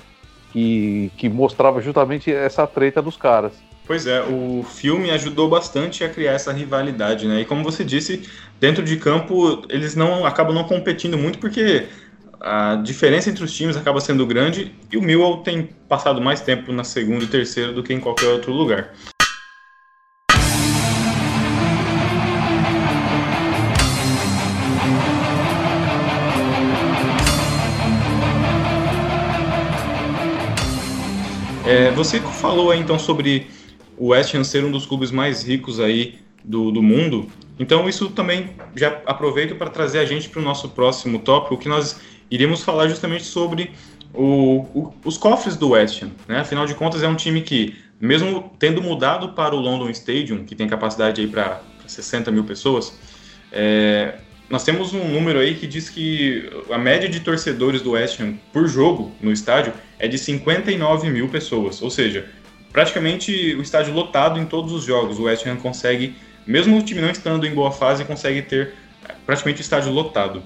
Que, 0.53 1.13
que 1.17 1.29
mostrava 1.29 1.81
justamente 1.81 2.33
essa 2.33 2.67
treta 2.67 3.01
dos 3.01 3.17
caras. 3.17 3.53
Pois 3.91 4.07
é, 4.07 4.23
o 4.23 4.63
filme 4.63 5.11
ajudou 5.11 5.49
bastante 5.49 6.05
a 6.05 6.09
criar 6.09 6.35
essa 6.35 6.53
rivalidade, 6.53 7.27
né? 7.27 7.41
E 7.41 7.45
como 7.45 7.65
você 7.65 7.83
disse, 7.83 8.23
dentro 8.61 8.85
de 8.85 8.97
campo 8.97 9.65
eles 9.69 9.97
não 9.97 10.25
acabam 10.25 10.55
não 10.55 10.63
competindo 10.63 11.19
muito 11.19 11.41
porque 11.41 11.89
a 12.41 12.77
diferença 12.77 13.31
entre 13.31 13.43
os 13.43 13.53
times 13.53 13.77
acaba 13.77 14.01
sendo 14.01 14.25
grande 14.25 14.73
e 14.93 14.97
o 14.97 15.03
Millwall 15.03 15.39
tem 15.39 15.71
passado 15.89 16.23
mais 16.23 16.41
tempo 16.41 16.71
na 16.71 16.85
segunda 16.85 17.25
e 17.25 17.27
terceira 17.27 17.73
do 17.73 17.83
que 17.83 17.93
em 17.93 17.99
qualquer 17.99 18.29
outro 18.29 18.53
lugar. 18.53 18.95
É, 31.67 31.91
você 31.91 32.21
falou 32.21 32.71
aí 32.71 32.79
então 32.79 32.97
sobre 32.97 33.59
o 34.01 34.09
West 34.09 34.35
Ham 34.35 34.43
ser 34.43 34.65
um 34.65 34.71
dos 34.71 34.87
clubes 34.87 35.11
mais 35.11 35.45
ricos 35.45 35.79
aí 35.79 36.19
do, 36.43 36.71
do 36.71 36.83
mundo. 36.83 37.31
Então 37.59 37.87
isso 37.87 38.09
também 38.09 38.49
já 38.75 38.99
aproveito 39.05 39.55
para 39.57 39.69
trazer 39.69 39.99
a 39.99 40.07
gente 40.07 40.31
para 40.31 40.41
o 40.41 40.43
nosso 40.43 40.71
próximo 40.71 41.19
tópico, 41.19 41.59
que 41.59 41.69
nós 41.69 42.01
iríamos 42.31 42.63
falar 42.63 42.89
justamente 42.89 43.25
sobre 43.25 43.71
o, 44.15 44.65
o, 44.75 44.95
os 45.05 45.19
cofres 45.19 45.55
do 45.55 45.71
West 45.71 46.03
Ham. 46.03 46.13
Né? 46.27 46.39
Afinal 46.39 46.65
de 46.65 46.75
contas, 46.75 47.03
é 47.03 47.09
um 47.09 47.15
time 47.15 47.43
que, 47.43 47.77
mesmo 48.01 48.51
tendo 48.59 48.81
mudado 48.81 49.35
para 49.35 49.55
o 49.55 49.61
London 49.61 49.91
Stadium, 49.91 50.45
que 50.45 50.55
tem 50.55 50.67
capacidade 50.67 51.27
para 51.27 51.61
60 51.87 52.31
mil 52.31 52.45
pessoas, 52.45 52.99
é, 53.53 54.15
nós 54.49 54.65
temos 54.65 54.95
um 54.95 55.07
número 55.09 55.41
aí 55.41 55.55
que 55.55 55.67
diz 55.67 55.91
que 55.91 56.51
a 56.71 56.79
média 56.79 57.07
de 57.07 57.21
torcedores 57.21 57.83
do 57.83 57.91
West 57.91 58.19
Ham 58.19 58.39
por 58.51 58.67
jogo 58.67 59.13
no 59.21 59.31
estádio 59.31 59.75
é 59.99 60.09
de 60.09 60.17
59 60.17 61.11
mil 61.11 61.29
pessoas, 61.29 61.83
ou 61.83 61.91
seja, 61.91 62.27
praticamente 62.73 63.55
o 63.55 63.63
estádio 63.63 63.93
lotado 63.93 64.39
em 64.39 64.47
todos 64.47 64.73
os 64.73 64.85
jogos. 64.85 65.19
O 65.19 65.25
West 65.25 65.47
Ham 65.47 65.57
consegue, 65.57 66.15
mesmo 66.47 66.79
o 66.79 66.83
time 66.83 67.01
não 67.01 67.11
estando 67.11 67.47
em 67.47 67.55
boa 67.55 67.71
fase, 67.71 68.05
consegue 68.05 68.43
ter 68.43 68.75
praticamente 69.27 69.61
o 69.61 69.63
estádio 69.63 69.93
lotado. 69.93 70.43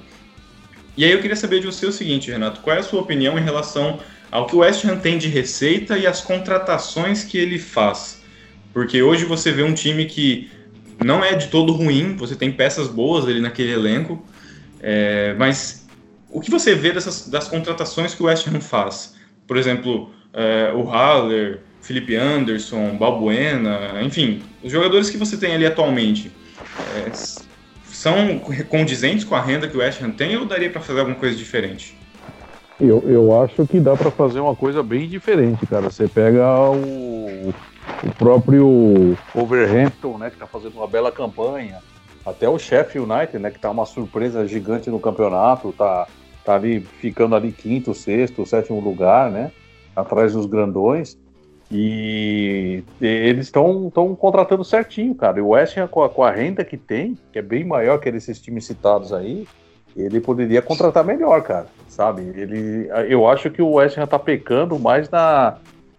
E 0.96 1.04
aí 1.04 1.10
eu 1.10 1.20
queria 1.20 1.36
saber 1.36 1.60
de 1.60 1.66
você 1.66 1.86
o 1.86 1.92
seguinte, 1.92 2.30
Renato, 2.30 2.60
qual 2.60 2.76
é 2.76 2.80
a 2.80 2.82
sua 2.82 3.00
opinião 3.00 3.38
em 3.38 3.42
relação 3.42 3.98
ao 4.30 4.46
que 4.46 4.54
o 4.54 4.60
West 4.60 4.84
Ham 4.84 4.98
tem 4.98 5.18
de 5.18 5.28
receita 5.28 5.98
e 5.98 6.06
as 6.06 6.20
contratações 6.20 7.24
que 7.24 7.36
ele 7.36 7.58
faz? 7.58 8.22
Porque 8.72 9.02
hoje 9.02 9.24
você 9.24 9.50
vê 9.50 9.62
um 9.62 9.74
time 9.74 10.04
que 10.04 10.50
não 11.04 11.24
é 11.24 11.34
de 11.34 11.48
todo 11.48 11.72
ruim, 11.72 12.16
você 12.16 12.36
tem 12.36 12.52
peças 12.52 12.88
boas 12.88 13.26
ali 13.26 13.40
naquele 13.40 13.72
elenco, 13.72 14.24
é, 14.80 15.34
mas 15.34 15.86
o 16.30 16.40
que 16.40 16.50
você 16.50 16.74
vê 16.74 16.92
dessas, 16.92 17.28
das 17.28 17.48
contratações 17.48 18.14
que 18.14 18.22
o 18.22 18.26
West 18.26 18.46
Ham 18.46 18.60
faz? 18.60 19.16
Por 19.46 19.56
exemplo, 19.56 20.10
é, 20.32 20.72
o 20.74 20.84
Haller, 20.84 21.60
Felipe 21.84 22.16
Anderson, 22.16 22.96
Balbuena, 22.96 24.02
enfim, 24.02 24.42
os 24.62 24.72
jogadores 24.72 25.10
que 25.10 25.18
você 25.18 25.36
tem 25.36 25.54
ali 25.54 25.66
atualmente. 25.66 26.32
É, 26.96 27.12
são 27.84 28.38
condizentes 28.68 29.24
com 29.24 29.34
a 29.34 29.40
renda 29.40 29.68
que 29.68 29.76
o 29.76 29.80
West 29.80 30.02
Ham 30.02 30.10
tem 30.10 30.36
ou 30.36 30.46
daria 30.46 30.70
para 30.70 30.80
fazer 30.80 31.00
alguma 31.00 31.16
coisa 31.16 31.36
diferente? 31.36 31.96
Eu, 32.80 33.04
eu 33.06 33.42
acho 33.42 33.66
que 33.66 33.78
dá 33.78 33.94
para 33.94 34.10
fazer 34.10 34.40
uma 34.40 34.56
coisa 34.56 34.82
bem 34.82 35.06
diferente, 35.08 35.64
cara. 35.66 35.90
Você 35.90 36.08
pega 36.08 36.58
o, 36.70 37.54
o 38.02 38.14
próprio 38.18 39.16
Overhampton, 39.34 40.18
né, 40.18 40.30
que 40.30 40.36
está 40.36 40.46
fazendo 40.46 40.76
uma 40.76 40.88
bela 40.88 41.12
campanha, 41.12 41.78
até 42.24 42.48
o 42.48 42.58
Sheffield 42.58 43.10
United, 43.10 43.38
né, 43.38 43.50
que 43.50 43.56
está 43.56 43.70
uma 43.70 43.84
surpresa 43.84 44.46
gigante 44.48 44.90
no 44.90 44.98
campeonato, 44.98 45.72
tá, 45.72 46.06
tá 46.44 46.54
ali 46.54 46.80
ficando 46.80 47.36
ali 47.36 47.52
quinto, 47.52 47.94
sexto, 47.94 48.44
sétimo 48.46 48.80
lugar, 48.80 49.30
né, 49.30 49.52
atrás 49.94 50.32
dos 50.32 50.46
grandões. 50.46 51.16
E 51.70 52.82
eles 53.00 53.46
estão 53.46 53.90
contratando 54.18 54.64
certinho, 54.64 55.14
cara. 55.14 55.38
E 55.38 55.42
o 55.42 55.48
West 55.48 55.76
Ham, 55.76 55.88
com 55.88 56.02
a, 56.02 56.08
com 56.08 56.22
a, 56.22 56.30
renda 56.30 56.64
que 56.64 56.76
tem, 56.76 57.18
que 57.32 57.38
é 57.38 57.42
bem 57.42 57.64
maior 57.64 57.98
que 57.98 58.08
esses 58.08 58.40
times 58.40 58.66
citados 58.66 59.12
aí, 59.12 59.46
ele 59.96 60.20
poderia 60.20 60.60
contratar 60.60 61.04
melhor, 61.04 61.42
cara. 61.42 61.66
Sabe? 61.88 62.22
Ele, 62.22 62.88
eu 63.08 63.26
acho 63.26 63.50
que 63.50 63.62
o 63.62 63.74
West 63.74 63.96
Ham 63.96 64.06
tá 64.06 64.18
pecando 64.18 64.78
mais 64.78 65.08
na, 65.08 65.56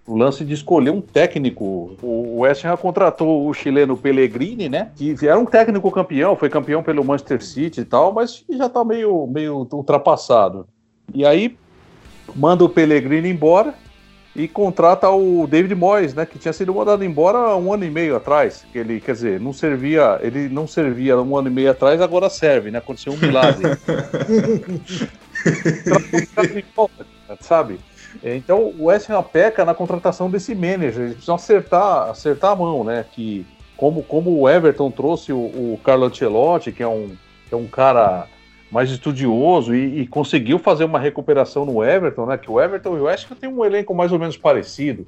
no 0.07 0.15
lance 0.15 0.45
de 0.45 0.53
escolher 0.53 0.91
um 0.91 1.01
técnico. 1.01 1.95
O 2.01 2.39
West 2.39 2.63
Ham 2.63 2.77
contratou 2.77 3.47
o 3.47 3.53
chileno 3.53 3.97
Pellegrini, 3.97 4.69
né? 4.69 4.91
Que 4.95 5.15
era 5.27 5.39
um 5.39 5.45
técnico 5.45 5.89
campeão, 5.91 6.35
foi 6.35 6.49
campeão 6.49 6.83
pelo 6.83 7.03
Manchester 7.03 7.43
City 7.43 7.81
e 7.81 7.85
tal, 7.85 8.13
mas 8.13 8.43
já 8.49 8.69
tá 8.69 8.83
meio, 8.83 9.25
meio 9.27 9.67
ultrapassado. 9.71 10.67
E 11.13 11.25
aí 11.25 11.57
manda 12.35 12.63
o 12.63 12.69
Pellegrini 12.69 13.29
embora 13.29 13.73
e 14.35 14.47
contrata 14.47 15.09
o 15.09 15.47
David 15.47 15.73
Moyes, 15.75 16.13
né, 16.13 16.25
que 16.25 16.37
tinha 16.37 16.51
sido 16.51 16.73
mandado 16.73 17.03
embora 17.05 17.55
um 17.55 17.71
ano 17.71 17.85
e 17.85 17.89
meio 17.89 18.17
atrás, 18.17 18.65
que 18.71 18.77
ele, 18.77 18.99
quer 18.99 19.13
dizer, 19.13 19.39
não 19.39 19.53
servia, 19.53 20.19
ele 20.21 20.49
não 20.49 20.67
servia 20.67 21.17
um 21.17 21.37
ano 21.37 21.47
e 21.47 21.51
meio 21.51 21.71
atrás, 21.71 22.01
agora 22.01 22.29
serve, 22.29 22.69
né, 22.69 22.79
aconteceu 22.79 23.13
um 23.13 23.17
milagre. 23.17 23.63
sabe? 27.39 27.79
Então 28.23 28.73
o 28.77 28.85
West 28.85 29.09
Ham 29.09 29.23
peca 29.23 29.63
na 29.63 29.73
contratação 29.73 30.29
desse 30.29 30.53
manager, 30.53 31.01
eles 31.01 31.13
precisam 31.13 31.35
acertar, 31.35 32.09
acertar 32.09 32.51
a 32.51 32.55
mão, 32.55 32.83
né, 32.83 33.05
que 33.11 33.45
como, 33.77 34.03
como 34.03 34.37
o 34.39 34.49
Everton 34.49 34.91
trouxe 34.91 35.31
o, 35.31 35.37
o 35.37 35.79
Carlo 35.83 36.05
Ancelotti, 36.05 36.71
que 36.71 36.83
é 36.83 36.87
um, 36.87 37.15
que 37.47 37.53
é 37.53 37.57
um 37.57 37.67
cara 37.67 38.27
mais 38.71 38.89
estudioso 38.89 39.75
e, 39.75 40.01
e, 40.01 40.07
conseguiu 40.07 40.59
fazer 40.59 40.83
uma 40.83 40.99
recuperação 40.99 41.65
no 41.65 41.83
Everton, 41.83 42.25
né? 42.25 42.37
Que 42.37 42.49
o 42.49 42.59
Everton 42.59 42.97
e 42.97 43.01
o 43.01 43.03
West 43.03 43.27
tem 43.39 43.49
um 43.49 43.63
elenco 43.63 43.93
mais 43.93 44.11
ou 44.11 44.19
menos 44.19 44.37
parecido, 44.37 45.05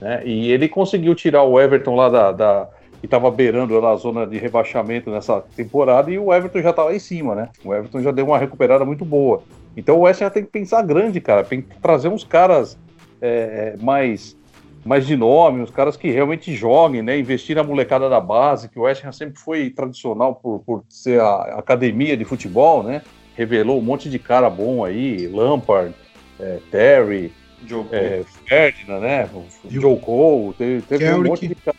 né? 0.00 0.22
E 0.24 0.50
ele 0.50 0.68
conseguiu 0.68 1.14
tirar 1.14 1.42
o 1.42 1.60
Everton 1.60 1.94
lá 1.94 2.08
da, 2.08 2.32
da 2.32 2.68
que 3.00 3.06
estava 3.06 3.28
beirando 3.32 3.84
a 3.84 3.96
zona 3.96 4.24
de 4.24 4.38
rebaixamento 4.38 5.10
nessa 5.10 5.40
temporada 5.56 6.08
e 6.08 6.18
o 6.18 6.32
Everton 6.32 6.62
já 6.62 6.70
está 6.70 6.84
lá 6.84 6.94
em 6.94 7.00
cima, 7.00 7.34
né? 7.34 7.48
O 7.64 7.74
Everton 7.74 8.00
já 8.00 8.12
deu 8.12 8.26
uma 8.26 8.38
recuperada 8.38 8.84
muito 8.84 9.04
boa. 9.04 9.42
Então 9.76 9.96
o 9.96 10.02
West 10.02 10.22
Ham 10.22 10.30
tem 10.30 10.44
que 10.44 10.50
pensar 10.50 10.82
grande, 10.82 11.20
cara, 11.20 11.42
tem 11.42 11.62
que 11.62 11.80
trazer 11.80 12.08
uns 12.08 12.22
caras 12.22 12.78
é, 13.20 13.74
é 13.74 13.82
mais 13.82 14.36
mais 14.84 15.06
de 15.06 15.16
nome, 15.16 15.62
os 15.62 15.70
caras 15.70 15.96
que 15.96 16.10
realmente 16.10 16.54
joguem, 16.54 17.02
né? 17.02 17.18
Investir 17.18 17.54
na 17.54 17.62
molecada 17.62 18.08
da 18.08 18.20
base, 18.20 18.68
que 18.68 18.78
o 18.78 18.82
West 18.82 19.04
Ham 19.04 19.12
sempre 19.12 19.38
foi 19.38 19.70
tradicional 19.70 20.34
por, 20.34 20.60
por 20.60 20.84
ser 20.88 21.20
a 21.20 21.58
academia 21.58 22.16
de 22.16 22.24
futebol, 22.24 22.82
né? 22.82 23.02
Revelou 23.36 23.78
um 23.78 23.82
monte 23.82 24.10
de 24.10 24.18
cara 24.18 24.50
bom 24.50 24.84
aí, 24.84 25.28
Lampard, 25.28 25.94
é, 26.38 26.58
Terry, 26.70 27.32
Joe 27.66 27.86
é, 27.92 28.24
Ferdinand, 28.46 29.00
né? 29.00 29.28
E 29.64 29.74
Joe 29.74 29.98
Cole, 29.98 30.52
teve, 30.54 30.82
teve 30.82 31.12
um 31.12 31.22
monte 31.22 31.46
de 31.46 31.54
cara. 31.54 31.76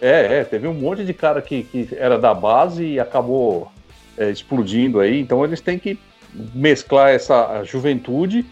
É, 0.00 0.38
é, 0.38 0.44
teve 0.44 0.66
um 0.66 0.74
monte 0.74 1.04
de 1.04 1.14
cara 1.14 1.40
que, 1.42 1.62
que 1.62 1.88
era 1.96 2.18
da 2.18 2.34
base 2.34 2.84
e 2.84 2.98
acabou 2.98 3.70
é, 4.18 4.30
explodindo 4.30 4.98
aí. 4.98 5.20
Então 5.20 5.44
eles 5.44 5.60
têm 5.60 5.78
que 5.78 5.98
mesclar 6.54 7.10
essa 7.10 7.62
juventude 7.64 8.44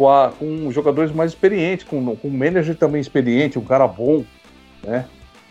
com, 0.00 0.08
a, 0.08 0.30
com 0.30 0.72
jogadores 0.72 1.12
mais 1.12 1.32
experientes, 1.32 1.84
com, 1.84 2.16
com 2.16 2.28
um 2.28 2.30
manager 2.30 2.74
também 2.74 3.02
experiente, 3.02 3.58
um 3.58 3.64
cara 3.64 3.86
bom, 3.86 4.24
né? 4.82 5.04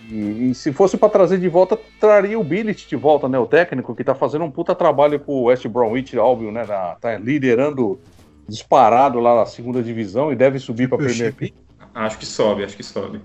E, 0.10 0.50
e 0.50 0.56
se 0.56 0.74
fosse 0.74 0.98
para 0.98 1.08
trazer 1.08 1.38
de 1.38 1.48
volta, 1.48 1.78
traria 2.00 2.40
o 2.40 2.44
Billet 2.44 2.88
de 2.88 2.96
volta, 2.96 3.30
né? 3.30 3.38
O 3.38 3.46
técnico 3.46 3.94
que 3.94 4.04
tá 4.04 4.16
fazendo 4.16 4.46
um 4.46 4.50
puta 4.50 4.74
trabalho 4.74 5.20
pro 5.20 5.44
West 5.44 5.68
Bromwich 5.68 6.18
Albion, 6.18 6.50
né? 6.50 6.66
Na, 6.66 6.96
tá 6.96 7.16
liderando 7.16 8.00
disparado 8.48 9.20
lá 9.20 9.36
na 9.36 9.46
segunda 9.46 9.84
divisão 9.84 10.32
e 10.32 10.36
deve 10.36 10.58
subir 10.58 10.90
para 10.90 10.98
Premier 10.98 11.36
League. 11.40 11.54
Acho 11.94 12.18
que 12.18 12.26
sobe, 12.26 12.64
acho 12.64 12.76
que 12.76 12.82
sobe. 12.82 13.22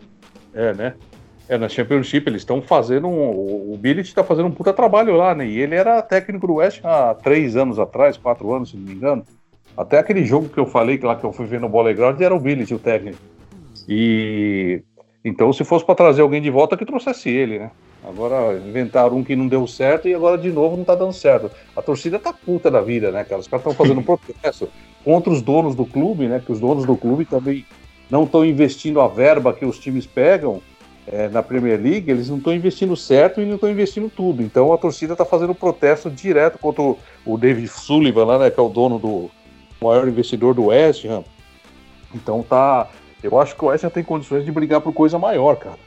É, 0.52 0.74
né? 0.74 0.94
É, 1.48 1.56
na 1.56 1.70
Championship 1.70 2.28
eles 2.28 2.42
estão 2.42 2.60
fazendo 2.60 3.08
um, 3.08 3.72
o 3.72 3.78
Billet 3.78 4.06
está 4.06 4.22
fazendo 4.22 4.48
um 4.48 4.52
puta 4.52 4.74
trabalho 4.74 5.16
lá, 5.16 5.34
né? 5.34 5.46
E 5.46 5.58
ele 5.58 5.74
era 5.74 6.02
técnico 6.02 6.46
do 6.46 6.56
West 6.56 6.82
há 6.84 7.14
três 7.14 7.56
anos 7.56 7.78
atrás, 7.78 8.18
quatro 8.18 8.52
anos, 8.52 8.68
se 8.68 8.76
não 8.76 8.84
me 8.84 8.92
engano. 8.92 9.24
Até 9.76 9.98
aquele 9.98 10.24
jogo 10.24 10.48
que 10.48 10.58
eu 10.58 10.66
falei, 10.66 10.98
que 10.98 11.06
lá 11.06 11.16
que 11.16 11.24
eu 11.24 11.32
fui 11.32 11.46
ver 11.46 11.60
no 11.60 11.68
Boleground, 11.68 12.20
era 12.20 12.34
o 12.34 12.40
Billy, 12.40 12.64
o 12.72 12.78
técnico. 12.78 13.18
E 13.88 14.82
então, 15.24 15.52
se 15.52 15.64
fosse 15.64 15.84
para 15.84 15.94
trazer 15.94 16.20
alguém 16.20 16.42
de 16.42 16.50
volta, 16.50 16.76
que 16.76 16.84
trouxesse 16.84 17.30
ele, 17.30 17.58
né? 17.58 17.70
Agora 18.06 18.58
inventaram 18.58 19.16
um 19.16 19.24
que 19.24 19.34
não 19.34 19.48
deu 19.48 19.66
certo 19.66 20.06
e 20.06 20.14
agora 20.14 20.36
de 20.36 20.52
novo 20.52 20.76
não 20.76 20.84
tá 20.84 20.94
dando 20.94 21.14
certo. 21.14 21.50
A 21.74 21.80
torcida 21.80 22.18
tá 22.18 22.34
puta 22.34 22.70
da 22.70 22.82
vida, 22.82 23.10
né, 23.10 23.24
cara? 23.24 23.40
Os 23.40 23.48
caras 23.48 23.64
estão 23.64 23.74
fazendo 23.74 24.00
um 24.00 24.02
processo 24.02 24.68
contra 25.02 25.32
os 25.32 25.40
donos 25.40 25.74
do 25.74 25.86
clube, 25.86 26.26
né? 26.26 26.42
Que 26.44 26.52
os 26.52 26.60
donos 26.60 26.84
do 26.84 26.94
clube 26.94 27.24
também 27.24 27.64
não 28.10 28.24
estão 28.24 28.44
investindo 28.44 29.00
a 29.00 29.08
verba 29.08 29.54
que 29.54 29.64
os 29.64 29.78
times 29.78 30.06
pegam 30.06 30.60
é, 31.06 31.28
na 31.28 31.42
Premier 31.42 31.80
League, 31.80 32.10
eles 32.10 32.28
não 32.28 32.36
estão 32.36 32.54
investindo 32.54 32.94
certo 32.94 33.40
e 33.40 33.46
não 33.46 33.54
estão 33.54 33.70
investindo 33.70 34.10
tudo. 34.14 34.42
Então 34.42 34.70
a 34.74 34.76
torcida 34.76 35.14
está 35.14 35.24
fazendo 35.24 35.54
protesto 35.54 36.10
direto 36.10 36.58
contra 36.58 36.82
o 36.82 37.38
David 37.38 37.68
Sullivan, 37.68 38.26
lá, 38.26 38.38
né, 38.38 38.50
que 38.50 38.60
é 38.60 38.62
o 38.62 38.68
dono 38.68 38.98
do, 38.98 39.30
maior 39.80 40.08
investidor 40.08 40.54
do 40.54 40.66
West 40.66 41.04
Ham. 41.04 41.24
Então 42.14 42.42
tá. 42.42 42.88
Eu 43.22 43.40
acho 43.40 43.56
que 43.56 43.64
o 43.64 43.68
West 43.68 43.84
Ham 43.84 43.90
tem 43.90 44.04
condições 44.04 44.44
de 44.44 44.52
brigar 44.52 44.80
por 44.80 44.92
coisa 44.92 45.18
maior, 45.18 45.56
cara. 45.56 45.78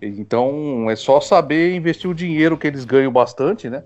Então 0.00 0.88
é 0.90 0.96
só 0.96 1.20
saber 1.20 1.74
investir 1.74 2.08
o 2.08 2.14
dinheiro 2.14 2.56
que 2.56 2.66
eles 2.66 2.84
ganham 2.84 3.10
bastante, 3.10 3.68
né? 3.68 3.82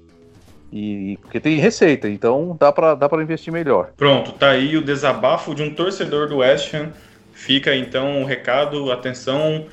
E 0.72 1.18
porque 1.20 1.38
tem 1.38 1.56
receita, 1.56 2.08
então 2.08 2.56
dá 2.58 2.72
para 2.72 2.94
dá 2.94 3.08
para 3.08 3.22
investir 3.22 3.52
melhor. 3.52 3.92
Pronto, 3.96 4.32
tá 4.32 4.50
aí 4.50 4.76
o 4.76 4.82
desabafo 4.82 5.54
de 5.54 5.62
um 5.62 5.74
torcedor 5.74 6.28
do 6.28 6.38
West 6.38 6.72
Ham. 6.74 6.90
Fica 7.32 7.74
então 7.74 8.22
o 8.22 8.24
recado, 8.24 8.90
atenção, 8.92 9.66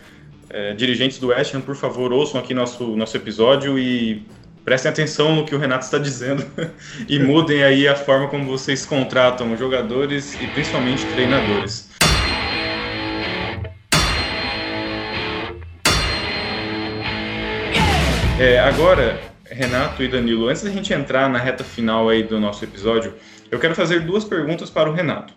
é, 0.49 0.74
dirigentes 0.74 1.20
do 1.20 1.28
West 1.28 1.53
Ham, 1.53 1.62
por 1.62 1.76
favor, 1.76 2.12
ouçam 2.12 2.39
aqui 2.39 2.53
nosso 2.53 2.95
nosso 2.95 3.16
episódio 3.16 3.78
e 3.78 4.26
prestem 4.70 4.92
atenção 4.92 5.36
no 5.36 5.46
que 5.46 5.56
o 5.56 5.58
Renato 5.58 5.86
está 5.86 5.98
dizendo 5.98 6.46
e 7.10 7.18
mudem 7.18 7.64
aí 7.64 7.88
a 7.88 7.96
forma 7.96 8.28
como 8.28 8.46
vocês 8.46 8.86
contratam 8.86 9.58
jogadores 9.58 10.36
e 10.40 10.46
principalmente 10.46 11.04
treinadores. 11.08 11.90
É, 18.40 18.60
agora, 18.60 19.20
Renato 19.44 20.04
e 20.04 20.08
Danilo, 20.08 20.48
antes 20.48 20.62
da 20.62 20.70
gente 20.70 20.94
entrar 20.94 21.28
na 21.28 21.40
reta 21.40 21.64
final 21.64 22.08
aí 22.08 22.22
do 22.22 22.40
nosso 22.40 22.64
episódio, 22.64 23.16
eu 23.50 23.58
quero 23.58 23.74
fazer 23.74 24.02
duas 24.02 24.24
perguntas 24.24 24.70
para 24.70 24.88
o 24.88 24.94
Renato. 24.94 25.34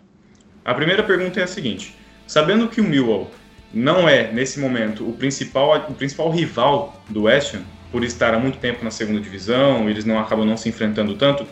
A 0.62 0.74
primeira 0.74 1.03
pergunta 1.03 1.41
é 1.41 1.45
a 1.45 1.47
seguinte: 1.47 1.97
sabendo 2.26 2.68
que 2.68 2.83
o 2.83 2.85
Millwall 2.85 3.30
não 3.72 4.07
é 4.07 4.30
nesse 4.30 4.61
momento 4.61 5.09
o 5.09 5.14
principal, 5.14 5.87
o 5.89 5.95
principal 5.95 6.30
rival 6.30 7.03
do 7.09 7.22
West 7.22 7.55
Ham, 7.55 7.62
por 7.93 8.03
estar 8.03 8.34
há 8.34 8.38
muito 8.38 8.59
tempo 8.59 8.82
na 8.82 8.90
segunda 8.90 9.20
divisão, 9.20 9.88
eles 9.88 10.05
não 10.05 10.18
acabam 10.18 10.47
não 10.47 10.57
se 10.57 10.68
enfrentando 10.68 11.14
tanto. 11.14 11.47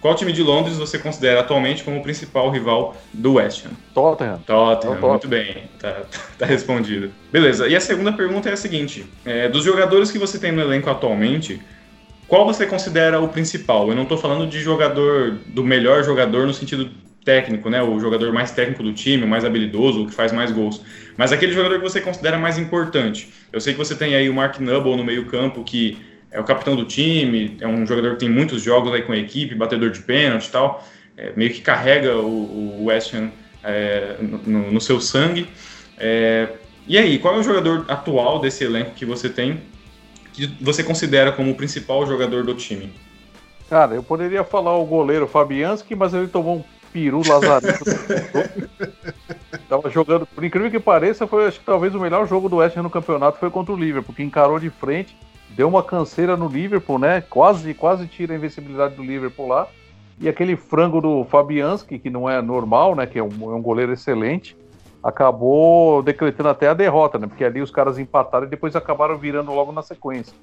Qual 0.00 0.16
time 0.16 0.32
de 0.32 0.42
Londres 0.42 0.76
você 0.78 0.98
considera 0.98 1.40
atualmente 1.40 1.84
como 1.84 2.00
o 2.00 2.02
principal 2.02 2.50
rival 2.50 2.96
do 3.12 3.34
West 3.34 3.64
Ham? 3.64 3.70
Tottenham. 3.94 4.38
Tottenham, 4.44 4.96
é 4.96 5.00
muito 5.00 5.28
bem, 5.28 5.70
tá, 5.78 6.02
tá, 6.36 6.44
respondido. 6.44 7.12
Beleza, 7.30 7.68
e 7.68 7.76
a 7.76 7.80
segunda 7.80 8.12
pergunta 8.12 8.48
é 8.48 8.54
a 8.54 8.56
seguinte: 8.56 9.06
é, 9.24 9.48
dos 9.48 9.62
jogadores 9.62 10.10
que 10.10 10.18
você 10.18 10.40
tem 10.40 10.50
no 10.50 10.60
elenco 10.60 10.90
atualmente, 10.90 11.62
qual 12.26 12.44
você 12.44 12.66
considera 12.66 13.20
o 13.20 13.28
principal? 13.28 13.88
Eu 13.90 13.94
não 13.94 14.02
estou 14.02 14.18
falando 14.18 14.48
de 14.48 14.58
jogador, 14.60 15.38
do 15.46 15.62
melhor 15.62 16.02
jogador 16.02 16.48
no 16.48 16.54
sentido 16.54 16.90
técnico, 17.24 17.70
né? 17.70 17.82
O 17.82 17.98
jogador 18.00 18.32
mais 18.32 18.50
técnico 18.50 18.82
do 18.82 18.92
time, 18.92 19.24
o 19.24 19.28
mais 19.28 19.44
habilidoso, 19.44 20.02
o 20.02 20.06
que 20.06 20.14
faz 20.14 20.32
mais 20.32 20.50
gols. 20.50 20.82
Mas 21.16 21.32
aquele 21.32 21.52
jogador 21.52 21.76
que 21.76 21.82
você 21.82 22.00
considera 22.00 22.38
mais 22.38 22.58
importante. 22.58 23.32
Eu 23.52 23.60
sei 23.60 23.72
que 23.72 23.78
você 23.78 23.94
tem 23.94 24.14
aí 24.14 24.28
o 24.28 24.34
Mark 24.34 24.58
Nubble 24.58 24.96
no 24.96 25.04
meio-campo, 25.04 25.62
que 25.62 25.98
é 26.30 26.40
o 26.40 26.44
capitão 26.44 26.74
do 26.74 26.84
time, 26.84 27.56
é 27.60 27.66
um 27.66 27.86
jogador 27.86 28.12
que 28.12 28.20
tem 28.20 28.28
muitos 28.28 28.62
jogos 28.62 28.92
aí 28.92 29.02
com 29.02 29.12
a 29.12 29.16
equipe, 29.16 29.54
batedor 29.54 29.90
de 29.90 30.00
pênalti 30.00 30.46
e 30.46 30.50
tal. 30.50 30.86
É, 31.16 31.32
meio 31.36 31.52
que 31.52 31.60
carrega 31.60 32.16
o, 32.16 32.80
o 32.80 32.84
West 32.86 33.14
Ham 33.14 33.30
é, 33.62 34.16
no, 34.20 34.72
no, 34.72 34.80
seu 34.80 35.00
sangue. 35.00 35.46
É, 35.98 36.48
e 36.88 36.96
aí, 36.96 37.18
qual 37.18 37.36
é 37.36 37.38
o 37.38 37.42
jogador 37.42 37.84
atual 37.86 38.40
desse 38.40 38.64
elenco 38.64 38.92
que 38.92 39.04
você 39.04 39.28
tem 39.28 39.60
que 40.32 40.46
você 40.60 40.82
considera 40.82 41.30
como 41.30 41.50
o 41.50 41.54
principal 41.54 42.06
jogador 42.06 42.42
do 42.44 42.54
time? 42.54 42.92
Cara, 43.68 43.94
eu 43.94 44.02
poderia 44.02 44.42
falar 44.42 44.76
o 44.76 44.84
goleiro 44.84 45.26
Fabianski, 45.26 45.94
mas 45.94 46.14
ele 46.14 46.26
tomou 46.26 46.56
um 46.56 46.64
peru 46.92 47.22
lazarento. 47.26 47.84
Tava 49.68 49.88
jogando, 49.90 50.26
por 50.26 50.44
incrível 50.44 50.70
que 50.70 50.78
pareça, 50.78 51.26
foi 51.26 51.46
acho 51.46 51.58
que 51.58 51.64
talvez 51.64 51.94
o 51.94 52.00
melhor 52.00 52.26
jogo 52.28 52.48
do 52.48 52.56
West 52.56 52.76
Ham 52.76 52.82
no 52.82 52.90
campeonato 52.90 53.38
foi 53.38 53.50
contra 53.50 53.72
o 53.72 53.76
Liverpool, 53.76 54.12
porque 54.12 54.22
encarou 54.22 54.58
de 54.58 54.68
frente, 54.68 55.16
deu 55.50 55.68
uma 55.68 55.82
canseira 55.82 56.36
no 56.36 56.48
Liverpool, 56.48 56.98
né? 56.98 57.22
Quase, 57.22 57.72
quase 57.74 58.06
tira 58.06 58.34
a 58.34 58.36
invencibilidade 58.36 58.94
do 58.94 59.02
Liverpool 59.02 59.48
lá. 59.48 59.66
E 60.20 60.28
aquele 60.28 60.56
frango 60.56 61.00
do 61.00 61.24
Fabianski, 61.24 61.98
que 61.98 62.10
não 62.10 62.28
é 62.28 62.40
normal, 62.42 62.94
né? 62.94 63.06
Que 63.06 63.18
é 63.18 63.22
um, 63.22 63.50
é 63.50 63.54
um 63.54 63.62
goleiro 63.62 63.92
excelente, 63.92 64.56
acabou 65.02 66.02
decretando 66.02 66.48
até 66.48 66.68
a 66.68 66.74
derrota, 66.74 67.18
né? 67.18 67.26
Porque 67.26 67.44
ali 67.44 67.60
os 67.60 67.70
caras 67.70 67.98
empataram 67.98 68.46
e 68.46 68.50
depois 68.50 68.76
acabaram 68.76 69.16
virando 69.18 69.52
logo 69.52 69.72
na 69.72 69.82
sequência. 69.82 70.34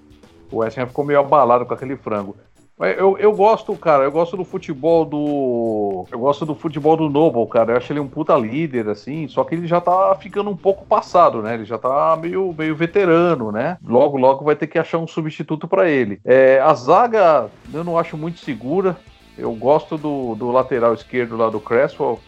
O 0.51 0.57
West 0.57 0.77
Ham 0.77 0.87
ficou 0.87 1.05
meio 1.05 1.19
abalado 1.19 1.65
com 1.65 1.73
aquele 1.73 1.95
frango. 1.95 2.35
Eu, 2.79 3.17
eu 3.17 3.33
gosto, 3.33 3.75
cara, 3.75 4.05
eu 4.05 4.11
gosto 4.11 4.37
do 4.37 4.45
futebol 4.45 5.03
do. 5.03 6.05
Eu 6.09 6.19
gosto 6.19 6.45
do 6.45 6.55
futebol 6.55 6.95
do 6.95 7.09
Noble, 7.09 7.45
cara. 7.47 7.73
Eu 7.73 7.77
acho 7.77 7.91
ele 7.91 7.99
um 7.99 8.07
puta 8.07 8.33
líder, 8.37 8.87
assim. 8.87 9.27
Só 9.27 9.43
que 9.43 9.53
ele 9.53 9.67
já 9.67 9.81
tá 9.81 10.15
ficando 10.15 10.49
um 10.49 10.55
pouco 10.55 10.85
passado, 10.85 11.41
né? 11.41 11.55
Ele 11.55 11.65
já 11.65 11.77
tá 11.77 12.17
meio, 12.19 12.55
meio 12.57 12.73
veterano, 12.75 13.51
né? 13.51 13.77
Logo, 13.85 14.17
logo 14.17 14.45
vai 14.45 14.55
ter 14.55 14.67
que 14.67 14.79
achar 14.79 14.97
um 14.97 15.07
substituto 15.07 15.67
para 15.67 15.89
ele. 15.89 16.21
É, 16.23 16.61
a 16.61 16.73
zaga 16.73 17.49
eu 17.73 17.83
não 17.83 17.97
acho 17.97 18.17
muito 18.17 18.39
segura. 18.39 18.95
Eu 19.37 19.53
gosto 19.53 19.97
do, 19.97 20.35
do 20.35 20.49
lateral 20.49 20.93
esquerdo 20.93 21.35
lá 21.35 21.49
do 21.49 21.59
Cresswell. 21.59 22.19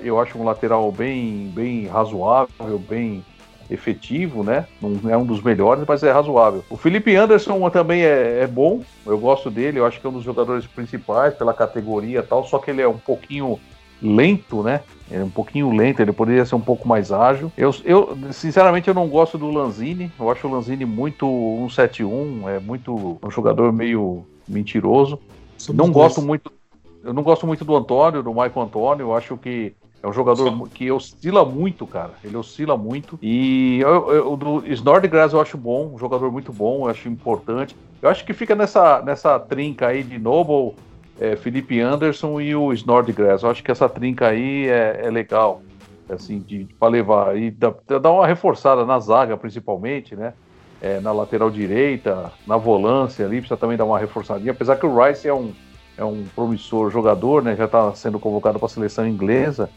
Eu, 0.00 0.20
acho 0.20 0.38
um 0.38 0.44
lateral 0.44 0.92
bem, 0.92 1.50
bem 1.52 1.86
razoável, 1.86 2.78
bem 2.78 3.24
efetivo, 3.72 4.42
né? 4.42 4.66
Não 4.80 5.10
é 5.10 5.16
um 5.16 5.24
dos 5.24 5.42
melhores, 5.42 5.84
mas 5.86 6.02
é 6.02 6.10
razoável. 6.10 6.64
O 6.68 6.76
Felipe 6.76 7.14
Anderson 7.14 7.68
também 7.70 8.02
é, 8.02 8.40
é, 8.42 8.46
bom, 8.46 8.82
eu 9.06 9.18
gosto 9.18 9.50
dele, 9.50 9.78
eu 9.78 9.86
acho 9.86 10.00
que 10.00 10.06
é 10.06 10.10
um 10.10 10.14
dos 10.14 10.24
jogadores 10.24 10.66
principais 10.66 11.34
pela 11.34 11.54
categoria 11.54 12.20
e 12.20 12.22
tal, 12.22 12.44
só 12.44 12.58
que 12.58 12.70
ele 12.70 12.82
é 12.82 12.88
um 12.88 12.98
pouquinho 12.98 13.58
lento, 14.02 14.62
né? 14.62 14.80
Ele 15.10 15.22
é 15.22 15.24
um 15.24 15.30
pouquinho 15.30 15.74
lento, 15.74 16.00
ele 16.00 16.12
poderia 16.12 16.44
ser 16.44 16.54
um 16.54 16.60
pouco 16.60 16.88
mais 16.88 17.12
ágil. 17.12 17.52
Eu, 17.56 17.74
eu 17.84 18.18
sinceramente, 18.32 18.88
eu 18.88 18.94
não 18.94 19.08
gosto 19.08 19.38
do 19.38 19.50
Lanzini. 19.50 20.10
Eu 20.18 20.30
acho 20.30 20.46
o 20.46 20.50
Lanzini 20.50 20.84
muito 20.84 21.26
171, 21.68 22.48
é 22.48 22.58
muito 22.58 23.18
um 23.22 23.30
jogador 23.30 23.72
meio 23.72 24.24
mentiroso. 24.48 25.18
Somos 25.56 25.76
não 25.76 25.92
dois. 25.92 26.06
gosto 26.06 26.22
muito. 26.22 26.52
Eu 27.04 27.12
não 27.12 27.22
gosto 27.22 27.46
muito 27.46 27.64
do 27.64 27.76
Antônio, 27.76 28.22
do 28.22 28.30
Michael 28.30 28.62
Antônio. 28.62 29.04
Eu 29.04 29.14
acho 29.14 29.36
que 29.36 29.72
é 30.02 30.08
um 30.08 30.12
jogador 30.12 30.68
que 30.70 30.90
oscila 30.90 31.44
muito, 31.44 31.86
cara. 31.86 32.10
Ele 32.24 32.36
oscila 32.36 32.76
muito. 32.76 33.16
E 33.22 33.80
o 34.26 34.36
do 34.36 34.66
Snodgrass 34.66 35.32
eu 35.32 35.40
acho 35.40 35.56
bom, 35.56 35.92
um 35.94 35.98
jogador 35.98 36.32
muito 36.32 36.52
bom, 36.52 36.84
eu 36.84 36.90
acho 36.90 37.08
importante. 37.08 37.76
Eu 38.00 38.08
acho 38.08 38.24
que 38.24 38.32
fica 38.32 38.56
nessa, 38.56 39.00
nessa 39.02 39.38
trinca 39.38 39.86
aí 39.86 40.02
de 40.02 40.18
Noble, 40.18 40.74
é, 41.20 41.36
Felipe 41.36 41.80
Anderson 41.80 42.40
e 42.40 42.52
o 42.52 42.72
Snodgrass. 42.72 43.44
Eu 43.44 43.50
acho 43.50 43.62
que 43.62 43.70
essa 43.70 43.88
trinca 43.88 44.26
aí 44.26 44.66
é, 44.66 45.02
é 45.04 45.10
legal, 45.10 45.62
assim, 46.08 46.40
de, 46.40 46.64
de 46.64 46.74
para 46.74 46.88
levar. 46.88 47.36
E 47.38 47.52
dá, 47.52 47.72
dá 48.00 48.10
uma 48.10 48.26
reforçada 48.26 48.84
na 48.84 48.98
zaga, 48.98 49.36
principalmente, 49.36 50.16
né? 50.16 50.34
É, 50.80 50.98
na 50.98 51.12
lateral 51.12 51.48
direita, 51.48 52.32
na 52.44 52.56
volância 52.56 53.24
ali, 53.24 53.36
precisa 53.36 53.56
também 53.56 53.76
dar 53.76 53.84
uma 53.84 54.00
reforçadinha. 54.00 54.50
Apesar 54.50 54.74
que 54.74 54.84
o 54.84 55.00
Rice 55.00 55.28
é 55.28 55.32
um, 55.32 55.52
é 55.96 56.04
um 56.04 56.24
promissor 56.34 56.90
jogador, 56.90 57.40
né? 57.40 57.54
Já 57.54 57.66
está 57.66 57.94
sendo 57.94 58.18
convocado 58.18 58.58
para 58.58 58.66
a 58.66 58.68
seleção 58.68 59.06
inglesa. 59.06 59.70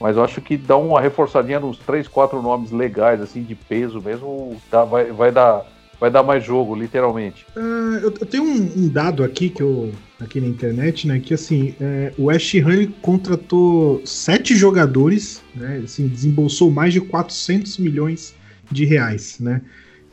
Mas 0.00 0.16
eu 0.16 0.24
acho 0.24 0.40
que 0.40 0.56
dá 0.56 0.76
uma 0.76 1.00
reforçadinha 1.00 1.58
nos 1.58 1.78
três, 1.78 2.06
quatro 2.06 2.42
nomes 2.42 2.70
legais, 2.70 3.20
assim, 3.20 3.42
de 3.42 3.54
peso 3.54 4.00
mesmo, 4.00 4.60
tá, 4.70 4.84
vai, 4.84 5.10
vai, 5.10 5.32
dar, 5.32 5.64
vai 5.98 6.10
dar 6.10 6.22
mais 6.22 6.44
jogo, 6.44 6.74
literalmente. 6.74 7.46
Uh, 7.56 7.96
eu, 8.02 8.14
eu, 8.20 8.26
tenho 8.26 8.44
um, 8.44 8.72
um, 8.76 8.88
dado 8.88 9.24
aqui 9.24 9.48
que 9.48 9.62
eu. 9.62 9.92
aqui 10.20 10.40
na 10.40 10.48
internet, 10.48 11.06
né? 11.06 11.18
Que 11.18 11.32
assim, 11.32 11.74
é, 11.80 12.12
o 12.18 12.24
West 12.24 12.54
Ham 12.56 12.92
contratou 13.00 14.02
sete 14.04 14.54
jogadores, 14.54 15.42
né? 15.54 15.80
Assim, 15.82 16.06
desembolsou 16.06 16.70
mais 16.70 16.92
de 16.92 17.00
400 17.00 17.78
milhões 17.78 18.34
de 18.70 18.84
reais, 18.84 19.38
né? 19.40 19.62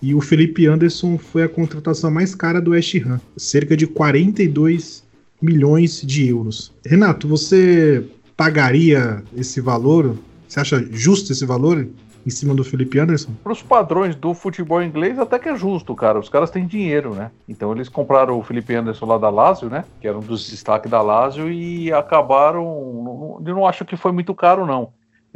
E 0.01 0.13
o 0.13 0.21
Felipe 0.21 0.65
Anderson 0.67 1.17
foi 1.17 1.43
a 1.43 1.49
contratação 1.49 2.11
mais 2.11 2.35
cara 2.35 2.61
do 2.61 2.71
West 2.71 2.95
Ham, 2.95 3.21
cerca 3.37 3.75
de 3.75 3.87
42 3.87 5.03
milhões 5.41 6.01
de 6.01 6.27
euros. 6.27 6.73
Renato, 6.85 7.27
você 7.27 8.03
pagaria 8.35 9.23
esse 9.35 9.61
valor? 9.61 10.17
Você 10.47 10.59
acha 10.59 10.85
justo 10.91 11.31
esse 11.31 11.45
valor 11.45 11.87
em 12.25 12.29
cima 12.29 12.53
do 12.53 12.63
Felipe 12.63 12.99
Anderson? 12.99 13.31
Para 13.43 13.51
os 13.51 13.61
padrões 13.61 14.15
do 14.15 14.33
futebol 14.33 14.81
inglês, 14.81 15.19
até 15.19 15.37
que 15.37 15.49
é 15.49 15.55
justo, 15.55 15.93
cara. 15.95 16.19
Os 16.19 16.29
caras 16.29 16.49
têm 16.49 16.65
dinheiro, 16.65 17.13
né? 17.13 17.31
Então 17.47 17.71
eles 17.71 17.89
compraram 17.89 18.37
o 18.37 18.43
Felipe 18.43 18.73
Anderson 18.73 19.05
lá 19.05 19.17
da 19.17 19.29
Lazio, 19.29 19.69
né? 19.69 19.83
Que 19.99 20.07
era 20.07 20.17
um 20.17 20.21
dos 20.21 20.49
destaques 20.49 20.89
da 20.89 21.01
Lazio 21.01 21.51
e 21.51 21.91
acabaram. 21.91 23.41
Eu 23.45 23.55
não 23.55 23.67
acho 23.67 23.83
que 23.83 23.97
foi 23.97 24.11
muito 24.11 24.33
caro, 24.33 24.65
não. 24.65 24.91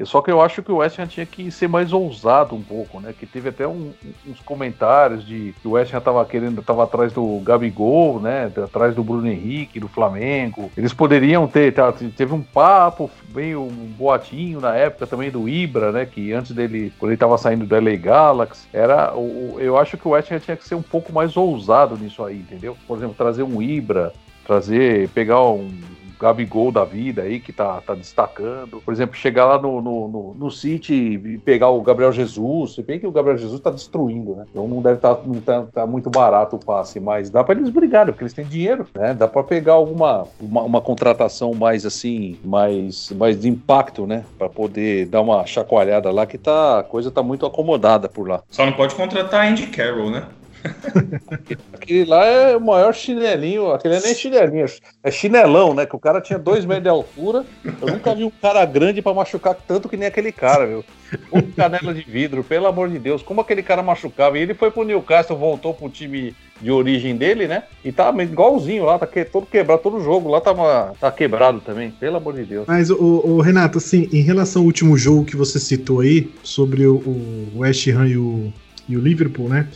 Só 0.06 0.22
que 0.22 0.32
eu 0.32 0.42
acho 0.42 0.62
que 0.62 0.72
o 0.72 0.78
West 0.78 1.00
Ham 1.00 1.08
tinha 1.08 1.26
que 1.26 1.50
ser 1.50 1.68
mais 1.68 1.92
ousado 1.92 2.56
um 2.56 2.62
pouco, 2.62 3.00
né? 3.00 3.14
Que 3.18 3.26
teve 3.26 3.50
até 3.50 3.68
um, 3.68 3.92
uns 4.28 4.40
comentários 4.42 5.26
de 5.26 5.56
que 5.60 5.68
o 5.68 5.72
West 5.72 5.94
Ham 5.94 6.00
tava 6.00 6.24
querendo, 6.24 6.62
tava 6.62 6.84
atrás 6.84 7.12
do 7.12 7.40
Gabigol, 7.40 8.20
né? 8.20 8.52
Atrás 8.64 8.94
do 8.94 9.04
Bruno 9.04 9.28
Henrique, 9.28 9.80
do 9.80 9.88
Flamengo. 9.88 10.70
Eles 10.78 10.94
poderiam 10.94 11.48
ter, 11.48 11.74
tá, 11.74 11.92
teve 12.16 12.32
um 12.34 12.44
papo, 12.44 13.10
meio 13.34 13.64
um 13.64 13.94
boatinho 13.98 14.62
na 14.62 14.76
época 14.76 15.08
também 15.08 15.32
do 15.32 15.50
Ibra, 15.50 15.92
né? 15.92 16.06
Que 16.06 16.32
antes 16.32 16.52
dele, 16.52 16.94
quando 17.00 17.12
ele 17.12 17.18
tava 17.18 17.38
saindo 17.38 17.66
do 17.66 17.76
LA 17.76 17.96
Galaxy, 17.96 18.68
era, 18.72 19.16
o, 19.16 19.56
eu 19.60 19.78
acho 19.78 19.98
que 19.98 20.08
o 20.08 20.12
West 20.12 20.32
Ham 20.32 20.40
tinha 20.40 20.58
que 20.58 20.68
ser 20.68 20.76
um 20.76 20.82
pouco 20.82 21.12
mais 21.12 21.36
ousado 21.36 21.98
nisso 21.98 22.24
aí, 22.24 22.38
entendeu? 22.38 22.78
Por 22.88 22.98
exemplo, 22.98 23.16
trazer 23.18 23.42
um 23.42 23.62
Ibra, 23.62 24.14
trazer, 24.46 25.10
pegar 25.10 25.42
um 25.44 25.72
Gabigol 26.20 26.72
da 26.72 26.84
vida 26.84 27.24
aí, 27.24 27.40
que 27.40 27.52
tá, 27.52 27.82
tá 27.82 27.94
destacando. 27.94 28.82
Por 28.82 28.94
exemplo, 28.94 29.16
chegar 29.16 29.46
lá 29.46 29.62
no, 29.62 29.82
no, 29.82 30.08
no, 30.08 30.34
no 30.34 30.52
City 30.52 30.94
e 30.94 31.38
pegar 31.38 31.70
o 31.70 31.82
Gabriel 31.82 32.12
Jesus. 32.12 32.76
Se 32.76 32.84
bem 32.84 33.00
que 33.00 33.08
o 33.08 33.12
Gabriel 33.12 33.38
Jesus 33.38 33.60
tá 33.60 33.70
destruindo, 33.70 34.36
né? 34.36 34.46
Então 34.50 34.68
não 34.68 34.82
deve 34.82 34.96
estar 34.96 35.16
tá, 35.16 35.22
não 35.26 35.42
tá, 35.42 35.64
tá 35.64 35.88
muito 35.88 36.10
barato 36.10 36.56
o 36.56 36.60
passe, 36.60 37.00
mas 37.00 37.30
dá 37.30 37.44
para 37.44 37.60
eles 37.60 37.70
brigarem, 37.70 38.14
porque 38.14 38.24
eles 38.24 38.34
têm 38.34 38.46
dinheiro, 38.46 38.88
né? 38.96 39.14
Dá 39.14 39.28
para 39.28 39.44
pegar 39.44 39.74
alguma 39.74 40.28
uma, 40.40 40.62
uma, 40.62 40.82
contratação 40.82 41.54
mais 41.54 41.86
assim, 41.86 42.38
mais, 42.44 43.12
mais 43.12 43.40
de 43.40 43.50
impacto, 43.50 44.08
né? 44.08 44.24
Para 44.38 44.50
poder 44.50 45.06
dar 45.08 45.22
uma 45.22 45.46
chacoalhada 45.46 46.12
lá, 46.12 46.26
que 46.26 46.38
tá, 46.38 46.80
a 46.80 46.84
coisa 46.84 47.12
tá 47.12 47.22
muito 47.22 47.46
acomodada 47.46 48.08
por 48.08 48.28
lá. 48.28 48.44
Só 48.50 48.66
não 48.66 48.74
pode 48.74 48.96
contratar 48.96 49.48
Andy 49.48 49.68
Carroll, 49.68 50.10
né? 50.10 50.28
aquele 51.74 52.06
lá 52.06 52.26
é 52.26 52.58
o 52.58 52.62
maior 52.62 52.94
chinelinho, 52.94 53.72
aquele 53.72 53.96
é 53.96 54.02
nem 54.02 54.16
chinelinho, 54.16 54.66
é 55.04 55.12
chinelão, 55.12 55.74
né? 55.74 55.86
Que 55.86 55.96
o 55.96 56.00
cara 56.00 56.22
tinha 56.22 56.40
dois 56.40 56.66
metros 56.66 56.84
de 56.84 56.90
altura. 56.90 57.46
Eu 57.82 57.88
nunca 57.88 58.14
vi 58.16 58.24
um 58.24 58.30
cara 58.30 58.66
grande 58.66 59.02
para 59.02 59.14
machucar 59.14 59.56
tanto 59.56 59.90
que 59.90 59.98
nem 59.98 60.08
aquele 60.08 60.32
cara, 60.32 60.66
viu? 60.66 60.84
Um 61.32 61.42
canela 61.42 61.94
de 61.94 62.02
vidro, 62.02 62.44
pelo 62.44 62.68
amor 62.68 62.90
de 62.90 63.00
Deus, 63.00 63.22
como 63.22 63.42
aquele 63.42 63.64
cara 63.64 63.82
machucava. 63.82 64.38
E 64.38 64.42
ele 64.42 64.54
foi 64.54 64.72
pro 64.72 64.84
Newcastle, 64.84 65.38
voltou 65.38 65.74
pro 65.74 65.90
time 65.90 66.36
de 66.62 66.72
origem 66.72 67.16
dele, 67.16 67.48
né? 67.48 67.64
E 67.84 67.92
tá 67.92 68.14
igualzinho 68.22 68.86
lá, 68.86 68.98
tá 68.98 69.08
todo 69.32 69.46
quebrado, 69.46 69.82
todo 69.82 70.04
jogo 70.04 70.30
lá 70.30 70.42
tá, 70.42 70.54
tá 71.00 71.12
quebrado 71.12 71.62
também, 71.62 71.92
pelo 71.92 72.18
amor 72.18 72.34
de 72.34 72.44
Deus. 72.44 72.66
Mas, 72.68 72.90
o, 72.90 72.98
o 72.98 73.42
Renato, 73.42 73.78
assim, 73.78 74.10
em 74.12 74.22
relação 74.22 74.64
ao 74.64 74.66
último 74.66 74.98
jogo 74.98 75.26
que 75.26 75.36
você 75.36 75.60
citou 75.60 76.02
aí, 76.02 76.30
sobre 76.44 76.86
o, 76.86 76.96
o 76.96 77.60
West 77.60 77.88
Ham 77.88 78.08
e 78.08 78.18
o, 78.18 78.54
e 78.90 78.98
o 78.98 79.00
Liverpool, 79.00 79.48
né? 79.48 79.68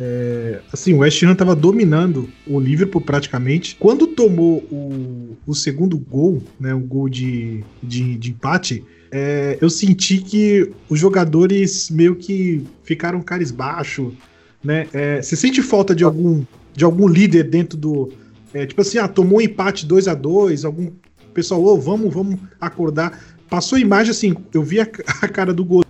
É, 0.00 0.60
assim, 0.72 0.94
o 0.94 0.98
West 0.98 1.22
Ham 1.22 1.32
estava 1.32 1.56
dominando 1.56 2.28
o 2.46 2.60
Liverpool 2.60 3.00
praticamente. 3.00 3.76
Quando 3.80 4.06
tomou 4.06 4.58
o, 4.70 5.36
o 5.46 5.54
segundo 5.54 5.98
gol, 5.98 6.42
né, 6.58 6.72
o 6.72 6.80
gol 6.80 7.08
de, 7.08 7.64
de, 7.82 8.16
de 8.16 8.30
empate, 8.30 8.84
é, 9.10 9.58
eu 9.60 9.68
senti 9.68 10.18
que 10.18 10.70
os 10.88 11.00
jogadores 11.00 11.90
meio 11.90 12.14
que 12.14 12.62
ficaram 12.84 13.20
carisbaixo, 13.20 14.12
né? 14.62 14.86
É, 14.92 15.20
você 15.22 15.34
sente 15.34 15.62
falta 15.62 15.94
de 15.94 16.04
algum, 16.04 16.44
de 16.74 16.84
algum 16.84 17.08
líder 17.08 17.44
dentro 17.44 17.76
do... 17.76 18.12
É, 18.54 18.64
tipo 18.66 18.80
assim, 18.80 18.98
ah, 18.98 19.08
tomou 19.08 19.38
um 19.38 19.42
empate 19.42 19.84
2 19.84 20.08
a 20.08 20.14
2 20.14 20.64
algum 20.64 20.90
pessoal, 21.34 21.62
oh, 21.62 21.78
vamos, 21.78 22.12
vamos 22.12 22.38
acordar. 22.60 23.20
Passou 23.48 23.76
a 23.76 23.80
imagem 23.80 24.10
assim, 24.10 24.34
eu 24.52 24.62
vi 24.62 24.80
a, 24.80 24.84
a 25.22 25.28
cara 25.28 25.52
do 25.52 25.64
goleiro, 25.64 25.88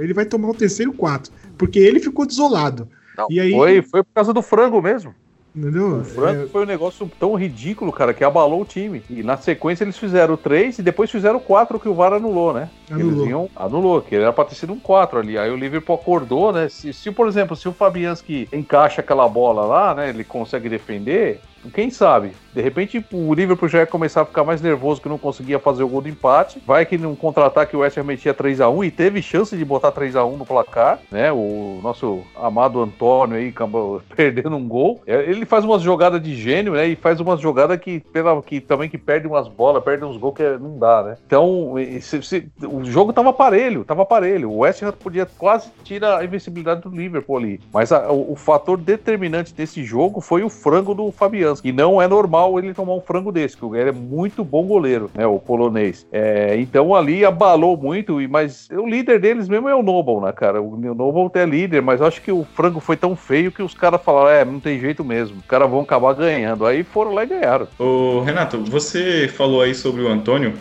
ele 0.00 0.14
vai 0.14 0.24
tomar 0.24 0.48
o 0.48 0.54
terceiro 0.54 0.92
quarto, 0.92 1.30
porque 1.56 1.78
ele 1.78 2.00
ficou 2.00 2.26
desolado. 2.26 2.88
Não, 3.18 3.26
e 3.28 3.40
aí... 3.40 3.52
foi, 3.52 3.82
foi 3.82 4.02
por 4.04 4.12
causa 4.14 4.32
do 4.32 4.40
frango 4.40 4.80
mesmo. 4.80 5.12
Entendeu? 5.56 5.96
O 5.96 6.04
frango 6.04 6.44
é... 6.44 6.46
foi 6.46 6.62
um 6.62 6.66
negócio 6.66 7.10
tão 7.18 7.34
ridículo, 7.34 7.90
cara, 7.90 8.14
que 8.14 8.22
abalou 8.22 8.62
o 8.62 8.64
time. 8.64 9.02
E 9.10 9.24
na 9.24 9.36
sequência 9.36 9.82
eles 9.82 9.98
fizeram 9.98 10.36
três 10.36 10.78
e 10.78 10.82
depois 10.82 11.10
fizeram 11.10 11.40
quatro 11.40 11.80
que 11.80 11.88
o 11.88 11.94
VAR 11.94 12.12
anulou, 12.12 12.52
né? 12.52 12.70
Anulou. 12.88 13.12
Eles 13.12 13.28
iam, 13.28 13.50
anulou, 13.56 14.00
que 14.00 14.14
era 14.14 14.32
pra 14.32 14.44
ter 14.44 14.54
sido 14.54 14.72
um 14.72 14.78
quatro 14.78 15.18
ali. 15.18 15.36
Aí 15.36 15.50
o 15.50 15.56
Liverpool 15.56 15.96
acordou, 15.96 16.52
né? 16.52 16.68
Se, 16.68 16.92
se 16.92 17.10
por 17.10 17.26
exemplo, 17.26 17.56
se 17.56 17.68
o 17.68 17.72
Fabianski 17.72 18.48
encaixa 18.52 19.00
aquela 19.00 19.28
bola 19.28 19.64
lá, 19.64 19.94
né? 19.94 20.10
Ele 20.10 20.22
consegue 20.22 20.68
defender, 20.68 21.40
quem 21.72 21.90
sabe? 21.90 22.32
De 22.54 22.62
repente 22.62 23.04
o 23.12 23.34
Liverpool 23.34 23.68
já 23.68 23.80
ia 23.80 23.86
começar 23.86 24.22
a 24.22 24.24
ficar 24.24 24.44
mais 24.44 24.60
nervoso 24.60 25.00
que 25.00 25.08
não 25.08 25.18
conseguia 25.18 25.58
fazer 25.58 25.82
o 25.82 25.88
gol 25.88 26.00
do 26.00 26.08
empate. 26.08 26.62
Vai 26.66 26.84
que 26.84 26.98
num 26.98 27.14
contra-ataque 27.14 27.76
o 27.76 27.80
West 27.80 27.96
Ham 27.98 28.04
metia 28.04 28.34
3x1 28.34 28.86
e 28.86 28.90
teve 28.90 29.22
chance 29.22 29.56
de 29.56 29.64
botar 29.64 29.92
3x1 29.92 30.36
no 30.36 30.46
placar, 30.46 30.98
né? 31.10 31.32
O 31.32 31.80
nosso 31.82 32.22
amado 32.36 32.80
Antônio 32.80 33.36
aí 33.36 33.52
perdendo 34.14 34.56
um 34.56 34.66
gol. 34.66 35.00
É, 35.06 35.30
ele 35.30 35.44
faz 35.44 35.64
umas 35.64 35.82
jogadas 35.82 36.22
de 36.22 36.34
gênio, 36.34 36.72
né? 36.74 36.86
E 36.86 36.96
faz 36.96 37.20
umas 37.20 37.40
jogadas 37.40 37.78
que, 37.78 38.00
pela, 38.00 38.40
que 38.42 38.60
também 38.60 38.88
que 38.88 38.98
perde 38.98 39.26
umas 39.26 39.48
bolas, 39.48 39.82
perde 39.82 40.04
uns 40.04 40.16
gols 40.16 40.34
que 40.34 40.42
não 40.58 40.78
dá, 40.78 41.02
né? 41.02 41.16
Então, 41.26 41.74
se, 42.00 42.22
se, 42.22 42.48
o 42.62 42.84
jogo 42.84 43.12
tava 43.12 43.32
parelho, 43.32 43.84
tava 43.84 44.04
parelho. 44.04 44.50
O 44.50 44.58
West 44.58 44.82
Ham 44.82 44.92
podia 44.92 45.26
quase 45.26 45.70
tirar 45.84 46.18
a 46.18 46.24
invencibilidade 46.24 46.82
do 46.82 46.90
Liverpool 46.90 47.36
ali. 47.36 47.60
Mas 47.72 47.92
a, 47.92 48.10
o, 48.10 48.32
o 48.32 48.36
fator 48.36 48.76
determinante 48.76 49.54
desse 49.54 49.84
jogo 49.84 50.20
foi 50.20 50.42
o 50.42 50.48
frango 50.48 50.94
do 50.94 51.10
Fabiano. 51.12 51.47
E 51.62 51.72
não 51.72 52.00
é 52.00 52.08
normal 52.08 52.58
ele 52.58 52.74
tomar 52.74 52.94
um 52.94 53.00
frango 53.00 53.32
desse, 53.32 53.56
que 53.56 53.64
ele 53.64 53.90
é 53.90 53.92
muito 53.92 54.44
bom 54.44 54.66
goleiro, 54.66 55.10
né? 55.14 55.26
O 55.26 55.38
polonês. 55.38 56.06
É, 56.12 56.56
então 56.58 56.94
ali 56.94 57.24
abalou 57.24 57.76
muito, 57.76 58.18
mas 58.28 58.68
o 58.70 58.86
líder 58.86 59.20
deles 59.20 59.48
mesmo 59.48 59.68
é 59.68 59.74
o 59.74 59.82
Noble, 59.82 60.20
né, 60.20 60.32
cara? 60.32 60.60
O 60.60 60.76
Noble 60.76 61.30
é 61.40 61.44
líder, 61.44 61.82
mas 61.82 62.00
eu 62.00 62.06
acho 62.06 62.22
que 62.22 62.32
o 62.32 62.44
frango 62.54 62.80
foi 62.80 62.96
tão 62.96 63.14
feio 63.14 63.52
que 63.52 63.62
os 63.62 63.74
caras 63.74 64.02
falaram: 64.02 64.28
é, 64.28 64.44
não 64.44 64.60
tem 64.60 64.78
jeito 64.78 65.04
mesmo, 65.04 65.38
os 65.38 65.46
caras 65.46 65.70
vão 65.70 65.80
acabar 65.80 66.14
ganhando. 66.14 66.66
Aí 66.66 66.82
foram 66.82 67.14
lá 67.14 67.24
e 67.24 67.26
ganharam. 67.26 67.68
Ô, 67.78 68.20
Renato, 68.20 68.58
você 68.64 69.28
falou 69.28 69.62
aí 69.62 69.74
sobre 69.74 70.02
o 70.02 70.08
Antônio. 70.08 70.54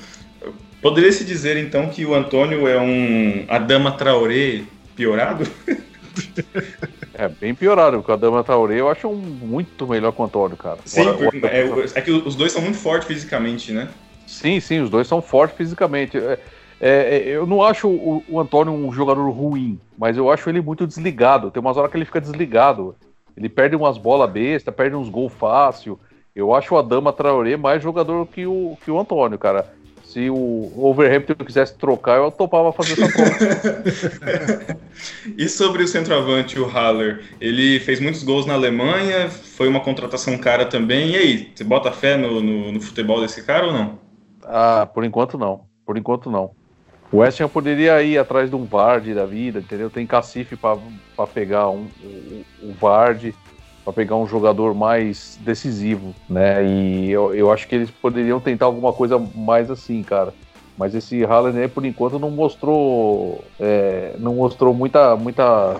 Poderia 0.81 1.11
se 1.11 1.25
dizer 1.25 1.57
então 1.57 1.89
que 1.89 2.05
o 2.05 2.13
Antônio 2.13 2.67
é 2.67 2.79
um 2.79 3.45
Adama 3.47 3.91
Traoré 3.91 4.61
piorado? 4.95 5.43
É, 7.17 7.27
bem 7.27 7.55
piorado, 7.55 7.97
porque 7.97 8.11
o 8.11 8.13
Adama 8.13 8.43
Traoré 8.43 8.79
eu 8.79 8.87
acho 8.87 9.07
um 9.07 9.15
muito 9.15 9.87
melhor 9.87 10.11
que 10.11 10.21
o 10.21 10.23
Antônio, 10.23 10.55
cara. 10.55 10.77
Sim, 10.85 11.03
porque, 11.13 11.45
é, 11.47 11.67
é, 11.95 12.01
que 12.01 12.11
os 12.11 12.35
dois 12.35 12.51
são 12.51 12.61
muito 12.61 12.77
fortes 12.77 13.07
fisicamente, 13.07 13.71
né? 13.71 13.89
Sim, 14.27 14.59
sim, 14.59 14.81
os 14.81 14.89
dois 14.89 15.07
são 15.07 15.19
fortes 15.19 15.57
fisicamente. 15.57 16.15
É, 16.15 16.39
é, 16.79 17.17
é, 17.17 17.27
eu 17.29 17.47
não 17.47 17.63
acho 17.63 17.87
o, 17.87 18.23
o, 18.29 18.39
Antônio 18.39 18.71
um 18.71 18.93
jogador 18.93 19.27
ruim, 19.31 19.79
mas 19.97 20.15
eu 20.15 20.29
acho 20.29 20.47
ele 20.47 20.61
muito 20.61 20.85
desligado. 20.85 21.49
Tem 21.49 21.59
umas 21.59 21.75
horas 21.75 21.89
que 21.89 21.97
ele 21.97 22.05
fica 22.05 22.21
desligado. 22.21 22.95
Ele 23.35 23.49
perde 23.49 23.75
umas 23.75 23.97
bolas 23.97 24.29
besta, 24.29 24.71
perde 24.71 24.95
uns 24.95 25.09
gols 25.09 25.33
fácil. 25.33 25.99
Eu 26.35 26.53
acho 26.53 26.75
o 26.75 26.77
Adama 26.77 27.11
Traoré 27.11 27.57
mais 27.57 27.81
jogador 27.81 28.27
que 28.27 28.45
o, 28.45 28.77
que 28.85 28.91
o 28.91 28.99
Antônio, 28.99 29.39
cara 29.39 29.76
se 30.17 30.31
o 30.31 30.71
Overhampton 30.75 31.35
quisesse 31.45 31.75
trocar, 31.75 32.17
eu 32.17 32.31
topava 32.31 32.73
fazer 32.73 32.93
essa 32.93 33.13
troca. 33.13 34.79
e 35.37 35.47
sobre 35.47 35.83
o 35.83 35.87
centroavante, 35.87 36.59
o 36.59 36.65
Haller, 36.65 37.23
ele 37.39 37.79
fez 37.79 37.99
muitos 37.99 38.23
gols 38.23 38.47
na 38.47 38.55
Alemanha, 38.55 39.29
foi 39.29 39.67
uma 39.67 39.79
contratação 39.79 40.35
cara 40.39 40.65
também. 40.65 41.11
E 41.11 41.15
aí, 41.15 41.51
você 41.53 41.63
bota 41.63 41.91
fé 41.91 42.17
no, 42.17 42.41
no, 42.41 42.71
no 42.71 42.81
futebol 42.81 43.21
desse 43.21 43.43
cara 43.43 43.67
ou 43.67 43.73
não? 43.73 43.99
Ah, 44.43 44.89
por 44.91 45.05
enquanto 45.05 45.37
não. 45.37 45.65
Por 45.85 45.95
enquanto 45.99 46.31
não. 46.31 46.49
O 47.11 47.17
West 47.17 47.39
Ham 47.39 47.47
poderia 47.47 48.01
ir 48.01 48.17
atrás 48.17 48.49
de 48.49 48.55
um 48.55 48.65
Vard 48.65 49.13
da 49.13 49.25
vida, 49.27 49.59
entendeu? 49.59 49.87
Tem 49.87 50.07
cacife 50.07 50.55
para 50.55 51.27
pegar 51.31 51.69
um, 51.69 51.87
o, 52.03 52.45
o 52.63 52.73
Vard 52.73 53.35
para 53.87 53.93
pegar 53.93 54.17
um 54.17 54.27
jogador 54.27 54.75
mais 54.75 55.39
decisivo, 55.45 56.13
né? 56.29 56.61
E 56.61 57.09
eu, 57.09 57.33
eu 57.33 57.49
acho 57.49 57.65
que 57.69 57.73
eles 57.73 57.89
poderiam 57.89 58.37
tentar 58.37 58.65
alguma 58.65 58.91
coisa 58.91 59.17
mais 59.33 59.71
assim, 59.71 60.03
cara. 60.03 60.33
Mas 60.77 60.93
esse 60.93 61.23
Haaland 61.23 61.69
por 61.69 61.85
enquanto 61.85 62.19
não 62.19 62.29
mostrou, 62.29 63.41
é, 63.57 64.11
não 64.19 64.35
mostrou 64.35 64.73
muita, 64.73 65.15
muita, 65.15 65.77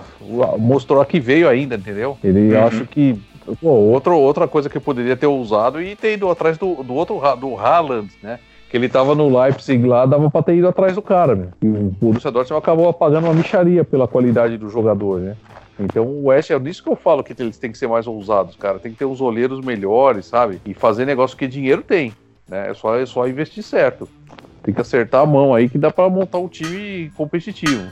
mostrou 0.58 1.02
a 1.02 1.04
que 1.04 1.20
veio 1.20 1.50
ainda, 1.50 1.74
entendeu? 1.74 2.16
Ele 2.24 2.54
uhum. 2.54 2.66
acho 2.66 2.86
que 2.86 3.20
pô, 3.60 3.68
outro, 3.68 4.16
outra 4.16 4.48
coisa 4.48 4.70
que 4.70 4.80
poderia 4.80 5.14
ter 5.14 5.26
usado 5.26 5.82
e 5.82 5.94
ter 5.94 6.14
ido 6.14 6.30
atrás 6.30 6.56
do, 6.56 6.82
do 6.82 6.94
outro 6.94 7.20
do 7.38 7.58
Haaland, 7.58 8.08
né? 8.22 8.38
Que 8.70 8.78
ele 8.78 8.88
tava 8.88 9.14
no 9.14 9.38
Leipzig 9.38 9.86
lá, 9.86 10.06
dava 10.06 10.30
pra 10.30 10.42
ter 10.42 10.56
ido 10.56 10.68
atrás 10.68 10.94
do 10.94 11.02
cara, 11.02 11.34
né? 11.34 11.48
E 11.60 11.68
o 11.68 11.94
Borussia 12.00 12.30
Dortmund 12.30 12.58
acabou 12.58 12.88
apagando 12.88 13.24
uma 13.24 13.34
micharia 13.34 13.84
pela 13.84 14.08
qualidade 14.08 14.56
do 14.56 14.70
jogador, 14.70 15.20
né? 15.20 15.36
Então 15.78 16.04
o 16.04 16.26
West 16.26 16.50
é 16.50 16.58
nisso 16.58 16.82
que 16.82 16.88
eu 16.88 16.96
falo 16.96 17.22
que 17.22 17.34
eles 17.40 17.58
têm 17.58 17.70
que 17.70 17.78
ser 17.78 17.86
mais 17.86 18.06
ousados, 18.06 18.56
cara. 18.56 18.78
Tem 18.78 18.92
que 18.92 18.98
ter 18.98 19.04
uns 19.04 19.20
olheiros 19.20 19.64
melhores, 19.64 20.26
sabe? 20.26 20.60
E 20.66 20.74
fazer 20.74 21.06
negócio 21.06 21.36
que 21.36 21.46
dinheiro 21.46 21.82
tem, 21.82 22.12
né? 22.48 22.70
É 22.70 22.74
só, 22.74 22.96
é 22.96 23.06
só 23.06 23.28
investir 23.28 23.62
certo. 23.62 24.08
Tem 24.62 24.74
que 24.74 24.80
acertar 24.80 25.22
a 25.22 25.26
mão 25.26 25.54
aí 25.54 25.68
que 25.68 25.78
dá 25.78 25.90
para 25.90 26.10
montar 26.10 26.38
um 26.38 26.48
time 26.48 27.10
competitivo. 27.16 27.86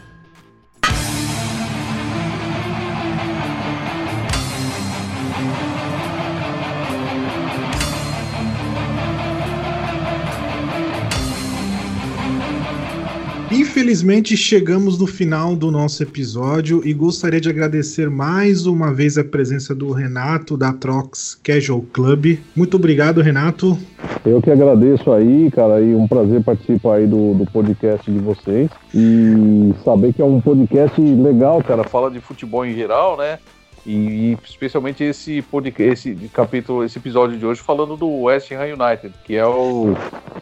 Infelizmente 13.76 14.38
chegamos 14.38 14.98
no 14.98 15.06
final 15.06 15.54
do 15.54 15.70
nosso 15.70 16.02
episódio 16.02 16.80
e 16.82 16.94
gostaria 16.94 17.38
de 17.38 17.50
agradecer 17.50 18.08
mais 18.08 18.64
uma 18.64 18.90
vez 18.90 19.18
a 19.18 19.22
presença 19.22 19.74
do 19.74 19.92
Renato 19.92 20.56
da 20.56 20.72
Trox 20.72 21.38
Casual 21.44 21.84
Club. 21.92 22.38
Muito 22.56 22.78
obrigado, 22.78 23.20
Renato. 23.20 23.76
Eu 24.24 24.40
que 24.40 24.50
agradeço 24.50 25.12
aí, 25.12 25.50
cara, 25.50 25.78
e 25.82 25.94
um 25.94 26.08
prazer 26.08 26.42
participar 26.42 26.94
aí 26.94 27.06
do, 27.06 27.34
do 27.34 27.44
podcast 27.52 28.10
de 28.10 28.18
vocês 28.18 28.70
e 28.94 29.74
saber 29.84 30.14
que 30.14 30.22
é 30.22 30.24
um 30.24 30.40
podcast 30.40 30.98
legal, 30.98 31.62
cara, 31.62 31.84
fala 31.84 32.10
de 32.10 32.18
futebol 32.18 32.64
em 32.64 32.74
geral, 32.74 33.18
né? 33.18 33.38
E, 33.86 34.36
especialmente 34.44 35.04
esse 35.04 35.40
podcast, 35.42 36.10
esse 36.10 36.28
capítulo, 36.28 36.82
esse 36.82 36.98
episódio 36.98 37.38
de 37.38 37.46
hoje 37.46 37.60
falando 37.60 37.96
do 37.96 38.22
West 38.22 38.50
Ham 38.50 38.64
United, 38.64 39.14
que 39.24 39.36
é 39.36 39.46
o 39.46 39.94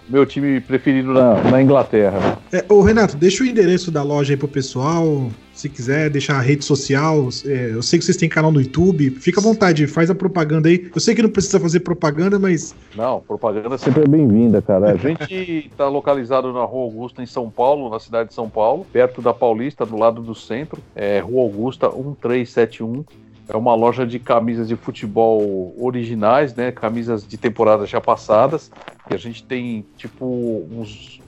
meu 0.09 0.25
time 0.25 0.61
preferido 0.61 1.13
na, 1.13 1.35
na 1.43 1.63
Inglaterra. 1.63 2.39
É, 2.51 2.65
ô 2.71 2.81
Renato, 2.81 3.17
deixa 3.19 3.45
o 3.45 3.47
endereço 3.47 3.91
da 3.91 4.03
loja 4.03 4.33
aí 4.33 4.37
pro 4.37 4.49
pessoal, 4.49 5.29
Se 5.53 5.69
quiser 5.69 6.09
deixar 6.09 6.37
a 6.37 6.41
rede 6.41 6.65
social, 6.65 7.29
é, 7.45 7.73
eu 7.75 7.83
sei 7.83 7.99
que 7.99 8.05
vocês 8.05 8.17
têm 8.17 8.29
canal 8.29 8.51
no 8.51 8.61
YouTube, 8.61 9.11
fica 9.11 9.41
à 9.41 9.43
vontade, 9.43 9.87
faz 9.87 10.11
a 10.11 10.15
propaganda 10.15 10.69
aí. 10.69 10.91
Eu 10.95 11.01
sei 11.01 11.15
que 11.15 11.23
não 11.23 11.31
precisa 11.31 11.61
fazer 11.61 11.81
propaganda, 11.81 12.39
mas. 12.39 12.75
Não, 12.97 13.21
propaganda 13.21 13.77
sempre 13.77 14.05
é 14.05 14.09
bem-vinda, 14.09 14.63
cara. 14.63 14.93
A 14.93 14.97
gente 14.97 15.69
está 15.71 15.87
localizado 15.89 16.51
na 16.53 16.65
Rua 16.65 16.85
Augusta, 16.85 17.23
em 17.23 17.27
São 17.27 17.51
Paulo, 17.51 17.91
na 17.91 18.01
cidade 18.01 18.31
de 18.31 18.35
São 18.35 18.49
Paulo, 18.49 18.87
perto 18.91 19.21
da 19.21 19.35
Paulista, 19.35 19.85
do 19.85 19.99
lado 19.99 20.23
do 20.23 20.35
centro. 20.35 20.81
É 20.97 21.21
Rua 21.21 21.43
Augusta 21.43 21.89
1371. 21.89 23.05
É 23.49 23.57
uma 23.57 23.75
loja 23.75 24.07
de 24.07 24.19
camisas 24.19 24.69
de 24.69 24.77
futebol 24.77 25.75
originais, 25.79 26.55
né? 26.55 26.73
Camisas 26.73 27.27
de 27.27 27.37
temporadas 27.37 27.91
já 27.91 28.01
passadas. 28.01 28.71
E 29.11 29.15
a 29.15 29.19
gente 29.19 29.45
tem, 29.45 29.85
tipo, 29.97 30.67
uns, 30.71 31.21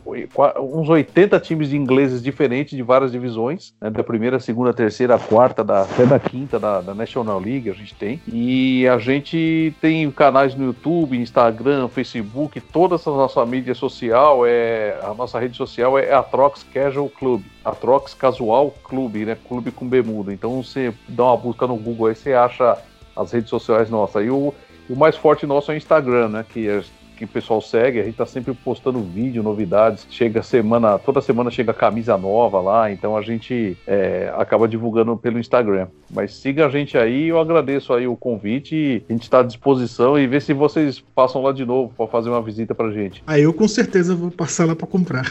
uns 0.60 0.88
80 0.88 1.40
times 1.40 1.70
de 1.70 1.76
ingleses 1.76 2.22
diferentes 2.22 2.76
de 2.76 2.82
várias 2.82 3.10
divisões, 3.10 3.74
né? 3.80 3.90
Da 3.90 4.04
primeira, 4.04 4.38
segunda, 4.38 4.72
terceira, 4.72 5.18
quarta, 5.18 5.64
da, 5.64 5.82
até 5.82 6.06
da 6.06 6.18
quinta 6.18 6.58
da, 6.58 6.80
da 6.80 6.94
National 6.94 7.40
League 7.40 7.68
a 7.68 7.72
gente 7.72 7.94
tem. 7.94 8.20
E 8.26 8.86
a 8.88 8.98
gente 8.98 9.74
tem 9.80 10.10
canais 10.10 10.54
no 10.54 10.66
YouTube, 10.66 11.16
Instagram, 11.16 11.88
Facebook, 11.88 12.60
toda 12.60 12.94
essa 12.94 13.10
nossa 13.10 13.44
mídia 13.44 13.74
social, 13.74 14.46
é, 14.46 14.98
a 15.02 15.12
nossa 15.14 15.38
rede 15.38 15.56
social 15.56 15.98
é 15.98 16.12
a 16.12 16.22
Trox 16.22 16.62
Casual 16.62 17.08
Club. 17.08 17.42
A 17.64 17.72
Trox 17.72 18.14
Casual 18.14 18.72
Clube, 18.84 19.24
né? 19.24 19.36
Clube 19.48 19.70
com 19.70 19.86
bermuda. 19.88 20.32
Então 20.32 20.62
você 20.62 20.94
dá 21.08 21.24
uma 21.24 21.36
busca 21.36 21.66
no 21.66 21.76
Google 21.76 22.06
aí, 22.06 22.14
você 22.14 22.32
acha 22.32 22.78
as 23.16 23.32
redes 23.32 23.50
sociais 23.50 23.90
nossas. 23.90 24.24
E 24.24 24.30
o, 24.30 24.54
o 24.88 24.94
mais 24.94 25.16
forte 25.16 25.46
nosso 25.46 25.72
é 25.72 25.74
o 25.74 25.76
Instagram, 25.76 26.28
né? 26.28 26.44
Que 26.48 26.68
é 26.68 26.82
que 27.16 27.24
o 27.24 27.28
pessoal 27.28 27.60
segue, 27.60 28.00
a 28.00 28.04
gente 28.04 28.16
tá 28.16 28.26
sempre 28.26 28.52
postando 28.54 29.00
vídeo, 29.00 29.42
novidades. 29.42 30.06
Chega 30.10 30.42
semana, 30.42 30.98
toda 30.98 31.20
semana 31.20 31.50
chega 31.50 31.72
camisa 31.72 32.16
nova 32.16 32.60
lá, 32.60 32.92
então 32.92 33.16
a 33.16 33.22
gente 33.22 33.76
é, 33.86 34.32
acaba 34.36 34.68
divulgando 34.68 35.16
pelo 35.16 35.38
Instagram. 35.38 35.88
Mas 36.10 36.34
siga 36.34 36.66
a 36.66 36.68
gente 36.68 36.96
aí, 36.98 37.28
eu 37.28 37.40
agradeço 37.40 37.92
aí 37.92 38.06
o 38.06 38.16
convite 38.16 38.76
e 38.76 39.02
a 39.08 39.12
gente 39.12 39.22
está 39.22 39.40
à 39.40 39.42
disposição 39.42 40.18
e 40.18 40.26
ver 40.26 40.42
se 40.42 40.52
vocês 40.52 41.00
passam 41.14 41.42
lá 41.42 41.52
de 41.52 41.64
novo 41.64 41.92
para 41.96 42.06
fazer 42.06 42.28
uma 42.28 42.42
visita 42.42 42.74
pra 42.74 42.90
gente. 42.90 43.22
Aí 43.26 43.42
eu 43.42 43.52
com 43.52 43.66
certeza 43.66 44.14
vou 44.14 44.30
passar 44.30 44.66
lá 44.66 44.76
para 44.76 44.86
comprar. 44.86 45.24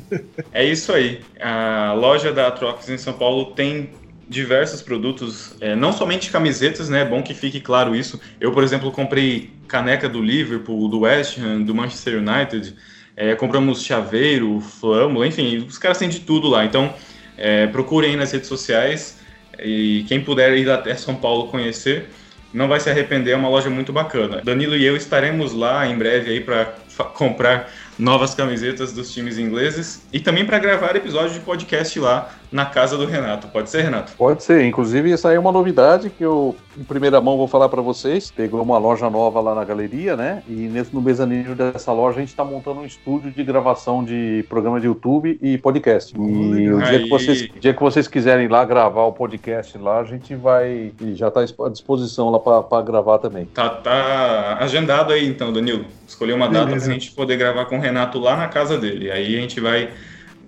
é 0.52 0.64
isso 0.64 0.92
aí. 0.92 1.20
A 1.40 1.94
loja 1.94 2.32
da 2.32 2.50
Trox 2.50 2.88
em 2.88 2.98
São 2.98 3.14
Paulo 3.14 3.46
tem 3.46 3.88
diversos 4.28 4.80
produtos, 4.80 5.56
é, 5.60 5.74
não 5.74 5.92
somente 5.92 6.30
camisetas, 6.30 6.88
né? 6.88 7.00
É 7.00 7.04
bom 7.04 7.20
que 7.20 7.34
fique 7.34 7.60
claro 7.60 7.96
isso. 7.96 8.20
Eu, 8.40 8.52
por 8.52 8.62
exemplo, 8.62 8.92
comprei 8.92 9.50
caneca 9.70 10.08
do 10.08 10.20
Liverpool, 10.20 10.88
do 10.88 11.00
West 11.00 11.38
Ham, 11.38 11.62
do 11.62 11.74
Manchester 11.74 12.18
United. 12.18 12.74
É, 13.16 13.34
compramos 13.36 13.84
chaveiro, 13.84 14.60
flâmula, 14.60 15.26
enfim, 15.26 15.58
os 15.58 15.78
caras 15.78 15.98
têm 15.98 16.08
de 16.08 16.20
tudo 16.20 16.48
lá. 16.48 16.64
Então, 16.64 16.92
é, 17.38 17.66
procurem 17.68 18.10
aí 18.10 18.16
nas 18.16 18.32
redes 18.32 18.48
sociais 18.48 19.18
e 19.58 20.04
quem 20.08 20.20
puder 20.20 20.56
ir 20.56 20.68
até 20.68 20.94
São 20.94 21.14
Paulo 21.14 21.48
conhecer, 21.48 22.08
não 22.52 22.66
vai 22.66 22.80
se 22.80 22.90
arrepender, 22.90 23.32
é 23.32 23.36
uma 23.36 23.48
loja 23.48 23.70
muito 23.70 23.92
bacana. 23.92 24.40
Danilo 24.42 24.76
e 24.76 24.84
eu 24.84 24.96
estaremos 24.96 25.52
lá 25.52 25.86
em 25.86 25.96
breve 25.96 26.32
aí 26.32 26.40
para 26.40 26.74
comprar 27.14 27.70
novas 28.00 28.34
camisetas 28.34 28.92
dos 28.92 29.12
times 29.12 29.38
ingleses 29.38 30.02
e 30.12 30.18
também 30.18 30.44
para 30.44 30.58
gravar 30.58 30.96
episódio 30.96 31.34
de 31.34 31.40
podcast 31.40 32.00
lá 32.00 32.30
na 32.50 32.64
casa 32.64 32.96
do 32.96 33.04
Renato. 33.04 33.46
Pode 33.48 33.70
ser, 33.70 33.82
Renato? 33.82 34.12
Pode 34.16 34.42
ser. 34.42 34.64
Inclusive, 34.64 35.12
essa 35.12 35.28
aí 35.28 35.36
é 35.36 35.38
uma 35.38 35.52
novidade 35.52 36.10
que 36.10 36.24
eu, 36.24 36.56
em 36.76 36.82
primeira 36.82 37.20
mão, 37.20 37.36
vou 37.36 37.46
falar 37.46 37.68
para 37.68 37.80
vocês. 37.80 38.30
Pegou 38.30 38.60
uma 38.62 38.78
loja 38.78 39.08
nova 39.08 39.40
lá 39.40 39.54
na 39.54 39.64
galeria, 39.64 40.16
né? 40.16 40.42
E 40.48 40.52
nesse, 40.52 40.92
no 40.92 41.00
mezanino 41.00 41.54
dessa 41.54 41.92
loja 41.92 42.16
a 42.16 42.20
gente 42.20 42.30
está 42.30 42.44
montando 42.44 42.80
um 42.80 42.84
estúdio 42.84 43.30
de 43.30 43.44
gravação 43.44 44.02
de 44.02 44.44
programa 44.48 44.80
de 44.80 44.86
YouTube 44.86 45.38
e 45.40 45.58
podcast. 45.58 46.12
E 46.16 46.72
o 46.72 46.82
dia 46.82 47.00
que, 47.00 47.08
vocês, 47.08 47.48
dia 47.60 47.74
que 47.74 47.80
vocês 47.80 48.08
quiserem 48.08 48.48
lá 48.48 48.64
gravar 48.64 49.04
o 49.04 49.12
podcast 49.12 49.76
lá, 49.78 50.00
a 50.00 50.04
gente 50.04 50.34
vai. 50.34 50.92
E 51.00 51.14
já 51.14 51.28
está 51.28 51.40
à 51.40 51.68
disposição 51.68 52.30
lá 52.30 52.40
para 52.40 52.82
gravar 52.82 53.18
também. 53.18 53.44
Tá, 53.44 53.68
tá 53.68 54.56
agendado 54.60 55.12
aí 55.12 55.28
então, 55.28 55.52
Danilo. 55.52 55.84
Escolher 56.08 56.32
uma 56.32 56.48
data 56.48 56.66
para 56.66 56.76
a 56.76 56.78
gente 56.80 57.12
poder 57.12 57.36
gravar 57.36 57.66
com 57.66 57.76
o 57.76 57.80
Renato 57.80 57.89
lá 57.90 58.36
na 58.36 58.48
casa 58.48 58.78
dele. 58.78 59.10
Aí 59.10 59.36
a 59.36 59.40
gente 59.40 59.60
vai 59.60 59.90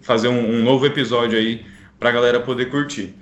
fazer 0.00 0.28
um, 0.28 0.56
um 0.56 0.62
novo 0.62 0.86
episódio 0.86 1.38
aí 1.38 1.64
para 1.98 2.08
a 2.08 2.12
galera 2.12 2.40
poder 2.40 2.66
curtir. 2.66 3.14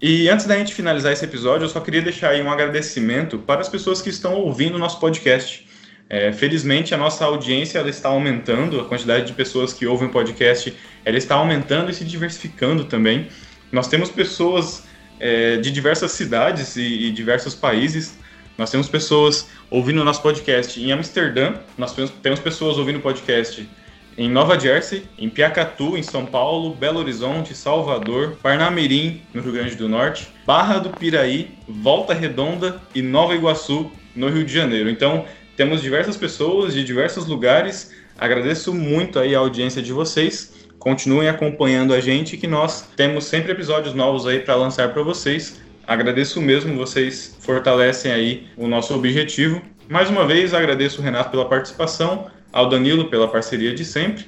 E 0.00 0.28
antes 0.28 0.44
da 0.44 0.56
gente 0.58 0.74
finalizar 0.74 1.12
esse 1.12 1.24
episódio, 1.24 1.64
eu 1.64 1.68
só 1.68 1.80
queria 1.80 2.02
deixar 2.02 2.30
aí 2.30 2.42
um 2.42 2.50
agradecimento 2.50 3.38
para 3.38 3.62
as 3.62 3.68
pessoas 3.68 4.02
que 4.02 4.10
estão 4.10 4.34
ouvindo 4.34 4.74
o 4.74 4.78
nosso 4.78 5.00
podcast. 5.00 5.66
É, 6.08 6.32
felizmente, 6.32 6.94
a 6.94 6.98
nossa 6.98 7.24
audiência 7.24 7.78
ela 7.78 7.88
está 7.88 8.10
aumentando, 8.10 8.78
a 8.78 8.84
quantidade 8.84 9.26
de 9.26 9.32
pessoas 9.32 9.72
que 9.72 9.86
ouvem 9.86 10.08
o 10.08 10.12
podcast 10.12 10.72
ela 11.04 11.16
está 11.16 11.36
aumentando 11.36 11.90
e 11.90 11.94
se 11.94 12.04
diversificando 12.04 12.84
também. 12.84 13.28
Nós 13.72 13.88
temos 13.88 14.10
pessoas 14.10 14.84
é, 15.18 15.56
de 15.56 15.70
diversas 15.70 16.12
cidades 16.12 16.76
e, 16.76 17.06
e 17.06 17.10
diversos 17.10 17.54
países. 17.54 18.18
Nós 18.58 18.70
temos 18.70 18.88
pessoas 18.88 19.48
ouvindo 19.70 20.00
o 20.00 20.04
nosso 20.04 20.22
podcast 20.22 20.80
em 20.82 20.90
Amsterdã, 20.92 21.54
nós 21.76 21.94
temos 22.22 22.40
pessoas 22.40 22.78
ouvindo 22.78 22.98
o 22.98 23.02
podcast 23.02 23.68
em 24.16 24.30
Nova 24.30 24.58
Jersey, 24.58 25.04
em 25.18 25.28
Piacatu, 25.28 25.96
em 25.96 26.02
São 26.02 26.24
Paulo, 26.24 26.74
Belo 26.74 26.98
Horizonte, 26.98 27.54
Salvador, 27.54 28.36
Parnamirim, 28.42 29.20
no 29.34 29.42
Rio 29.42 29.52
Grande 29.52 29.74
do 29.74 29.88
Norte, 29.88 30.28
Barra 30.46 30.78
do 30.78 30.88
Piraí, 30.88 31.50
Volta 31.68 32.14
Redonda 32.14 32.80
e 32.94 33.02
Nova 33.02 33.34
Iguaçu, 33.34 33.90
no 34.14 34.30
Rio 34.30 34.44
de 34.44 34.52
Janeiro. 34.52 34.88
Então, 34.88 35.26
temos 35.54 35.82
diversas 35.82 36.16
pessoas 36.16 36.72
de 36.72 36.82
diversos 36.82 37.26
lugares. 37.26 37.92
Agradeço 38.18 38.72
muito 38.72 39.18
aí 39.18 39.34
a 39.34 39.38
audiência 39.38 39.82
de 39.82 39.92
vocês. 39.92 40.66
Continuem 40.78 41.28
acompanhando 41.28 41.92
a 41.92 42.00
gente 42.00 42.36
que 42.36 42.46
nós 42.46 42.88
temos 42.96 43.24
sempre 43.24 43.52
episódios 43.52 43.94
novos 43.94 44.26
aí 44.26 44.40
para 44.40 44.54
lançar 44.54 44.92
para 44.92 45.02
vocês. 45.02 45.60
Agradeço 45.86 46.40
mesmo, 46.40 46.76
vocês 46.76 47.36
fortalecem 47.40 48.10
aí 48.10 48.48
o 48.56 48.66
nosso 48.66 48.92
objetivo. 48.92 49.62
Mais 49.88 50.10
uma 50.10 50.26
vez, 50.26 50.52
agradeço 50.52 51.00
o 51.00 51.04
Renato 51.04 51.30
pela 51.30 51.44
participação 51.48 52.28
ao 52.52 52.68
Danilo 52.68 53.04
pela 53.04 53.28
parceria 53.28 53.72
de 53.72 53.84
sempre. 53.84 54.26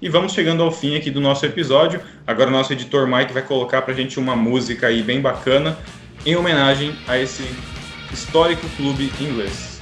E 0.00 0.08
vamos 0.08 0.32
chegando 0.32 0.62
ao 0.62 0.70
fim 0.70 0.96
aqui 0.96 1.10
do 1.10 1.20
nosso 1.20 1.44
episódio. 1.44 2.00
Agora 2.26 2.48
o 2.48 2.52
nosso 2.52 2.72
editor 2.72 3.08
Mike 3.08 3.32
vai 3.32 3.42
colocar 3.42 3.82
pra 3.82 3.92
gente 3.92 4.20
uma 4.20 4.36
música 4.36 4.86
aí 4.86 5.02
bem 5.02 5.20
bacana 5.20 5.76
em 6.24 6.36
homenagem 6.36 6.94
a 7.08 7.18
esse 7.18 7.42
histórico 8.12 8.68
clube 8.76 9.12
inglês. 9.20 9.80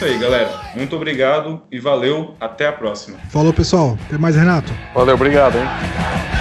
Isso 0.00 0.04
aí, 0.06 0.18
galera. 0.18 0.50
Muito 0.74 0.96
obrigado 0.96 1.60
e 1.70 1.78
valeu. 1.78 2.34
Até 2.40 2.66
a 2.66 2.72
próxima. 2.72 3.18
Falou, 3.28 3.52
pessoal. 3.52 3.98
Até 4.06 4.16
mais, 4.16 4.34
Renato. 4.34 4.72
Valeu, 4.94 5.14
obrigado, 5.14 5.58
hein? 5.58 6.39